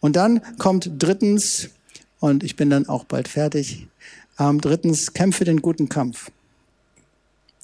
Und 0.00 0.16
dann 0.16 0.40
kommt 0.58 0.90
drittens, 0.98 1.70
und 2.20 2.42
ich 2.42 2.56
bin 2.56 2.70
dann 2.70 2.88
auch 2.88 3.04
bald 3.04 3.28
fertig, 3.28 3.86
ähm, 4.38 4.60
drittens, 4.60 5.12
kämpfe 5.12 5.44
den 5.44 5.62
guten 5.62 5.88
Kampf. 5.88 6.30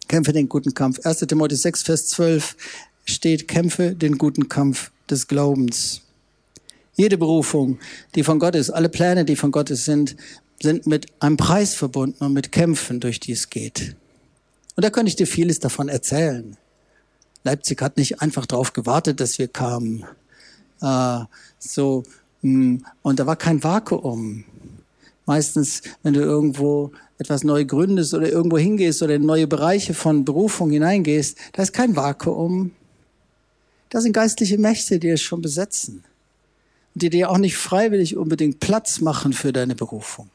Kämpfe 0.09 0.33
den 0.33 0.49
guten 0.49 0.75
Kampf. 0.75 1.01
1. 1.05 1.21
Timotheus 1.21 1.63
6, 1.63 1.83
Vers 1.83 2.07
12 2.09 2.57
steht, 3.05 3.49
kämpfe 3.49 3.95
den 3.95 4.19
guten 4.19 4.49
Kampf 4.49 4.91
des 5.09 5.29
Glaubens. 5.29 6.03
Jede 6.95 7.17
Berufung, 7.17 7.79
die 8.15 8.23
von 8.23 8.39
Gott 8.39 8.55
ist, 8.55 8.71
alle 8.71 8.89
Pläne, 8.89 9.25
die 9.25 9.37
von 9.37 9.51
Gott 9.51 9.69
sind, 9.69 10.17
sind 10.63 10.87
mit 10.87 11.07
einem 11.21 11.37
Preis 11.37 11.75
verbunden 11.75 12.25
und 12.25 12.33
mit 12.33 12.53
Kämpfen, 12.53 13.01
durch 13.01 13.19
die 13.21 13.33
es 13.33 13.51
geht. 13.51 13.97
Und 14.77 14.85
da 14.85 14.91
könnte 14.91 15.09
ich 15.09 15.17
dir 15.17 15.27
vieles 15.27 15.59
davon 15.59 15.89
erzählen. 15.89 16.57
Leipzig 17.45 17.81
hat 17.83 17.97
nicht 17.97 18.21
einfach 18.21 18.47
darauf 18.47 18.73
gewartet, 18.73 19.21
dass 19.21 19.39
wir 19.39 19.49
kamen. 19.49 20.05
Äh, 20.83 21.24
so, 21.59 22.03
hm, 22.43 22.85
und 23.03 23.18
da 23.18 23.26
war 23.26 23.37
kein 23.37 23.62
Vakuum. 23.62 24.45
Meistens, 25.24 25.83
wenn 26.03 26.14
du 26.14 26.20
irgendwo 26.20 26.91
etwas 27.18 27.45
neu 27.45 27.64
gründest 27.64 28.14
oder 28.14 28.28
irgendwo 28.28 28.59
hingehst 28.59 29.03
oder 29.03 29.14
in 29.14 29.24
neue 29.24 29.47
Bereiche 29.47 29.95
von 29.95 30.24
Berufung 30.24 30.70
hineingehst, 30.70 31.39
da 31.53 31.62
ist 31.62 31.72
kein 31.72 31.95
Vakuum. 31.95 32.72
Da 33.91 34.01
sind 34.01 34.12
geistliche 34.12 34.59
Mächte, 34.59 34.99
die 34.99 35.11
es 35.11 35.22
schon 35.22 35.41
besetzen. 35.41 36.03
Und 36.95 37.03
die 37.03 37.11
dir 37.11 37.30
auch 37.30 37.39
nicht 37.39 37.57
freiwillig 37.57 38.16
unbedingt 38.16 38.59
Platz 38.59 39.01
machen 39.01 39.33
für 39.33 39.53
deine 39.53 39.76
Berufung. 39.76 40.28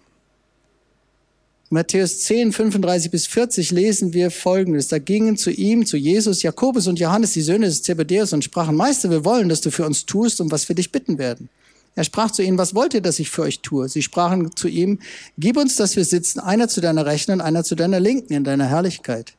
Matthäus 1.69 2.19
10, 2.19 2.53
35 2.53 3.11
bis 3.11 3.27
40 3.27 3.71
lesen 3.71 4.13
wir 4.13 4.31
Folgendes. 4.31 4.87
Da 4.87 4.99
gingen 4.99 5.35
zu 5.35 5.51
ihm, 5.51 5.85
zu 5.85 5.97
Jesus, 5.97 6.41
Jakobus 6.41 6.87
und 6.87 6.97
Johannes, 6.97 7.33
die 7.33 7.41
Söhne 7.41 7.65
des 7.65 7.83
Zebedäus, 7.83 8.31
und 8.31 8.45
sprachen, 8.45 8.73
Meister, 8.73 9.09
wir 9.09 9.25
wollen, 9.25 9.49
dass 9.49 9.59
du 9.59 9.69
für 9.69 9.85
uns 9.85 10.05
tust, 10.05 10.39
um 10.39 10.49
was 10.49 10.69
wir 10.69 10.77
dich 10.77 10.93
bitten 10.93 11.17
werden. 11.17 11.49
Er 11.95 12.05
sprach 12.05 12.31
zu 12.31 12.41
ihnen, 12.41 12.57
was 12.57 12.73
wollt 12.73 12.93
ihr, 12.93 13.01
dass 13.01 13.19
ich 13.19 13.29
für 13.29 13.41
euch 13.41 13.59
tue? 13.59 13.89
Sie 13.89 14.01
sprachen 14.01 14.55
zu 14.55 14.69
ihm, 14.69 14.99
gib 15.37 15.57
uns, 15.57 15.75
dass 15.75 15.97
wir 15.97 16.05
sitzen, 16.05 16.39
einer 16.39 16.69
zu 16.69 16.79
deiner 16.79 17.05
Rechten 17.05 17.33
und 17.33 17.41
einer 17.41 17.65
zu 17.65 17.75
deiner 17.75 17.99
Linken 17.99 18.31
in 18.31 18.45
deiner 18.45 18.67
Herrlichkeit. 18.67 19.33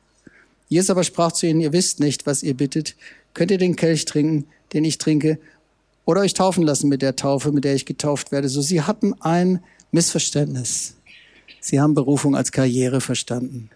Jesus 0.67 0.91
aber 0.91 1.03
sprach 1.03 1.31
zu 1.31 1.47
ihnen, 1.47 1.61
ihr 1.61 1.73
wisst 1.73 1.99
nicht, 1.99 2.27
was 2.27 2.43
ihr 2.43 2.53
bittet. 2.53 2.95
Könnt 3.33 3.49
ihr 3.49 3.57
den 3.57 3.75
Kelch 3.75 4.05
trinken, 4.05 4.45
den 4.73 4.83
ich 4.83 4.99
trinke, 4.99 5.39
oder 6.05 6.21
euch 6.21 6.35
taufen 6.35 6.63
lassen 6.63 6.89
mit 6.89 7.01
der 7.01 7.15
Taufe, 7.15 7.51
mit 7.51 7.63
der 7.63 7.73
ich 7.73 7.87
getauft 7.87 8.31
werde? 8.31 8.49
So, 8.49 8.61
sie 8.61 8.83
hatten 8.83 9.15
ein 9.19 9.63
Missverständnis. 9.91 10.93
Sie 11.61 11.79
haben 11.79 11.93
Berufung 11.93 12.35
als 12.35 12.51
Karriere 12.51 13.01
verstanden. 13.01 13.69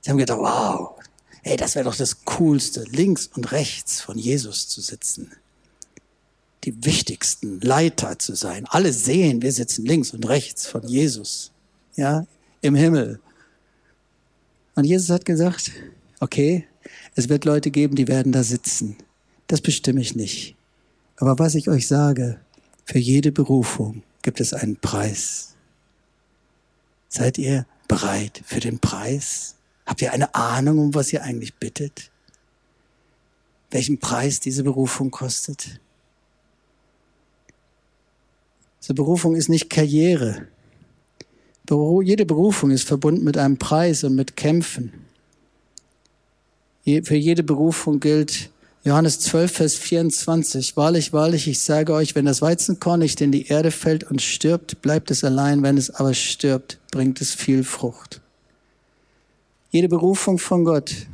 Sie 0.00 0.10
haben 0.10 0.18
gedacht, 0.18 0.38
wow, 0.38 0.90
ey, 1.42 1.56
das 1.56 1.74
wäre 1.74 1.84
doch 1.84 1.96
das 1.96 2.24
Coolste, 2.24 2.84
links 2.90 3.28
und 3.28 3.52
rechts 3.52 4.00
von 4.00 4.18
Jesus 4.18 4.68
zu 4.68 4.80
sitzen 4.80 5.32
die 6.64 6.84
wichtigsten 6.84 7.60
Leiter 7.60 8.18
zu 8.18 8.34
sein. 8.34 8.66
Alle 8.68 8.92
sehen, 8.92 9.42
wir 9.42 9.52
sitzen 9.52 9.84
links 9.84 10.12
und 10.12 10.28
rechts 10.28 10.66
von 10.66 10.86
Jesus, 10.86 11.50
ja, 11.96 12.26
im 12.60 12.74
Himmel. 12.74 13.20
Und 14.74 14.84
Jesus 14.84 15.10
hat 15.10 15.24
gesagt, 15.24 15.72
okay, 16.20 16.66
es 17.14 17.28
wird 17.28 17.44
Leute 17.44 17.70
geben, 17.70 17.96
die 17.96 18.08
werden 18.08 18.32
da 18.32 18.42
sitzen. 18.42 18.96
Das 19.48 19.60
bestimme 19.60 20.00
ich 20.00 20.14
nicht. 20.14 20.56
Aber 21.16 21.38
was 21.38 21.54
ich 21.54 21.68
euch 21.68 21.86
sage, 21.86 22.40
für 22.84 22.98
jede 22.98 23.32
Berufung 23.32 24.02
gibt 24.22 24.40
es 24.40 24.54
einen 24.54 24.76
Preis. 24.76 25.51
Seid 27.14 27.36
ihr 27.36 27.66
bereit 27.88 28.40
für 28.46 28.60
den 28.60 28.78
Preis? 28.78 29.56
Habt 29.84 30.00
ihr 30.00 30.14
eine 30.14 30.34
Ahnung, 30.34 30.78
um 30.78 30.94
was 30.94 31.12
ihr 31.12 31.22
eigentlich 31.22 31.52
bittet? 31.56 32.10
Welchen 33.70 33.98
Preis 33.98 34.40
diese 34.40 34.64
Berufung 34.64 35.10
kostet? 35.10 35.78
So 38.80 38.94
Berufung 38.94 39.36
ist 39.36 39.50
nicht 39.50 39.68
Karriere. 39.68 40.48
Jede 42.02 42.24
Berufung 42.24 42.70
ist 42.70 42.88
verbunden 42.88 43.24
mit 43.24 43.36
einem 43.36 43.58
Preis 43.58 44.04
und 44.04 44.14
mit 44.14 44.34
Kämpfen. 44.34 45.04
Für 46.84 47.14
jede 47.14 47.42
Berufung 47.42 48.00
gilt 48.00 48.50
Johannes 48.84 49.20
12, 49.20 49.52
Vers 49.52 49.74
24. 49.76 50.76
Wahrlich, 50.76 51.12
wahrlich, 51.12 51.46
ich 51.46 51.60
sage 51.60 51.92
euch, 51.92 52.16
wenn 52.16 52.24
das 52.24 52.42
Weizenkorn 52.42 52.98
nicht 52.98 53.20
in 53.20 53.30
die 53.30 53.46
Erde 53.46 53.70
fällt 53.70 54.02
und 54.02 54.20
stirbt, 54.20 54.82
bleibt 54.82 55.12
es 55.12 55.22
allein. 55.22 55.62
Wenn 55.62 55.78
es 55.78 55.90
aber 55.90 56.14
stirbt, 56.14 56.80
bringt 56.90 57.20
es 57.20 57.32
viel 57.32 57.62
Frucht. 57.62 58.20
Jede 59.70 59.88
Berufung 59.88 60.38
von 60.38 60.64
Gott, 60.64 61.06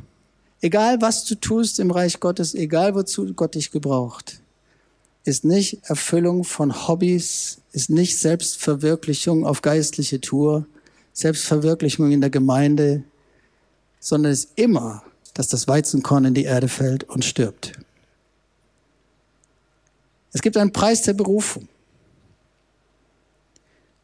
egal 0.61 0.99
was 1.01 1.25
du 1.25 1.35
tust 1.35 1.79
im 1.79 1.91
Reich 1.91 2.19
Gottes, 2.19 2.55
egal 2.55 2.95
wozu 2.95 3.31
Gott 3.35 3.53
dich 3.53 3.69
gebraucht, 3.69 4.41
ist 5.23 5.45
nicht 5.45 5.83
Erfüllung 5.83 6.45
von 6.45 6.87
Hobbys, 6.87 7.59
ist 7.71 7.91
nicht 7.91 8.17
Selbstverwirklichung 8.17 9.45
auf 9.45 9.61
geistliche 9.61 10.19
Tour, 10.19 10.65
Selbstverwirklichung 11.13 12.11
in 12.11 12.21
der 12.21 12.31
Gemeinde, 12.31 13.03
sondern 13.99 14.31
ist 14.31 14.53
immer, 14.55 15.03
dass 15.33 15.47
das 15.47 15.67
Weizenkorn 15.67 16.25
in 16.25 16.33
die 16.33 16.43
Erde 16.43 16.67
fällt 16.67 17.03
und 17.03 17.25
stirbt. 17.25 17.73
Es 20.33 20.41
gibt 20.41 20.57
einen 20.57 20.73
Preis 20.73 21.01
der 21.03 21.13
Berufung. 21.13 21.67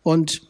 Und 0.03 0.41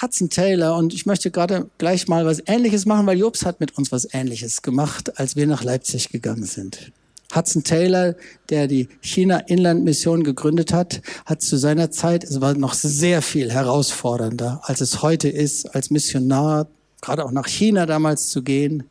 Hudson 0.00 0.30
Taylor, 0.30 0.76
und 0.76 0.92
ich 0.94 1.06
möchte 1.06 1.30
gerade 1.30 1.70
gleich 1.78 2.08
mal 2.08 2.26
was 2.26 2.42
Ähnliches 2.46 2.86
machen, 2.86 3.06
weil 3.06 3.18
Jobs 3.18 3.44
hat 3.44 3.60
mit 3.60 3.78
uns 3.78 3.92
was 3.92 4.08
Ähnliches 4.12 4.62
gemacht, 4.62 5.18
als 5.20 5.36
wir 5.36 5.46
nach 5.46 5.62
Leipzig 5.62 6.08
gegangen 6.08 6.44
sind. 6.44 6.92
Hudson 7.34 7.62
Taylor, 7.64 8.14
der 8.50 8.66
die 8.66 8.88
China-Inland-Mission 9.00 10.24
gegründet 10.24 10.72
hat, 10.72 11.00
hat 11.24 11.40
zu 11.40 11.56
seiner 11.56 11.90
Zeit, 11.90 12.24
es 12.24 12.40
war 12.40 12.54
noch 12.54 12.74
sehr 12.74 13.22
viel 13.22 13.50
herausfordernder, 13.50 14.60
als 14.64 14.80
es 14.80 15.02
heute 15.02 15.28
ist, 15.28 15.74
als 15.74 15.90
Missionar, 15.90 16.66
gerade 17.02 17.24
auch 17.24 17.32
nach 17.32 17.46
China 17.46 17.84
damals 17.84 18.30
zu 18.30 18.42
gehen. 18.42 18.84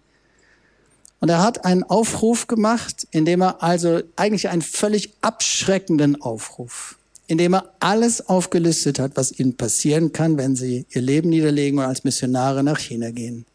Und 1.20 1.30
er 1.30 1.42
hat 1.42 1.66
einen 1.66 1.84
Aufruf 1.84 2.48
gemacht, 2.48 3.08
in 3.12 3.26
dem 3.26 3.42
er 3.42 3.64
also 3.64 4.02
eigentlich 4.16 4.50
einen 4.50 4.62
völlig 4.62 5.14
abschreckenden 5.22 6.22
Aufruf, 6.22 6.98
in 7.28 7.38
dem 7.38 7.54
er 7.54 7.72
alles 7.80 8.28
aufgelistet 8.28 9.00
hat, 9.00 9.14
was 9.16 9.40
ihnen 9.40 9.56
passieren 9.56 10.14
kann, 10.14 10.38
wenn 10.38 10.56
sie 10.56 10.86
ihr 10.90 11.02
Leben 11.02 11.30
niederlegen 11.30 11.80
und 11.80 11.86
als 11.86 12.04
Missionare 12.04 12.64
nach 12.64 12.80
China 12.80 13.12
gehen. 13.12 13.46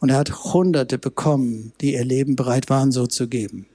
Und 0.00 0.10
er 0.10 0.16
hat 0.16 0.52
Hunderte 0.52 0.98
bekommen, 0.98 1.72
die 1.80 1.94
ihr 1.94 2.04
Leben 2.04 2.34
bereit 2.34 2.70
waren, 2.70 2.90
so 2.90 3.06
zu 3.06 3.28
geben. 3.28 3.66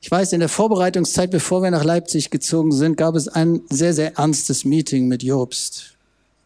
Ich 0.00 0.10
weiß, 0.10 0.32
in 0.34 0.40
der 0.40 0.48
Vorbereitungszeit, 0.48 1.30
bevor 1.30 1.62
wir 1.62 1.70
nach 1.70 1.84
Leipzig 1.84 2.30
gezogen 2.30 2.72
sind, 2.72 2.96
gab 2.96 3.16
es 3.16 3.28
ein 3.28 3.62
sehr, 3.70 3.92
sehr 3.92 4.16
ernstes 4.18 4.64
Meeting 4.64 5.08
mit 5.08 5.22
Jobst. 5.22 5.95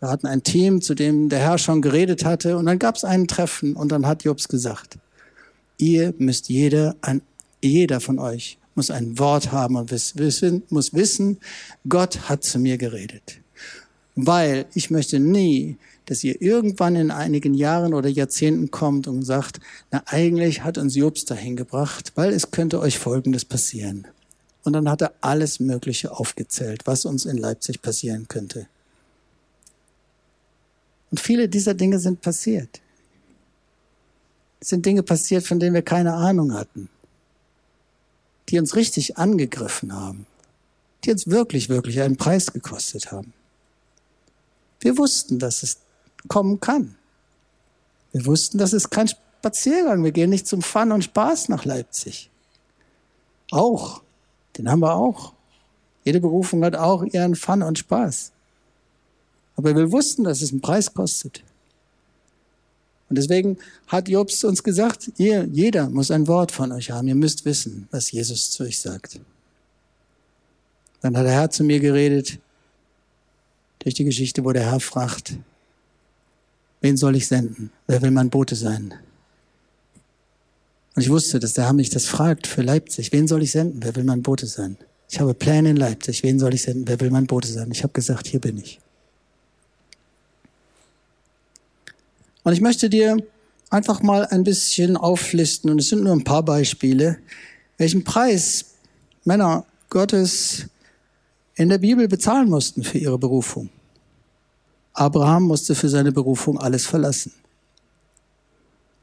Wir 0.01 0.09
hatten 0.09 0.27
ein 0.27 0.43
Team, 0.43 0.81
zu 0.81 0.95
dem 0.95 1.29
der 1.29 1.41
Herr 1.41 1.59
schon 1.59 1.83
geredet 1.83 2.25
hatte, 2.25 2.57
und 2.57 2.67
dann 2.67 2.79
gab 2.79 2.97
es 2.97 3.05
ein 3.05 3.29
Treffen, 3.29 3.77
und 3.77 3.93
dann 3.93 4.07
hat 4.07 4.25
Jobst 4.25 4.49
gesagt, 4.49 4.99
ihr 5.77 6.15
müsst 6.19 6.49
jeder, 6.49 6.97
ein, 7.03 7.23
jeder 7.63 8.01
von 8.01 8.19
euch 8.19 8.59
muss 8.75 8.91
ein 8.91 9.19
Wort 9.19 9.53
haben 9.53 9.77
und 9.77 9.91
wissen, 9.91 10.63
muss 10.71 10.95
wissen, 10.95 11.39
Gott 11.89 12.31
hat 12.31 12.45
zu 12.45 12.59
mir 12.59 12.79
geredet. 12.79 13.41
Weil 14.15 14.67
ich 14.75 14.91
möchte 14.91 15.21
nie, 15.21 15.77
dass 16.07 16.25
ihr 16.25 16.41
irgendwann 16.41 16.97
in 16.97 17.11
einigen 17.11 17.55
Jahren 17.55 17.95
oder 17.95 18.09
Jahrzehnten 18.09 18.71
kommt 18.71 19.07
und 19.07 19.23
sagt, 19.23 19.61
na 19.91 20.03
eigentlich 20.07 20.65
hat 20.65 20.79
uns 20.79 20.97
Jobs 20.97 21.25
dahin 21.25 21.57
gebracht, 21.57 22.13
weil 22.15 22.33
es 22.33 22.51
könnte 22.51 22.81
euch 22.81 22.99
Folgendes 22.99 23.45
passieren. 23.45 24.07
Und 24.65 24.73
dann 24.73 24.89
hat 24.89 25.03
er 25.03 25.13
alles 25.21 25.61
Mögliche 25.61 26.13
aufgezählt, 26.13 26.87
was 26.87 27.05
uns 27.05 27.27
in 27.27 27.37
Leipzig 27.37 27.83
passieren 27.83 28.29
könnte. 28.29 28.67
Und 31.11 31.21
viele 31.21 31.49
dieser 31.49 31.75
Dinge 31.75 31.99
sind 31.99 32.21
passiert. 32.21 32.81
Es 34.61 34.69
sind 34.69 34.85
Dinge 34.85 35.03
passiert, 35.03 35.47
von 35.47 35.59
denen 35.59 35.75
wir 35.75 35.83
keine 35.83 36.15
Ahnung 36.15 36.55
hatten, 36.55 36.89
die 38.49 38.59
uns 38.59 38.77
richtig 38.77 39.17
angegriffen 39.17 39.93
haben, 39.95 40.27
die 41.05 41.11
uns 41.13 41.29
wirklich, 41.29 41.69
wirklich 41.69 42.01
einen 42.01 42.17
Preis 42.17 42.53
gekostet 42.53 43.11
haben. 43.11 43.33
Wir 44.81 44.97
wussten, 44.99 45.39
dass 45.39 45.63
es 45.63 45.79
kommen 46.29 46.61
kann. 46.61 46.97
Wir 48.13 48.27
wussten, 48.27 48.59
das 48.59 48.73
ist 48.73 48.91
kein 48.91 49.09
Spaziergang. 49.09 50.05
Wir 50.05 50.13
gehen 50.13 50.31
nicht 50.31 50.47
zum 50.47 50.63
Fun 50.63 50.93
und 50.93 51.05
Spaß 51.05 51.49
nach 51.49 51.65
Leipzig. 51.65 52.31
Auch. 53.51 54.03
Den 54.57 54.71
haben 54.71 54.81
wir 54.81 54.95
auch. 54.95 55.33
Jede 56.05 56.21
Berufung 56.21 56.65
hat 56.65 56.77
auch 56.77 57.03
ihren 57.05 57.37
Fun 57.37 57.63
und 57.63 57.79
Spaß. 57.79 58.33
Aber 59.61 59.77
wir 59.77 59.93
wussten, 59.93 60.25
dass 60.25 60.41
es 60.41 60.53
einen 60.53 60.63
Preis 60.63 60.95
kostet. 60.95 61.43
Und 63.11 63.19
deswegen 63.19 63.59
hat 63.89 64.09
Jobs 64.09 64.43
uns 64.43 64.63
gesagt, 64.63 65.13
ihr, 65.19 65.47
jeder 65.53 65.91
muss 65.91 66.11
ein 66.11 66.27
Wort 66.29 66.51
von 66.51 66.73
euch 66.73 66.91
haben. 66.91 67.09
Ihr 67.09 67.15
müsst 67.15 67.45
wissen, 67.45 67.87
was 67.91 68.11
Jesus 68.11 68.51
zu 68.53 68.63
euch 68.63 68.81
sagt. 68.81 69.21
Dann 71.03 71.15
hat 71.15 71.27
der 71.27 71.33
Herr 71.33 71.51
zu 71.51 71.63
mir 71.63 71.79
geredet, 71.79 72.39
durch 73.81 73.95
die 73.95 74.05
Geschichte, 74.05 74.45
wo 74.45 74.53
der 74.53 74.71
Herr 74.71 74.81
fragt, 74.81 75.35
wen 76.81 76.97
soll 76.97 77.17
ich 77.17 77.27
senden? 77.27 77.71
Wer 77.87 78.01
will 78.01 78.13
mein 78.13 78.31
Bote 78.31 78.55
sein? 78.55 78.95
Und 80.95 81.03
ich 81.03 81.11
wusste, 81.11 81.39
dass 81.39 81.53
der 81.53 81.65
Herr 81.65 81.75
mich 81.75 81.91
das 81.91 82.07
fragt 82.07 82.47
für 82.47 82.63
Leipzig. 82.63 83.13
Wen 83.13 83.29
soll 83.29 83.43
ich 83.43 83.51
senden? 83.51 83.83
Wer 83.83 83.95
will 83.95 84.05
mein 84.05 84.23
Bote 84.23 84.47
sein? 84.47 84.79
Ich 85.11 85.21
habe 85.21 85.35
Pläne 85.35 85.71
in 85.71 85.77
Leipzig. 85.77 86.23
Wen 86.23 86.39
soll 86.39 86.55
ich 86.55 86.63
senden? 86.63 86.89
Wer 86.89 86.99
will 87.01 87.11
mein 87.11 87.27
Bote 87.27 87.49
sein? 87.49 87.71
Ich 87.71 87.83
habe 87.83 87.93
gesagt, 87.93 88.27
hier 88.27 88.41
bin 88.41 88.57
ich. 88.57 88.81
Und 92.51 92.55
ich 92.55 92.63
möchte 92.63 92.91
dir 92.91 93.17
einfach 93.71 94.03
mal 94.03 94.27
ein 94.27 94.43
bisschen 94.43 94.97
auflisten, 94.97 95.71
und 95.71 95.79
es 95.79 95.89
sind 95.89 96.03
nur 96.03 96.13
ein 96.13 96.25
paar 96.25 96.43
Beispiele, 96.43 97.19
welchen 97.79 98.03
Preis 98.03 98.75
Männer 99.25 99.65
Gottes 99.89 100.67
in 101.55 101.69
der 101.69 101.79
Bibel 101.79 102.09
bezahlen 102.09 102.51
mussten 102.51 102.83
für 102.83 102.99
ihre 102.99 103.19
Berufung. 103.19 103.71
Abraham 104.95 105.45
musste 105.45 105.77
für 105.77 105.89
seine 105.89 106.11
Berufung 106.11 106.59
alles 106.59 106.87
verlassen. 106.87 107.33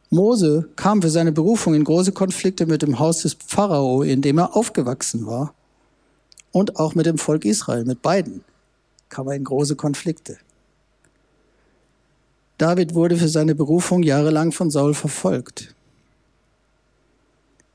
Mose 0.10 0.68
kam 0.76 1.02
für 1.02 1.10
seine 1.10 1.32
Berufung 1.32 1.74
in 1.74 1.86
große 1.86 2.12
Konflikte 2.12 2.66
mit 2.66 2.82
dem 2.82 3.00
Haus 3.00 3.22
des 3.22 3.38
Pharao, 3.48 4.04
in 4.04 4.22
dem 4.22 4.40
er 4.40 4.58
aufgewachsen 4.58 5.26
war, 5.26 5.54
und 6.52 6.76
auch 6.76 6.96
mit 6.96 7.06
dem 7.06 7.18
Volk 7.18 7.46
Israel, 7.46 7.86
mit 7.86 8.02
beiden 8.02 8.44
kam 9.08 9.30
er 9.30 9.36
in 9.36 9.46
große 9.46 9.78
Konflikte. 9.78 10.38
David 12.58 12.94
wurde 12.94 13.18
für 13.18 13.30
seine 13.30 13.56
Berufung 13.56 14.04
jahrelang 14.04 14.52
von 14.52 14.72
Saul 14.72 14.94
verfolgt. 14.94 15.76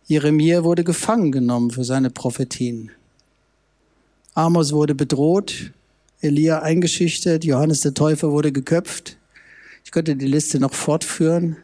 Jeremia 0.07 0.64
wurde 0.64 0.85
gefangen 0.85 1.30
genommen 1.30 1.70
für 1.70 1.85
seine 1.85 2.11
Prophetien. 2.11 2.91
Amos 4.35 4.72
wurde 4.72 4.95
bedroht 4.95 5.72
Elia 6.20 6.62
eingeschüchtert, 6.62 7.45
Johannes 7.45 7.80
der 7.80 7.95
Täufer 7.95 8.30
wurde 8.33 8.53
geköpft. 8.53 9.16
Ich 9.85 9.91
könnte 9.91 10.16
die 10.16 10.26
Liste 10.26 10.59
noch 10.61 10.74
fortführen. 10.74 11.57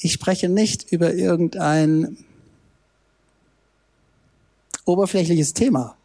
ich 0.00 0.12
spreche 0.12 0.48
nicht 0.48 0.92
über 0.92 1.14
irgendein 1.14 2.16
oberflächliches 4.84 5.54
Thema. 5.54 5.97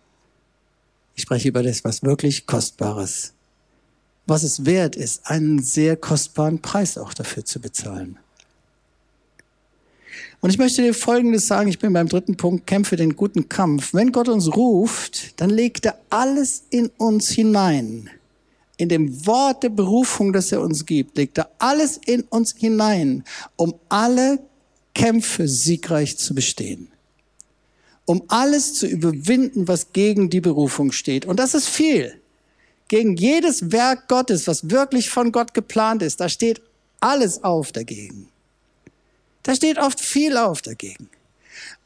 Ich 1.16 1.24
spreche 1.24 1.49
über 1.49 1.64
das, 1.64 1.84
was 1.84 2.03
wirklich 2.03 2.47
Kostbares. 2.47 3.34
Was 4.26 4.43
es 4.43 4.66
wert 4.66 4.95
ist, 4.95 5.28
einen 5.28 5.61
sehr 5.61 5.97
kostbaren 5.97 6.61
Preis 6.61 6.97
auch 6.97 7.14
dafür 7.14 7.45
zu 7.45 7.59
bezahlen. 7.59 8.18
Und 10.39 10.49
ich 10.49 10.57
möchte 10.57 10.82
dir 10.82 10.93
Folgendes 10.93 11.47
sagen, 11.47 11.70
ich 11.70 11.80
bin 11.80 11.93
beim 11.93 12.07
dritten 12.07 12.36
Punkt, 12.36 12.68
kämpfe 12.68 12.95
den 12.95 13.16
guten 13.16 13.47
Kampf. 13.47 13.93
Wenn 13.93 14.11
Gott 14.11 14.30
uns 14.30 14.53
ruft, 14.55 15.39
dann 15.39 15.49
legt 15.49 15.86
er 15.86 15.97
alles 16.09 16.64
in 16.70 16.88
uns 16.97 17.30
hinein. 17.30 18.09
In 18.78 18.89
dem 18.89 19.26
Wort 19.26 19.64
der 19.64 19.70
Berufung, 19.70 20.34
das 20.34 20.51
er 20.51 20.61
uns 20.61 20.86
gibt, 20.86 21.18
legt 21.18 21.38
er 21.38 21.49
alles 21.59 21.99
in 22.05 22.22
uns 22.24 22.55
hinein, 22.57 23.24
um 23.55 23.76
alle 23.88 24.39
Kämpfe 24.93 25.47
siegreich 25.47 26.18
zu 26.18 26.34
bestehen 26.36 26.92
um 28.05 28.23
alles 28.27 28.73
zu 28.73 28.87
überwinden, 28.87 29.67
was 29.67 29.93
gegen 29.93 30.29
die 30.29 30.41
Berufung 30.41 30.91
steht. 30.91 31.25
Und 31.25 31.39
das 31.39 31.53
ist 31.53 31.69
viel. 31.69 32.19
Gegen 32.87 33.15
jedes 33.15 33.71
Werk 33.71 34.07
Gottes, 34.07 34.47
was 34.47 34.69
wirklich 34.69 35.09
von 35.09 35.31
Gott 35.31 35.53
geplant 35.53 36.01
ist, 36.01 36.19
da 36.19 36.29
steht 36.29 36.61
alles 36.99 37.43
auf 37.43 37.71
dagegen. 37.71 38.29
Da 39.43 39.55
steht 39.55 39.77
oft 39.77 39.99
viel 39.99 40.37
auf 40.37 40.61
dagegen. 40.61 41.09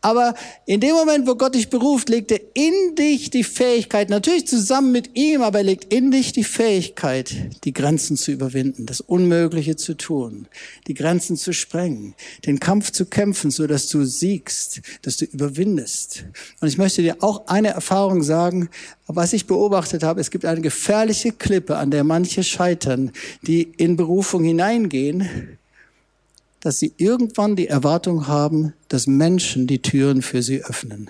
Aber 0.01 0.35
in 0.67 0.79
dem 0.79 0.95
Moment, 0.95 1.27
wo 1.27 1.35
Gott 1.35 1.55
dich 1.55 1.69
beruft, 1.69 2.09
legt 2.09 2.31
er 2.31 2.39
in 2.53 2.95
dich 2.95 3.31
die 3.31 3.43
Fähigkeit, 3.43 4.09
natürlich 4.09 4.47
zusammen 4.47 4.91
mit 4.91 5.17
ihm, 5.17 5.41
aber 5.41 5.59
er 5.59 5.63
legt 5.63 5.91
in 5.91 6.11
dich 6.11 6.31
die 6.31 6.43
Fähigkeit, 6.43 7.33
die 7.63 7.73
Grenzen 7.73 8.15
zu 8.15 8.31
überwinden, 8.31 8.85
das 8.85 9.01
Unmögliche 9.01 9.75
zu 9.75 9.95
tun, 9.95 10.47
die 10.85 10.93
Grenzen 10.93 11.35
zu 11.35 11.51
sprengen, 11.51 12.13
den 12.45 12.59
Kampf 12.59 12.91
zu 12.91 13.07
kämpfen, 13.07 13.49
so 13.49 13.65
dass 13.65 13.89
du 13.89 14.05
siegst, 14.05 14.81
dass 15.01 15.17
du 15.17 15.25
überwindest. 15.25 16.25
Und 16.61 16.67
ich 16.67 16.77
möchte 16.77 17.01
dir 17.01 17.17
auch 17.21 17.47
eine 17.47 17.69
Erfahrung 17.69 18.21
sagen, 18.21 18.69
was 19.07 19.33
ich 19.33 19.47
beobachtet 19.47 20.03
habe, 20.03 20.21
es 20.21 20.29
gibt 20.29 20.45
eine 20.45 20.61
gefährliche 20.61 21.31
Klippe, 21.31 21.77
an 21.77 21.89
der 21.89 22.03
manche 22.03 22.43
scheitern, 22.43 23.11
die 23.41 23.63
in 23.63 23.95
Berufung 23.95 24.43
hineingehen, 24.43 25.57
dass 26.61 26.79
sie 26.79 26.93
irgendwann 26.97 27.55
die 27.55 27.67
Erwartung 27.67 28.27
haben, 28.27 28.73
dass 28.87 29.07
Menschen 29.07 29.67
die 29.67 29.81
Türen 29.81 30.21
für 30.21 30.41
sie 30.41 30.63
öffnen. 30.63 31.09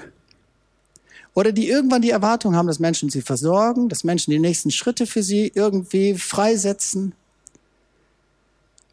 Oder 1.33 1.51
die 1.51 1.69
irgendwann 1.69 2.01
die 2.01 2.09
Erwartung 2.09 2.55
haben, 2.55 2.67
dass 2.67 2.79
Menschen 2.79 3.09
sie 3.09 3.21
versorgen, 3.21 3.89
dass 3.89 4.03
Menschen 4.03 4.31
die 4.31 4.39
nächsten 4.39 4.71
Schritte 4.71 5.05
für 5.05 5.21
sie 5.21 5.51
irgendwie 5.53 6.15
freisetzen. 6.15 7.13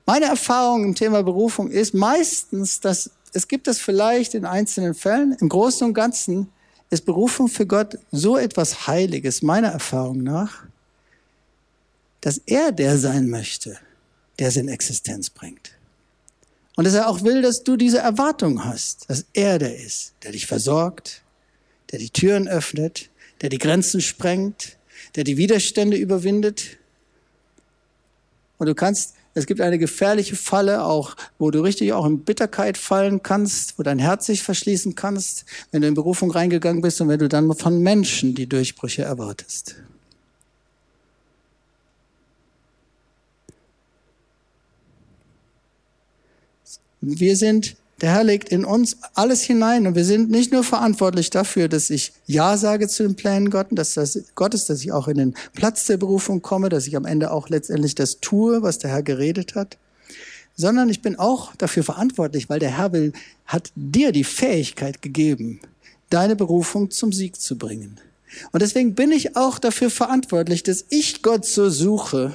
Meine 0.07 0.27
Erfahrung 0.27 0.85
im 0.85 0.95
Thema 0.95 1.23
Berufung 1.23 1.71
ist 1.71 1.95
meistens, 1.95 2.81
dass 2.81 3.11
es 3.33 3.49
gibt 3.49 3.67
es 3.67 3.81
vielleicht 3.81 4.35
in 4.35 4.45
einzelnen 4.45 4.95
Fällen, 4.95 5.37
im 5.41 5.49
Großen 5.49 5.87
und 5.87 5.95
Ganzen 5.95 6.49
ist 6.91 7.05
Berufung 7.05 7.49
für 7.49 7.67
Gott 7.67 7.99
so 8.13 8.37
etwas 8.37 8.87
Heiliges, 8.87 9.43
meiner 9.43 9.69
Erfahrung 9.69 10.23
nach, 10.23 10.65
dass 12.21 12.39
er 12.47 12.73
der 12.73 12.99
sein 12.99 13.29
möchte, 13.29 13.79
der 14.39 14.49
es 14.49 14.57
in 14.57 14.69
Existenz 14.69 15.31
bringt. 15.31 15.74
Und 16.77 16.85
dass 16.85 16.95
er 16.95 17.09
auch 17.09 17.23
will, 17.23 17.43
dass 17.43 17.63
du 17.63 17.77
diese 17.77 17.99
Erwartung 17.99 18.65
hast, 18.65 19.09
dass 19.09 19.27
er 19.33 19.59
der 19.59 19.77
ist, 19.77 20.15
der 20.23 20.33
dich 20.33 20.47
versorgt, 20.47 21.23
der 21.93 21.99
die 21.99 22.11
Türen 22.11 22.49
öffnet, 22.49 23.11
der 23.41 23.49
die 23.49 23.59
Grenzen 23.59 24.01
sprengt, 24.01 24.77
der 25.15 25.25
die 25.25 25.37
Widerstände 25.37 25.97
überwindet. 25.97 26.79
Und 28.59 28.67
du 28.67 28.75
kannst, 28.75 29.15
es 29.35 29.47
gibt 29.47 29.61
eine 29.61 29.79
gefährliche 29.79 30.35
Falle 30.35 30.85
auch, 30.85 31.17
wo 31.39 31.51
du 31.51 31.61
richtig 31.61 31.93
auch 31.93 32.07
in 32.07 32.25
Bitterkeit 32.25 32.77
fallen 32.77 33.23
kannst, 33.23 33.79
wo 33.79 33.83
dein 33.83 33.99
Herz 34.01 34.27
sich 34.27 34.43
verschließen 34.43 34.97
kannst, 34.97 35.45
wenn 35.71 35.83
du 35.83 35.89
in 35.89 35.95
Berufung 35.95 36.31
reingegangen 36.31 36.83
bist 36.83 37.01
und 37.01 37.09
wenn 37.09 37.19
du 37.21 37.29
dann 37.29 37.53
von 37.55 37.81
Menschen 37.81 38.35
die 38.35 38.49
Durchbrüche 38.49 39.03
erwartest. 39.03 39.77
Wir 47.07 47.37
sind, 47.37 47.77
der 48.01 48.13
Herr 48.15 48.25
legt 48.25 48.49
in 48.49 48.65
uns 48.65 48.97
alles 49.15 49.43
hinein 49.43 49.87
und 49.87 49.95
wir 49.95 50.05
sind 50.05 50.31
nicht 50.31 50.53
nur 50.53 50.65
verantwortlich 50.65 51.31
dafür, 51.31 51.69
dass 51.69 51.91
ich 51.91 52.13
Ja 52.27 52.57
sage 52.57 52.89
zu 52.89 53.03
den 53.03 53.15
Plänen 53.15 53.51
Gottes, 53.51 53.95
dass 53.95 54.13
das 54.13 54.25
Gottes, 54.35 54.65
dass 54.65 54.81
ich 54.81 54.93
auch 54.93 55.07
in 55.09 55.19
den 55.19 55.35
Platz 55.55 55.87
der 55.87 55.99
Berufung 55.99 56.41
komme, 56.43 56.71
dass 56.71 56.87
ich 56.87 56.97
am 56.97 57.05
Ende 57.05 57.31
auch 57.31 57.49
letztendlich 57.51 57.95
das 57.95 58.21
tue, 58.21 58.63
was 58.63 58.79
der 58.79 58.91
Herr 58.91 59.03
geredet 59.03 59.55
hat, 59.55 59.77
sondern 60.57 60.89
ich 60.89 61.03
bin 61.03 61.19
auch 61.19 61.55
dafür 61.57 61.85
verantwortlich, 61.85 62.49
weil 62.49 62.59
der 62.59 62.77
Herr 62.77 62.93
will, 62.93 63.13
hat 63.45 63.71
dir 63.75 64.13
die 64.13 64.25
Fähigkeit 64.25 65.03
gegeben, 65.03 65.61
deine 66.11 66.37
Berufung 66.37 66.91
zum 66.91 67.13
Sieg 67.13 67.41
zu 67.41 67.59
bringen. 67.59 68.01
Und 68.53 68.63
deswegen 68.63 68.95
bin 68.95 69.13
ich 69.13 69.37
auch 69.37 69.59
dafür 69.59 69.91
verantwortlich, 69.91 70.63
dass 70.63 70.85
ich 70.89 71.23
Gott 71.23 71.45
so 71.45 71.71
suche, 71.71 72.35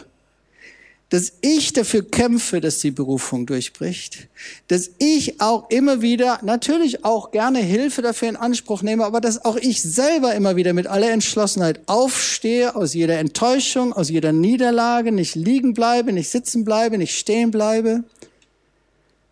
dass 1.09 1.33
ich 1.41 1.73
dafür 1.73 2.03
kämpfe, 2.03 2.61
dass 2.61 2.79
die 2.79 2.91
Berufung 2.91 3.47
durchbricht, 3.47 4.27
dass 4.67 4.91
ich 4.99 5.41
auch 5.41 5.69
immer 5.71 6.01
wieder, 6.01 6.39
natürlich 6.43 7.03
auch 7.03 7.31
gerne 7.31 7.59
Hilfe 7.59 8.03
dafür 8.03 8.29
in 8.29 8.35
Anspruch 8.35 8.83
nehme, 8.83 9.05
aber 9.05 9.19
dass 9.19 9.43
auch 9.43 9.55
ich 9.55 9.81
selber 9.81 10.35
immer 10.35 10.55
wieder 10.55 10.73
mit 10.73 10.85
aller 10.85 11.11
Entschlossenheit 11.11 11.81
aufstehe, 11.87 12.75
aus 12.75 12.93
jeder 12.93 13.17
Enttäuschung, 13.17 13.91
aus 13.91 14.09
jeder 14.09 14.33
Niederlage, 14.33 15.11
nicht 15.11 15.33
liegen 15.33 15.73
bleibe, 15.73 16.13
nicht 16.13 16.29
sitzen 16.29 16.63
bleibe, 16.63 16.99
nicht 16.99 17.17
stehen 17.17 17.49
bleibe, 17.49 18.03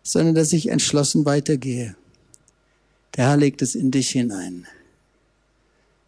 sondern 0.02 0.34
dass 0.34 0.52
ich 0.52 0.68
entschlossen 0.68 1.24
weitergehe. 1.24 1.94
Der 3.16 3.28
Herr 3.28 3.36
legt 3.36 3.62
es 3.62 3.76
in 3.76 3.92
dich 3.92 4.10
hinein. 4.10 4.66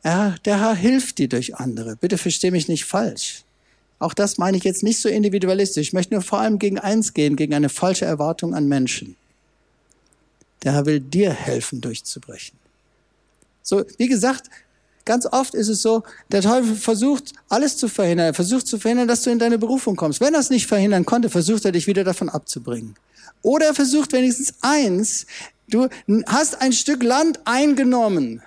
Ja, 0.03 0.35
der 0.45 0.61
Herr 0.61 0.75
hilft 0.75 1.19
dir 1.19 1.29
durch 1.29 1.57
andere. 1.57 1.95
Bitte 1.95 2.19
versteh 2.19 2.51
mich 2.51 2.67
nicht 2.67 2.87
falsch. 2.87 3.45
Auch 4.01 4.15
das 4.15 4.39
meine 4.39 4.57
ich 4.57 4.65
jetzt 4.65 4.83
nicht 4.83 4.99
so 4.99 5.09
individualistisch. 5.09 5.89
Ich 5.89 5.93
möchte 5.93 6.15
nur 6.15 6.23
vor 6.23 6.41
allem 6.41 6.59
gegen 6.59 6.79
eins 6.79 7.13
gehen, 7.13 7.37
gegen 7.37 7.55
eine 7.55 7.69
falsche 7.69 8.07
Erwartung 8.07 8.55
an 8.55 8.67
Menschen. 8.67 9.15
Der 10.65 10.73
Herr 10.73 10.87
will 10.87 11.01
dir 11.01 11.33
helfen, 11.33 11.83
durchzubrechen. 11.83 12.59
So, 13.63 13.85
wie 13.99 14.09
gesagt, 14.09 14.49
ganz 15.05 15.27
oft 15.27 15.55
ist 15.55 15.69
es 15.69 15.83
so, 15.83 16.03
der 16.33 16.41
Teufel 16.41 16.77
versucht, 16.77 17.35
alles 17.51 17.77
zu 17.77 17.89
verhindern. 17.89 18.29
Er 18.29 18.35
versucht 18.35 18.67
zu 18.67 18.79
verhindern, 18.79 19.07
dass 19.07 19.23
du 19.23 19.31
in 19.31 19.39
deine 19.39 19.59
Berufung 19.59 19.97
kommst. 19.97 20.21
Wenn 20.21 20.33
er 20.33 20.41
es 20.41 20.51
nicht 20.51 20.67
verhindern 20.67 21.05
konnte, 21.05 21.29
versucht 21.29 21.67
er 21.67 21.73
dich 21.73 21.87
wieder 21.87 22.03
davon 22.03 22.31
abzubringen. 22.31 22.95
Oder 23.43 23.67
er 23.67 23.75
versucht 23.75 24.13
wenigstens 24.13 24.55
eins, 24.63 25.27
du 25.69 25.89
hast 26.27 26.61
ein 26.63 26.73
Stück 26.73 27.03
Land 27.03 27.41
eingenommen 27.45 28.43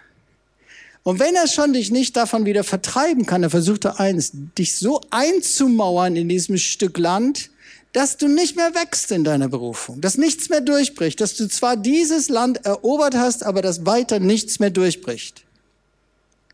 und 1.04 1.20
wenn 1.20 1.36
er 1.36 1.47
schon 1.47 1.74
dich 1.74 1.91
nicht 1.91 2.16
davon 2.16 2.45
wieder 2.45 2.64
vertreiben 2.64 3.26
kann, 3.26 3.41
dann 3.41 3.51
versucht 3.51 3.86
er 3.86 3.99
eins, 3.99 4.32
dich 4.58 4.78
so 4.78 5.01
einzumauern 5.10 6.16
in 6.16 6.30
diesem 6.30 6.58
Stück 6.58 6.97
Land, 6.97 7.49
dass 7.91 8.18
du 8.18 8.28
nicht 8.28 8.56
mehr 8.56 8.74
wächst 8.74 9.12
in 9.12 9.24
deiner 9.24 9.49
Berufung, 9.49 10.01
dass 10.01 10.18
nichts 10.18 10.49
mehr 10.49 10.62
durchbricht, 10.62 11.22
dass 11.22 11.36
du 11.36 11.47
zwar 11.47 11.78
dieses 11.78 12.30
Land 12.30 12.66
erobert 12.66 13.16
hast, 13.16 13.43
aber 13.43 13.62
dass 13.62 13.86
weiter 13.86 14.20
nichts 14.20 14.60
mehr 14.60 14.72
durchbricht. 14.72 15.43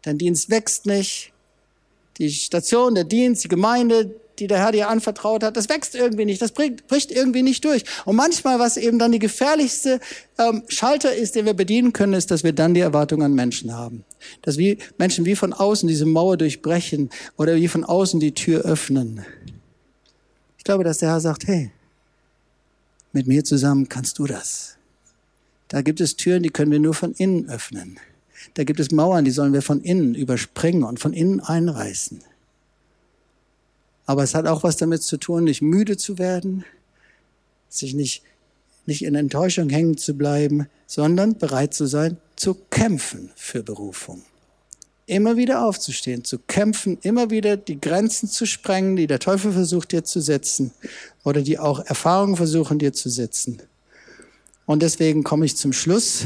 Dein 0.02 0.18
Dienst 0.18 0.50
wächst 0.50 0.86
nicht, 0.86 1.32
die 2.18 2.32
Station, 2.32 2.96
der 2.96 3.06
Dienst, 3.06 3.44
die 3.46 3.48
Gemeinde, 3.48 4.14
die 4.40 4.48
der 4.48 4.60
Herr 4.60 4.72
dir 4.72 4.90
anvertraut 4.90 5.44
hat, 5.44 5.58
das 5.58 5.70
wächst 5.70 5.96
irgendwie 5.96 6.26
nicht, 6.26 6.42
das 6.42 6.52
bricht, 6.52 6.88
bricht 6.88 7.12
irgendwie 7.12 7.44
nicht 7.44 7.64
durch. 7.66 7.84
Und 8.06 8.16
manchmal, 8.16 8.60
was 8.60 8.78
eben 8.78 9.00
dann 9.00 9.12
die 9.12 9.20
gefährlichste 9.20 10.00
ähm, 10.38 10.64
Schalter 10.68 11.14
ist, 11.14 11.36
den 11.36 11.46
wir 11.46 11.54
bedienen 11.54 11.94
können, 11.94 12.14
ist, 12.14 12.32
dass 12.32 12.44
wir 12.44 12.54
dann 12.54 12.74
die 12.74 12.80
Erwartung 12.80 13.24
an 13.24 13.34
Menschen 13.34 13.74
haben. 13.76 14.04
Dass 14.42 14.58
wir 14.58 14.78
Menschen 14.98 15.26
wie 15.26 15.36
von 15.36 15.54
außen 15.54 15.88
diese 15.88 16.06
Mauer 16.06 16.38
durchbrechen 16.38 17.10
oder 17.38 17.56
wie 17.56 17.68
von 17.68 17.84
außen 17.84 18.20
die 18.20 18.34
Tür 18.34 18.62
öffnen. 18.62 19.26
Ich 20.58 20.64
glaube, 20.64 20.84
dass 20.84 21.00
der 21.00 21.10
Herr 21.10 21.22
sagt, 21.22 21.48
hey, 21.48 21.72
mit 23.12 23.28
mir 23.28 23.44
zusammen 23.44 23.90
kannst 23.90 24.20
du 24.20 24.26
das. 24.26 24.78
Da 25.68 25.82
gibt 25.82 26.02
es 26.02 26.16
Türen, 26.16 26.44
die 26.44 26.50
können 26.50 26.72
wir 26.72 26.80
nur 26.80 26.94
von 26.94 27.14
innen 27.14 27.50
öffnen. 27.50 28.00
Da 28.56 28.64
gibt 28.64 28.80
es 28.80 28.92
Mauern, 28.92 29.26
die 29.26 29.32
sollen 29.32 29.54
wir 29.54 29.62
von 29.62 29.82
innen 29.82 30.16
überspringen 30.16 30.84
und 30.84 31.00
von 31.00 31.14
innen 31.14 31.40
einreißen. 31.40 32.22
Aber 34.10 34.24
es 34.24 34.34
hat 34.34 34.48
auch 34.48 34.64
was 34.64 34.76
damit 34.76 35.04
zu 35.04 35.18
tun, 35.18 35.44
nicht 35.44 35.62
müde 35.62 35.96
zu 35.96 36.18
werden, 36.18 36.66
sich 37.70 37.94
nicht, 37.94 38.24
nicht 38.88 39.06
in 39.06 39.14
Enttäuschung 39.14 39.70
hängen 39.70 40.00
zu 40.00 40.16
bleiben, 40.16 40.66
sondern 40.88 41.38
bereit 41.38 41.76
zu 41.76 41.86
sein, 41.86 42.18
zu 42.36 42.56
kämpfen 42.72 43.30
für 43.36 43.62
Berufung. 43.62 44.24
Immer 45.06 45.38
wieder 45.38 45.64
aufzustehen, 45.64 46.24
zu 46.24 46.40
kämpfen, 46.40 46.98
immer 47.04 47.30
wieder 47.30 47.56
die 47.56 47.80
Grenzen 47.80 48.28
zu 48.28 48.48
sprengen, 48.48 48.96
die 48.96 49.06
der 49.06 49.20
Teufel 49.20 49.52
versucht 49.52 49.92
dir 49.92 50.04
zu 50.04 50.22
setzen 50.22 50.72
oder 51.24 51.44
die 51.44 51.60
auch 51.60 51.86
Erfahrungen 51.86 52.36
versuchen 52.36 52.80
dir 52.80 52.94
zu 52.94 53.10
setzen. 53.10 53.62
Und 54.66 54.82
deswegen 54.82 55.24
komme 55.24 55.46
ich 55.46 55.56
zum 55.56 55.72
Schluss. 55.72 56.26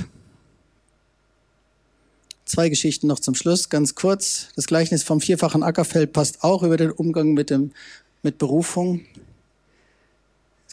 Zwei 2.46 2.70
Geschichten 2.70 3.08
noch 3.08 3.20
zum 3.20 3.36
Schluss, 3.36 3.70
ganz 3.70 3.96
kurz. 3.96 4.48
Das 4.56 4.68
Gleichnis 4.68 5.04
vom 5.04 5.22
vierfachen 5.22 5.64
Ackerfeld 5.64 6.12
passt 6.12 6.44
auch 6.44 6.64
über 6.64 6.78
den 6.78 6.92
Umgang 6.92 7.34
mit, 7.34 7.50
dem, 7.50 7.72
mit 8.22 8.38
Berufung. 8.38 9.02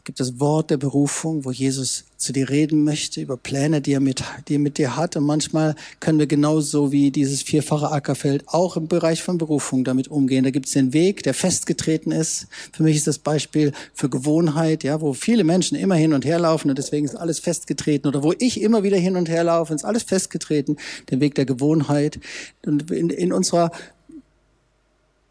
Gibt 0.04 0.18
das 0.18 0.40
Wort 0.40 0.70
der 0.70 0.78
Berufung, 0.78 1.44
wo 1.44 1.50
Jesus 1.50 2.04
zu 2.16 2.32
dir 2.32 2.48
reden 2.48 2.84
möchte 2.84 3.20
über 3.20 3.36
Pläne, 3.36 3.80
die 3.80 3.92
er 3.92 4.00
mit, 4.00 4.22
die 4.48 4.54
er 4.54 4.58
mit 4.58 4.78
dir 4.78 4.96
hat. 4.96 5.16
Und 5.16 5.24
manchmal 5.24 5.74
können 6.00 6.18
wir 6.18 6.26
genauso 6.26 6.92
wie 6.92 7.10
dieses 7.10 7.42
vierfache 7.42 7.90
Ackerfeld 7.90 8.44
auch 8.46 8.76
im 8.76 8.88
Bereich 8.88 9.22
von 9.22 9.38
Berufung 9.38 9.84
damit 9.84 10.08
umgehen. 10.08 10.44
Da 10.44 10.50
gibt 10.50 10.66
es 10.66 10.72
den 10.72 10.92
Weg, 10.92 11.22
der 11.22 11.34
festgetreten 11.34 12.12
ist. 12.12 12.46
Für 12.72 12.82
mich 12.82 12.96
ist 12.96 13.06
das 13.06 13.18
Beispiel 13.18 13.72
für 13.94 14.08
Gewohnheit, 14.08 14.84
ja, 14.84 15.00
wo 15.00 15.12
viele 15.12 15.44
Menschen 15.44 15.76
immer 15.76 15.96
hin 15.96 16.12
und 16.12 16.24
her 16.24 16.38
laufen 16.38 16.70
und 16.70 16.78
deswegen 16.78 17.06
ist 17.06 17.16
alles 17.16 17.38
festgetreten. 17.38 18.08
Oder 18.08 18.22
wo 18.22 18.32
ich 18.38 18.60
immer 18.60 18.82
wieder 18.82 18.98
hin 18.98 19.16
und 19.16 19.28
her 19.28 19.44
laufe, 19.44 19.74
ist 19.74 19.84
alles 19.84 20.02
festgetreten. 20.02 20.76
Der 21.10 21.20
Weg 21.20 21.34
der 21.34 21.44
Gewohnheit. 21.46 22.20
Und 22.64 22.90
in, 22.90 23.10
in 23.10 23.32
unserer 23.32 23.70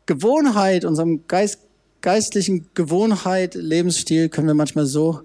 Gewohnheit, 0.08 0.86
unserem 0.86 1.28
Geist, 1.28 1.60
geistlichen 2.02 2.70
Gewohnheit, 2.74 3.56
Lebensstil 3.56 4.30
können 4.30 4.48
wir 4.48 4.54
manchmal 4.54 4.86
so, 4.86 5.22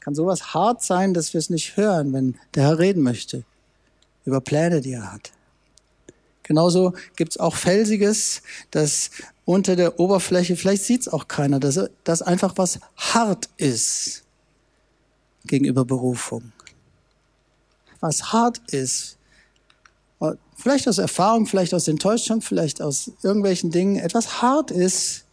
kann 0.00 0.14
sowas 0.14 0.54
hart 0.54 0.82
sein, 0.82 1.14
dass 1.14 1.34
wir 1.34 1.38
es 1.38 1.50
nicht 1.50 1.76
hören, 1.76 2.12
wenn 2.12 2.36
der 2.54 2.64
Herr 2.64 2.78
reden 2.78 3.02
möchte 3.02 3.44
über 4.24 4.40
Pläne, 4.40 4.80
die 4.80 4.92
er 4.92 5.12
hat. 5.12 5.32
Genauso 6.42 6.94
gibt's 7.16 7.38
auch 7.38 7.56
Felsiges, 7.56 8.42
das 8.70 9.10
unter 9.44 9.74
der 9.74 9.98
Oberfläche, 9.98 10.56
vielleicht 10.56 10.84
sieht's 10.84 11.08
auch 11.08 11.28
keiner, 11.28 11.58
dass 11.58 11.80
das 12.04 12.22
einfach 12.22 12.54
was 12.56 12.78
hart 12.96 13.48
ist 13.56 14.22
gegenüber 15.44 15.84
Berufung. 15.84 16.52
Was 18.00 18.32
hart 18.32 18.60
ist, 18.70 19.16
vielleicht 20.56 20.88
aus 20.88 20.98
Erfahrung, 20.98 21.46
vielleicht 21.46 21.74
aus 21.74 21.88
Enttäuschung, 21.88 22.42
vielleicht 22.42 22.80
aus 22.80 23.10
irgendwelchen 23.22 23.70
Dingen, 23.70 23.96
etwas 23.96 24.40
hart 24.40 24.70
ist, 24.70 25.25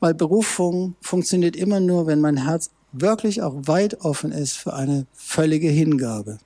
weil 0.00 0.14
Berufung 0.14 0.94
funktioniert 1.00 1.56
immer 1.56 1.80
nur, 1.80 2.06
wenn 2.06 2.20
mein 2.20 2.44
Herz 2.44 2.70
wirklich 2.92 3.42
auch 3.42 3.54
weit 3.66 4.00
offen 4.02 4.32
ist 4.32 4.56
für 4.56 4.74
eine 4.74 5.06
völlige 5.12 5.68
Hingabe. 5.68 6.38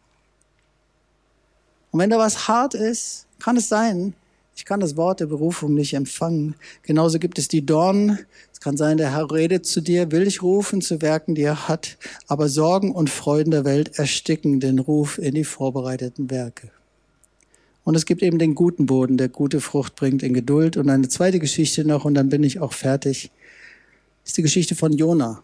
Und 1.90 2.00
wenn 2.00 2.10
da 2.10 2.18
was 2.18 2.48
hart 2.48 2.74
ist, 2.74 3.26
kann 3.38 3.56
es 3.56 3.68
sein, 3.68 4.14
ich 4.54 4.64
kann 4.64 4.80
das 4.80 4.96
Wort 4.96 5.20
der 5.20 5.26
Berufung 5.26 5.74
nicht 5.74 5.94
empfangen. 5.94 6.54
Genauso 6.82 7.18
gibt 7.18 7.38
es 7.38 7.48
die 7.48 7.64
Dornen. 7.64 8.18
Es 8.52 8.60
kann 8.60 8.76
sein, 8.76 8.98
der 8.98 9.12
Herr 9.12 9.30
redet 9.30 9.66
zu 9.66 9.80
dir, 9.80 10.12
will 10.12 10.24
dich 10.24 10.42
rufen 10.42 10.82
zu 10.82 11.00
Werken, 11.00 11.34
die 11.34 11.42
er 11.42 11.68
hat, 11.68 11.96
aber 12.28 12.48
Sorgen 12.48 12.92
und 12.92 13.10
Freuden 13.10 13.50
der 13.50 13.64
Welt 13.64 13.98
ersticken 13.98 14.60
den 14.60 14.78
Ruf 14.78 15.18
in 15.18 15.34
die 15.34 15.44
vorbereiteten 15.44 16.30
Werke. 16.30 16.70
Und 17.84 17.96
es 17.96 18.06
gibt 18.06 18.22
eben 18.22 18.38
den 18.38 18.54
guten 18.54 18.86
Boden, 18.86 19.16
der 19.16 19.28
gute 19.28 19.60
Frucht 19.60 19.96
bringt 19.96 20.22
in 20.22 20.34
Geduld. 20.34 20.76
Und 20.76 20.88
eine 20.88 21.08
zweite 21.08 21.40
Geschichte 21.40 21.84
noch, 21.84 22.04
und 22.04 22.14
dann 22.14 22.28
bin 22.28 22.44
ich 22.44 22.60
auch 22.60 22.72
fertig 22.72 23.30
ist 24.24 24.36
die 24.36 24.42
Geschichte 24.42 24.74
von 24.74 24.92
Jona. 24.92 25.42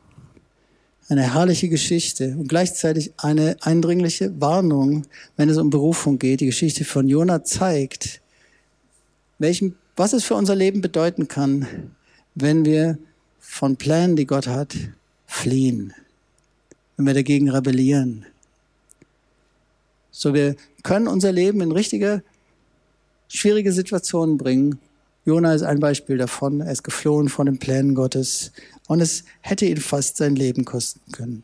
Eine 1.09 1.35
herrliche 1.35 1.69
Geschichte 1.69 2.37
und 2.39 2.49
gleichzeitig 2.49 3.13
eine 3.17 3.57
eindringliche 3.61 4.39
Warnung, 4.41 5.07
wenn 5.37 5.49
es 5.49 5.57
um 5.57 5.71
Berufung 5.71 6.19
geht. 6.19 6.41
Die 6.41 6.47
Geschichte 6.47 6.85
von 6.85 7.09
Jona 7.09 7.45
zeigt, 7.45 8.21
welchen, 9.39 9.77
was 9.97 10.13
es 10.13 10.25
für 10.25 10.35
unser 10.35 10.55
Leben 10.55 10.81
bedeuten 10.81 11.27
kann, 11.27 11.95
wenn 12.35 12.65
wir 12.65 12.99
von 13.39 13.77
Plänen, 13.77 14.17
die 14.17 14.27
Gott 14.27 14.47
hat, 14.47 14.77
fliehen, 15.27 15.95
wenn 16.97 17.07
wir 17.07 17.15
dagegen 17.15 17.49
rebellieren. 17.49 18.27
So, 20.11 20.35
wir 20.35 20.57
können 20.83 21.09
unser 21.09 21.33
Leben 21.33 21.61
in 21.61 21.73
richtige, 21.73 22.23
schwierige 23.29 23.73
Situationen 23.73 24.37
bringen, 24.37 24.79
Jona 25.29 25.53
ist 25.53 25.63
ein 25.63 25.79
Beispiel 25.79 26.17
davon. 26.17 26.63
Er 26.63 26.73
ist 26.73 26.85
geflohen 26.85 27.29
von 27.29 27.45
den 27.45 27.59
Plänen 27.59 27.95
Gottes 27.95 28.51
und 28.87 29.03
es 29.03 29.25
hätte 29.43 29.67
ihn 29.67 29.77
fast 29.77 30.17
sein 30.17 30.35
Leben 30.35 30.65
kosten 30.65 31.13
können. 31.13 31.43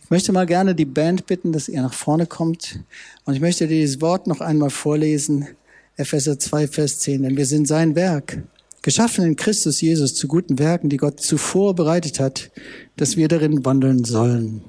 Ich 0.00 0.10
möchte 0.10 0.30
mal 0.30 0.46
gerne 0.46 0.76
die 0.76 0.84
Band 0.84 1.26
bitten, 1.26 1.50
dass 1.50 1.68
ihr 1.68 1.82
nach 1.82 1.92
vorne 1.92 2.26
kommt 2.26 2.78
und 3.24 3.34
ich 3.34 3.40
möchte 3.40 3.66
dir 3.66 3.80
dieses 3.80 4.00
Wort 4.00 4.28
noch 4.28 4.40
einmal 4.40 4.70
vorlesen. 4.70 5.48
Epheser 5.96 6.38
2, 6.38 6.68
Vers 6.68 7.00
10. 7.00 7.24
Denn 7.24 7.36
wir 7.36 7.46
sind 7.46 7.66
sein 7.66 7.96
Werk, 7.96 8.44
geschaffen 8.82 9.24
in 9.24 9.34
Christus 9.34 9.80
Jesus 9.80 10.14
zu 10.14 10.28
guten 10.28 10.60
Werken, 10.60 10.88
die 10.88 10.98
Gott 10.98 11.18
zuvor 11.18 11.74
bereitet 11.74 12.20
hat, 12.20 12.52
dass 12.94 13.16
wir 13.16 13.26
darin 13.26 13.64
wandeln 13.64 14.04
sollen. 14.04 14.62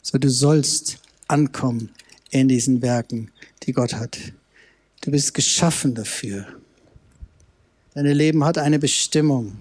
So 0.00 0.16
du 0.16 0.30
sollst 0.30 0.98
ankommen 1.26 1.90
in 2.30 2.46
diesen 2.46 2.82
Werken, 2.82 3.32
die 3.64 3.72
Gott 3.72 3.94
hat. 3.94 4.16
Du 5.00 5.10
bist 5.10 5.34
geschaffen 5.34 5.96
dafür. 5.96 6.46
Dein 8.00 8.14
Leben 8.14 8.44
hat 8.44 8.58
eine 8.58 8.78
Bestimmung. 8.78 9.56